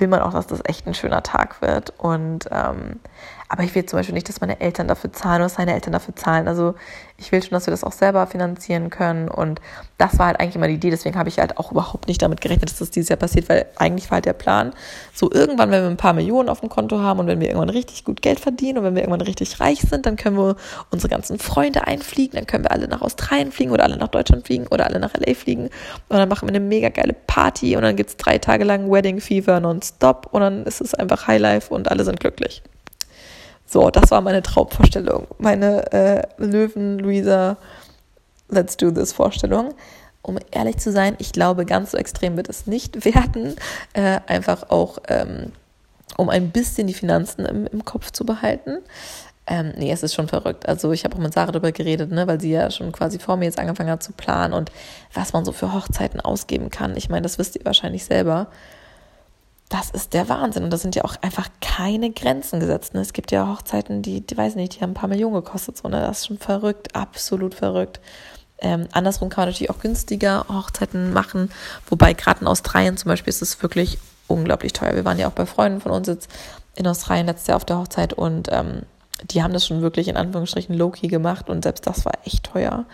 [0.00, 1.92] will man auch, dass das echt ein schöner Tag wird.
[1.98, 3.00] Und ähm,
[3.48, 6.14] aber ich will zum Beispiel nicht, dass meine Eltern dafür zahlen oder seine Eltern dafür
[6.14, 6.48] zahlen.
[6.48, 6.74] Also
[7.16, 9.28] ich will schon, dass wir das auch selber finanzieren können.
[9.28, 9.60] Und
[9.96, 10.90] das war halt eigentlich immer die Idee.
[10.90, 13.64] Deswegen habe ich halt auch überhaupt nicht damit gerechnet, dass das dieses Jahr passiert, weil
[13.76, 14.74] eigentlich war halt der Plan,
[15.14, 17.70] so irgendwann, wenn wir ein paar Millionen auf dem Konto haben und wenn wir irgendwann
[17.70, 20.56] richtig gut Geld verdienen und wenn wir irgendwann richtig reich sind, dann können wir
[20.90, 24.46] unsere ganzen Freunde einfliegen, dann können wir alle nach Australien fliegen oder alle nach Deutschland
[24.46, 25.70] fliegen oder alle nach LA fliegen.
[26.08, 28.90] Und dann machen wir eine mega geile Party und dann gibt es drei Tage lang
[28.90, 32.62] Wedding Fever nonstop und dann ist es einfach Highlife und alle sind glücklich.
[33.70, 35.26] So, das war meine Traumvorstellung.
[35.36, 37.58] Meine äh, Löwen-Luisa
[38.48, 39.74] Let's Do This Vorstellung.
[40.22, 43.56] Um ehrlich zu sein, ich glaube, ganz so extrem wird es nicht werden.
[43.92, 45.52] Äh, einfach auch, ähm,
[46.16, 48.78] um ein bisschen die Finanzen im, im Kopf zu behalten.
[49.46, 50.66] Ähm, nee, es ist schon verrückt.
[50.66, 53.36] Also ich habe auch mit Sarah darüber geredet, ne, weil sie ja schon quasi vor
[53.36, 54.72] mir jetzt angefangen hat zu planen und
[55.12, 56.96] was man so für Hochzeiten ausgeben kann.
[56.96, 58.48] Ich meine, das wisst ihr wahrscheinlich selber
[59.68, 60.64] das ist der Wahnsinn.
[60.64, 62.94] Und da sind ja auch einfach keine Grenzen gesetzt.
[62.94, 63.00] Ne?
[63.00, 65.76] Es gibt ja Hochzeiten, die, die weiß nicht, die haben ein paar Millionen gekostet.
[65.76, 66.00] So, ne?
[66.00, 68.00] Das ist schon verrückt, absolut verrückt.
[68.60, 71.50] Ähm, andersrum kann man natürlich auch günstiger Hochzeiten machen.
[71.88, 74.94] Wobei gerade in Australien zum Beispiel ist es wirklich unglaublich teuer.
[74.94, 76.30] Wir waren ja auch bei Freunden von uns jetzt
[76.74, 78.82] in Australien letztes Jahr auf der Hochzeit und ähm,
[79.30, 82.84] die haben das schon wirklich in Anführungsstrichen low-key gemacht und selbst das war echt teuer.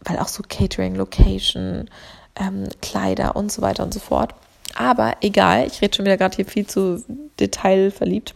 [0.00, 1.88] Weil auch so Catering, Location,
[2.36, 4.34] ähm, Kleider und so weiter und so fort.
[4.76, 7.02] Aber egal, ich rede schon wieder gerade hier viel zu
[7.40, 8.34] detailverliebt.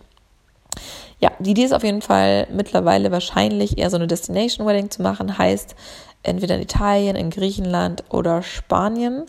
[1.21, 5.03] Ja, die Idee ist auf jeden Fall mittlerweile wahrscheinlich eher so eine Destination Wedding zu
[5.03, 5.75] machen, heißt
[6.23, 9.27] entweder in Italien, in Griechenland oder Spanien.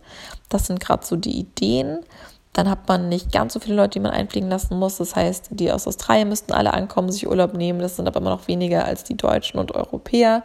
[0.48, 2.00] Das sind gerade so die Ideen.
[2.54, 4.98] Dann hat man nicht ganz so viele Leute, die man einfliegen lassen muss.
[4.98, 7.80] Das heißt, die aus Australien müssten alle ankommen, sich Urlaub nehmen.
[7.80, 10.44] Das sind aber immer noch weniger als die Deutschen und Europäer,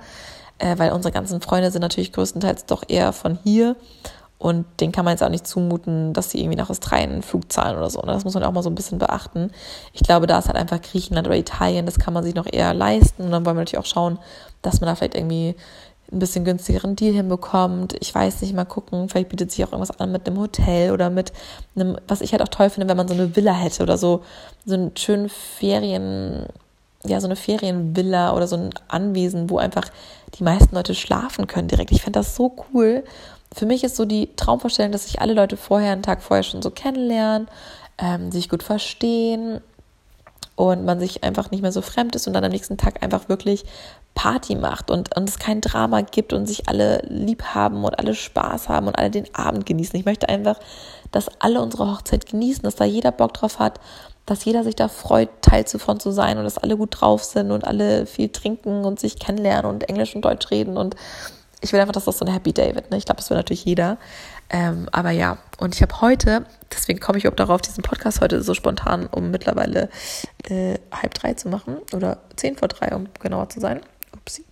[0.58, 3.76] äh, weil unsere ganzen Freunde sind natürlich größtenteils doch eher von hier.
[4.38, 7.50] Und den kann man jetzt auch nicht zumuten, dass sie irgendwie nach Australien einen Flug
[7.50, 8.00] zahlen oder so.
[8.02, 8.12] Ne?
[8.12, 9.50] das muss man auch mal so ein bisschen beachten.
[9.94, 12.74] Ich glaube, da ist halt einfach Griechenland oder Italien, das kann man sich noch eher
[12.74, 13.24] leisten.
[13.24, 14.18] Und dann wollen wir natürlich auch schauen,
[14.60, 15.56] dass man da vielleicht irgendwie
[16.12, 17.96] ein bisschen günstigeren Deal hinbekommt.
[18.00, 19.08] Ich weiß nicht, mal gucken.
[19.08, 21.32] Vielleicht bietet sich auch irgendwas an mit einem Hotel oder mit
[21.74, 24.22] einem, was ich halt auch toll finde, wenn man so eine Villa hätte oder so,
[24.64, 26.46] so einen schönen Ferien,
[27.04, 29.88] ja, so eine Ferienvilla oder so ein Anwesen, wo einfach
[30.34, 31.90] die meisten Leute schlafen können direkt.
[31.90, 33.02] Ich fände das so cool
[33.54, 36.62] für mich ist so die Traumvorstellung, dass sich alle Leute vorher, einen Tag vorher schon
[36.62, 37.48] so kennenlernen,
[37.98, 39.60] ähm, sich gut verstehen
[40.56, 43.28] und man sich einfach nicht mehr so fremd ist und dann am nächsten Tag einfach
[43.28, 43.64] wirklich
[44.14, 48.14] Party macht und, und es kein Drama gibt und sich alle lieb haben und alle
[48.14, 49.98] Spaß haben und alle den Abend genießen.
[49.98, 50.58] Ich möchte einfach,
[51.12, 53.78] dass alle unsere Hochzeit genießen, dass da jeder Bock drauf hat,
[54.24, 57.52] dass jeder sich da freut, Teil davon zu sein und dass alle gut drauf sind
[57.52, 60.96] und alle viel trinken und sich kennenlernen und Englisch und Deutsch reden und
[61.60, 62.90] ich will einfach, dass das so ein Happy Day wird.
[62.90, 62.98] Ne?
[62.98, 63.98] Ich glaube, das will natürlich jeder.
[64.50, 68.42] Ähm, aber ja, und ich habe heute, deswegen komme ich überhaupt darauf, diesen Podcast heute
[68.42, 69.88] so spontan, um mittlerweile
[70.48, 73.80] äh, halb drei zu machen oder zehn vor drei, um genauer zu sein.
[74.12, 74.44] Upsi.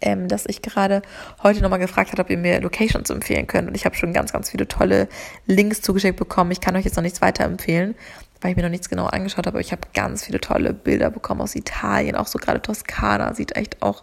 [0.00, 1.02] Ähm, dass ich gerade
[1.42, 3.68] heute nochmal gefragt habe, ob ihr mir Locations empfehlen könnt.
[3.68, 5.08] Und ich habe schon ganz, ganz viele tolle
[5.46, 6.50] Links zugeschickt bekommen.
[6.50, 7.94] Ich kann euch jetzt noch nichts weiter empfehlen,
[8.40, 9.56] weil ich mir noch nichts genau angeschaut habe.
[9.56, 12.16] Aber ich habe ganz viele tolle Bilder bekommen aus Italien.
[12.16, 14.02] Auch so gerade Toskana sieht echt auch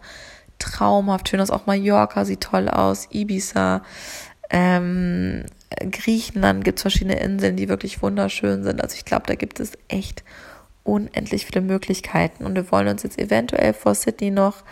[0.60, 1.52] traumhaft schön aus.
[1.52, 3.84] Auch Mallorca sieht toll aus, Ibiza.
[4.50, 5.46] Ähm,
[5.92, 8.82] Griechenland gibt es verschiedene Inseln, die wirklich wunderschön sind.
[8.82, 10.24] Also ich glaube, da gibt es echt
[10.84, 12.46] unendlich viele Möglichkeiten.
[12.46, 14.64] Und wir wollen uns jetzt eventuell vor Sydney noch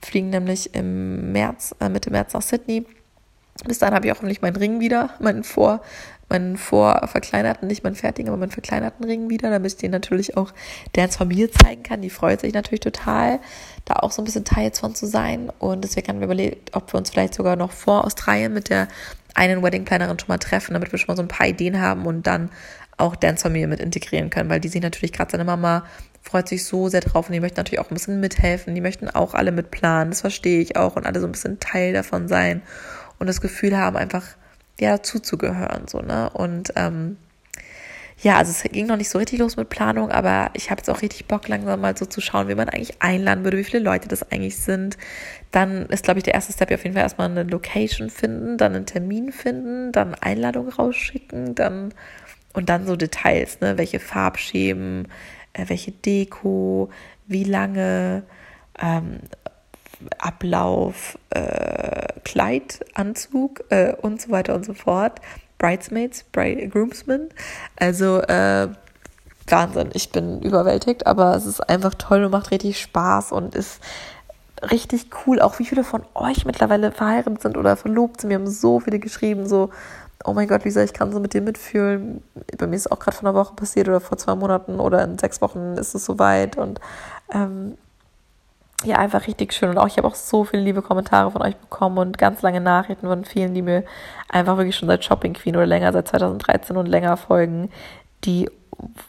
[0.00, 2.84] fliegen, nämlich im März, äh, Mitte März nach Sydney.
[3.66, 5.82] Bis dahin habe ich auch hoffentlich meinen Ring wieder, meinen vor
[6.32, 10.52] meinen vorverkleinerten, nicht meinen fertigen, aber meinen verkleinerten Ring wieder, damit ich den natürlich auch
[10.94, 12.00] Dans Familie zeigen kann.
[12.02, 13.38] Die freut sich natürlich total,
[13.84, 15.52] da auch so ein bisschen Teil von zu sein.
[15.58, 18.88] Und deswegen haben wir überlegt, ob wir uns vielleicht sogar noch vor Australien mit der
[19.34, 22.26] einen Wedding-Plannerin schon mal treffen, damit wir schon mal so ein paar Ideen haben und
[22.26, 22.50] dann
[22.96, 25.84] auch Dance Familie mit integrieren können, weil die sehen natürlich gerade seine Mama
[26.22, 29.08] freut sich so sehr drauf und die möchten natürlich auch ein bisschen mithelfen, die möchten
[29.08, 32.62] auch alle mitplanen, das verstehe ich auch und alle so ein bisschen Teil davon sein
[33.18, 34.24] und das Gefühl haben, einfach
[34.82, 37.16] ja zuzugehören so ne und ähm,
[38.22, 40.88] ja, also es ging noch nicht so richtig los mit Planung, aber ich habe jetzt
[40.88, 43.82] auch richtig Bock, langsam mal so zu schauen, wie man eigentlich einladen würde, wie viele
[43.82, 44.96] Leute das eigentlich sind.
[45.50, 48.76] Dann ist, glaube ich, der erste Step auf jeden Fall erstmal eine Location finden, dann
[48.76, 51.92] einen Termin finden, dann Einladung rausschicken, dann
[52.52, 53.76] und dann so Details, ne?
[53.78, 55.08] Welche Farbschemen,
[55.54, 56.90] äh, welche Deko,
[57.26, 58.22] wie lange,
[58.80, 59.18] ähm,
[60.18, 65.20] Ablauf, äh, Kleid, Anzug äh, und so weiter und so fort.
[65.58, 67.28] Bridesmaids, Bride, Groomsmen.
[67.76, 68.68] Also äh,
[69.46, 73.80] Wahnsinn, ich bin überwältigt, aber es ist einfach toll und macht richtig Spaß und ist
[74.70, 78.30] richtig cool, auch wie viele von euch mittlerweile verheiratet sind oder verlobt sind.
[78.30, 79.70] Wir haben so viele geschrieben, so,
[80.24, 82.22] oh mein Gott, Lisa, ich kann so mit dir mitfühlen.
[82.58, 85.02] Bei mir ist es auch gerade vor einer Woche passiert oder vor zwei Monaten oder
[85.04, 86.80] in sechs Wochen ist es soweit und
[87.32, 87.76] ähm,
[88.84, 89.70] ja, einfach richtig schön.
[89.70, 92.60] Und auch ich habe auch so viele liebe Kommentare von euch bekommen und ganz lange
[92.60, 93.84] Nachrichten von vielen, die mir
[94.28, 97.70] einfach wirklich schon seit Shopping Queen oder länger, seit 2013 und länger folgen,
[98.24, 98.50] die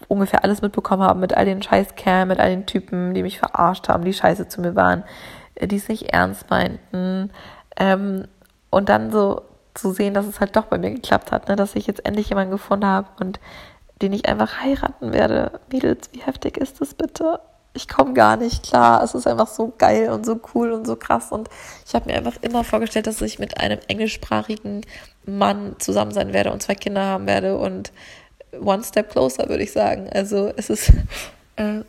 [0.08, 3.90] ungefähr alles mitbekommen haben mit all den Scheißkerlen, mit all den Typen, die mich verarscht
[3.90, 5.04] haben, die scheiße zu mir waren,
[5.56, 7.32] äh, die es nicht ernst meinten.
[7.78, 8.28] Ähm,
[8.70, 9.42] und dann so
[9.74, 11.56] zu sehen, dass es halt doch bei mir geklappt hat, ne?
[11.56, 13.40] dass ich jetzt endlich jemanden gefunden habe und
[14.02, 15.60] den ich einfach heiraten werde.
[15.72, 17.40] Mädels, wie heftig ist das bitte?
[17.74, 19.04] Ich komme gar nicht klar.
[19.04, 21.32] Es ist einfach so geil und so cool und so krass.
[21.32, 21.50] Und
[21.86, 24.82] ich habe mir einfach immer vorgestellt, dass ich mit einem englischsprachigen
[25.26, 27.92] Mann zusammen sein werde und zwei Kinder haben werde und
[28.60, 30.10] one step closer, würde ich sagen.
[30.14, 30.94] Also es ist
[31.56, 31.82] äh,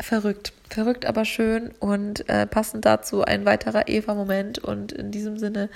[0.00, 0.52] verrückt.
[0.68, 4.58] Verrückt, aber schön und äh, passend dazu ein weiterer Eva-Moment.
[4.58, 5.68] Und in diesem Sinne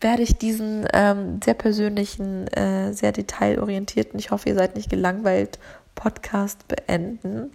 [0.00, 5.58] werde ich diesen ähm, sehr persönlichen, äh, sehr detailorientierten, ich hoffe, ihr seid nicht gelangweilt,
[5.96, 7.50] Podcast beenden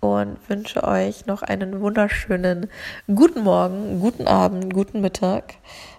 [0.00, 2.68] und wünsche euch noch einen wunderschönen
[3.12, 5.54] guten Morgen, guten Abend, guten Mittag.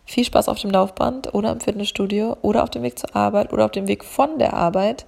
[0.06, 3.66] Viel Spaß auf dem Laufband oder im Fitnessstudio oder auf dem Weg zur Arbeit oder
[3.66, 5.06] auf dem Weg von der Arbeit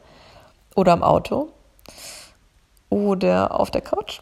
[0.75, 1.49] oder am Auto
[2.89, 4.21] oder auf der Couch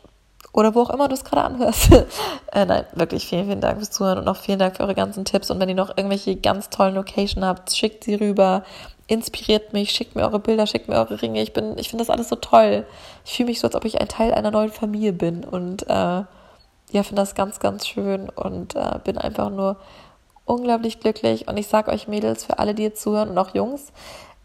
[0.53, 1.91] oder wo auch immer du es gerade anhörst.
[2.51, 5.23] äh, nein, wirklich vielen, vielen Dank fürs Zuhören und auch vielen Dank für eure ganzen
[5.23, 5.51] Tipps.
[5.51, 8.63] Und wenn ihr noch irgendwelche ganz tollen Location habt, schickt sie rüber
[9.07, 11.41] inspiriert mich, schickt mir eure Bilder, schickt mir eure Ringe.
[11.41, 12.85] Ich ich finde das alles so toll.
[13.25, 16.23] Ich fühle mich so, als ob ich ein Teil einer neuen Familie bin und äh,
[16.91, 19.77] ja, finde das ganz, ganz schön und äh, bin einfach nur
[20.45, 21.47] unglaublich glücklich.
[21.47, 23.91] Und ich sage euch Mädels, für alle, die jetzt zuhören und auch Jungs,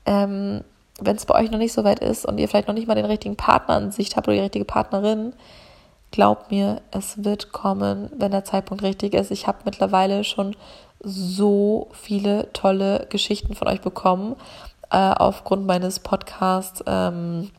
[0.06, 0.62] ähm,
[1.00, 2.94] wenn es bei euch noch nicht so weit ist und ihr vielleicht noch nicht mal
[2.94, 5.32] den richtigen Partner an Sicht habt oder die richtige Partnerin,
[6.10, 9.30] glaubt mir, es wird kommen, wenn der Zeitpunkt richtig ist.
[9.30, 10.54] Ich habe mittlerweile schon
[11.02, 14.36] so viele tolle Geschichten von euch bekommen
[14.90, 16.82] äh, aufgrund meines Podcasts.
[16.86, 17.50] Ähm,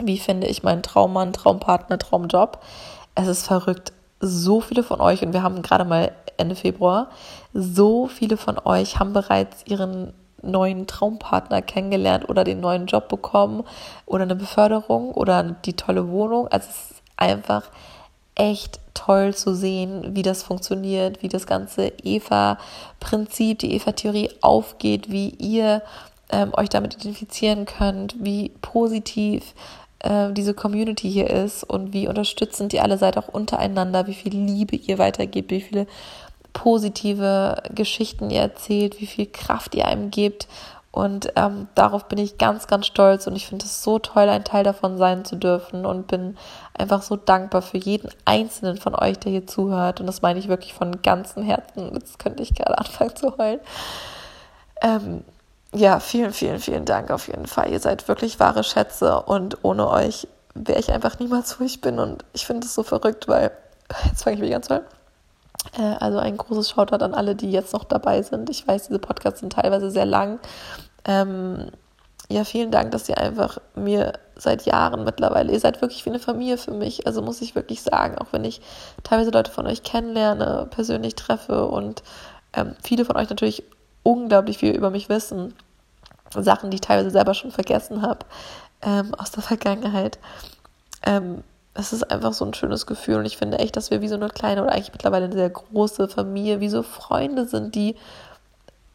[0.00, 2.62] wie finde ich meinen Traummann, Traumpartner, Traumjob?
[3.14, 3.92] Es ist verrückt.
[4.20, 7.08] So viele von euch, und wir haben gerade mal Ende Februar,
[7.52, 13.64] so viele von euch haben bereits ihren neuen Traumpartner kennengelernt oder den neuen Job bekommen
[14.06, 16.48] oder eine Beförderung oder die tolle Wohnung.
[16.48, 17.64] Also es ist einfach
[18.34, 25.30] echt toll zu sehen, wie das funktioniert, wie das ganze Eva-Prinzip, die Eva-Theorie aufgeht, wie
[25.30, 25.82] ihr
[26.30, 29.54] ähm, euch damit identifizieren könnt, wie positiv
[30.00, 34.34] äh, diese Community hier ist und wie unterstützend ihr alle seid, auch untereinander, wie viel
[34.34, 35.86] Liebe ihr weitergebt, wie viele
[36.52, 40.48] positive Geschichten ihr erzählt, wie viel Kraft ihr einem gebt.
[40.92, 44.44] Und ähm, darauf bin ich ganz, ganz stolz und ich finde es so toll, ein
[44.44, 46.36] Teil davon sein zu dürfen und bin
[46.76, 50.00] einfach so dankbar für jeden einzelnen von euch, der hier zuhört.
[50.00, 51.94] Und das meine ich wirklich von ganzem Herzen.
[51.94, 53.60] Jetzt könnte ich gerade anfangen zu heulen.
[54.82, 55.24] Ähm,
[55.74, 57.70] ja, vielen, vielen, vielen Dank auf jeden Fall.
[57.70, 61.98] Ihr seid wirklich wahre Schätze und ohne euch wäre ich einfach niemals, wo ich bin.
[61.98, 63.50] Und ich finde es so verrückt, weil,
[64.04, 64.82] jetzt fange ich wieder ganz an.
[65.78, 68.50] Äh, also ein großes Shoutout an alle, die jetzt noch dabei sind.
[68.50, 70.38] Ich weiß, diese Podcasts sind teilweise sehr lang.
[71.04, 71.70] Ähm,
[72.28, 76.18] ja, vielen Dank, dass ihr einfach mir seit Jahren mittlerweile, ihr seid wirklich wie eine
[76.18, 77.06] Familie für mich.
[77.06, 78.60] Also muss ich wirklich sagen, auch wenn ich
[79.02, 82.02] teilweise Leute von euch kennenlerne, persönlich treffe und
[82.54, 83.62] ähm, viele von euch natürlich
[84.02, 85.54] unglaublich viel über mich wissen.
[86.34, 88.20] Sachen, die ich teilweise selber schon vergessen habe
[88.80, 90.18] ähm, aus der Vergangenheit.
[91.04, 94.08] Ähm, es ist einfach so ein schönes Gefühl und ich finde echt, dass wir wie
[94.08, 97.96] so eine kleine oder eigentlich mittlerweile eine sehr große Familie, wie so Freunde sind, die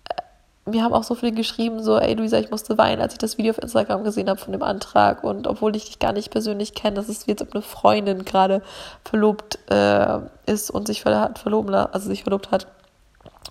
[0.10, 0.22] äh,
[0.66, 3.38] mir haben auch so viele geschrieben, so, ey Luisa, ich musste weinen, als ich das
[3.40, 5.24] Video auf Instagram gesehen habe von dem Antrag.
[5.24, 8.26] Und obwohl ich dich gar nicht persönlich kenne, dass es wie jetzt ob eine Freundin
[8.26, 8.62] gerade
[9.04, 12.68] verlobt äh, ist und sich verloben, also sich verlobt hat.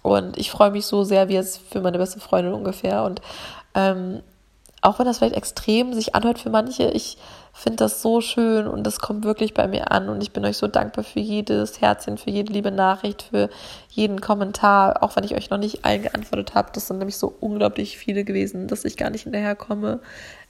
[0.02, 3.02] Und ich freue mich so sehr, wie es für meine beste Freundin ungefähr.
[3.02, 3.20] Und
[3.74, 4.22] ähm,
[4.82, 7.18] auch wenn das vielleicht extrem sich anhört für manche, ich
[7.58, 10.58] finde das so schön und das kommt wirklich bei mir an und ich bin euch
[10.58, 13.48] so dankbar für jedes Herzchen, für jede liebe Nachricht, für
[13.88, 16.70] jeden Kommentar, auch wenn ich euch noch nicht allen geantwortet habe.
[16.74, 20.00] Das sind nämlich so unglaublich viele gewesen, dass ich gar nicht hinterherkomme.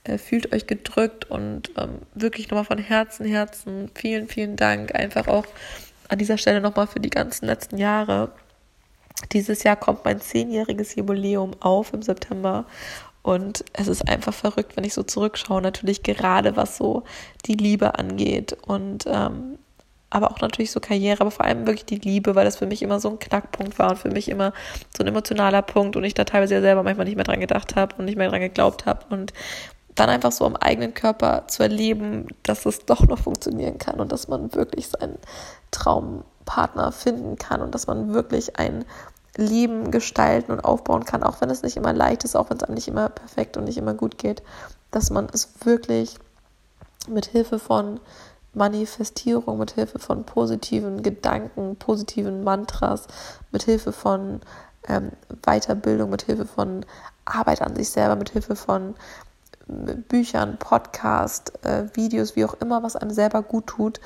[0.03, 4.95] Äh, fühlt euch gedrückt und ähm, wirklich nochmal von Herzen, Herzen vielen, vielen Dank.
[4.95, 5.47] Einfach auch
[6.09, 8.33] an dieser Stelle nochmal für die ganzen letzten Jahre.
[9.33, 12.67] Dieses Jahr kommt mein zehnjähriges Jubiläum auf im September
[13.27, 17.03] und es ist einfach verrückt, wenn ich so zurückschaue, natürlich gerade was so
[17.45, 19.59] die Liebe angeht und ähm,
[20.11, 22.83] aber auch natürlich so Karriere, aber vor allem wirklich die Liebe, weil das für mich
[22.83, 24.53] immer so ein Knackpunkt war und für mich immer
[24.97, 27.75] so ein emotionaler Punkt und ich da teilweise ja selber manchmal nicht mehr dran gedacht
[27.75, 29.33] habe und nicht mehr dran geglaubt habe und
[29.97, 34.13] dann einfach so am eigenen Körper zu erleben, dass es doch noch funktionieren kann und
[34.13, 35.19] dass man wirklich seinen
[35.73, 38.85] Traumpartner finden kann und dass man wirklich ein
[39.37, 42.63] Leben gestalten und aufbauen kann, auch wenn es nicht immer leicht ist, auch wenn es
[42.63, 44.43] einem nicht immer perfekt und nicht immer gut geht,
[44.91, 46.19] dass man es wirklich
[47.09, 48.01] mit Hilfe von
[48.55, 53.07] Manifestierung, mit Hilfe von positiven Gedanken, positiven Mantras,
[53.53, 54.41] mit Hilfe von
[54.89, 55.13] ähm,
[55.45, 56.87] Weiterbildung, mit Hilfe von
[57.27, 58.95] Arbeit an sich selber, mit Hilfe von
[59.69, 64.01] äh, Büchern, Podcast, äh, Videos, wie auch immer, was einem selber gut tut,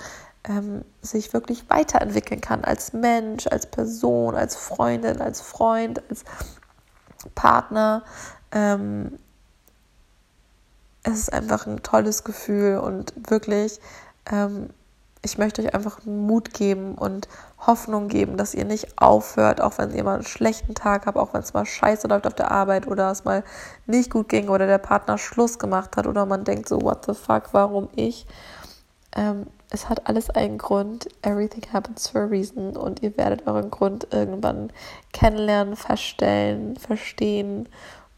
[0.44, 6.24] ähm, sich wirklich weiterentwickeln kann als Mensch, als Person, als Freundin, als Freund, als
[7.34, 8.04] Partner.
[8.52, 9.18] Ähm,
[11.02, 13.80] es ist einfach ein tolles Gefühl und wirklich,
[14.30, 14.70] ähm,
[15.22, 19.94] ich möchte euch einfach Mut geben und Hoffnung geben, dass ihr nicht aufhört, auch wenn
[19.94, 22.86] ihr mal einen schlechten Tag habt, auch wenn es mal scheiße läuft auf der Arbeit
[22.86, 23.44] oder es mal
[23.86, 27.12] nicht gut ging oder der Partner Schluss gemacht hat oder man denkt so, what the
[27.12, 28.26] fuck, warum ich?
[29.14, 31.08] Ähm, es hat alles einen Grund.
[31.22, 32.76] Everything happens for a reason.
[32.76, 34.72] Und ihr werdet euren Grund irgendwann
[35.12, 37.68] kennenlernen, feststellen, verstehen.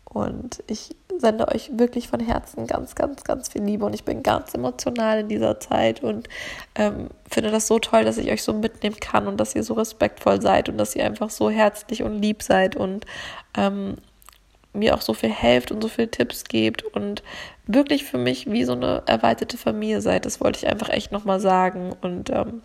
[0.04, 3.84] Und ich sende euch wirklich von Herzen ganz, ganz, ganz viel Liebe.
[3.84, 6.28] Und ich bin ganz emotional in dieser Zeit und
[6.74, 9.74] ähm, finde das so toll, dass ich euch so mitnehmen kann und dass ihr so
[9.74, 13.06] respektvoll seid und dass ihr einfach so herzlich und lieb seid und
[13.56, 13.96] ähm,
[14.74, 17.22] mir auch so viel helft und so viele Tipps gebt und
[17.66, 20.26] wirklich für mich wie so eine erweiterte Familie seid.
[20.26, 21.92] Das wollte ich einfach echt nochmal sagen.
[22.00, 22.62] Und ähm,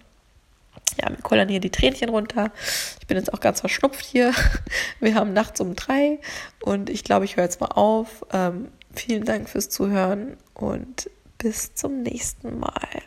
[0.99, 2.51] ja, mir kullern hier die Tränchen runter.
[2.99, 4.33] Ich bin jetzt auch ganz verschnupft hier.
[4.99, 6.19] Wir haben nachts um drei
[6.63, 8.25] und ich glaube, ich höre jetzt mal auf.
[8.31, 13.01] Ähm, vielen Dank fürs Zuhören und bis zum nächsten Mal.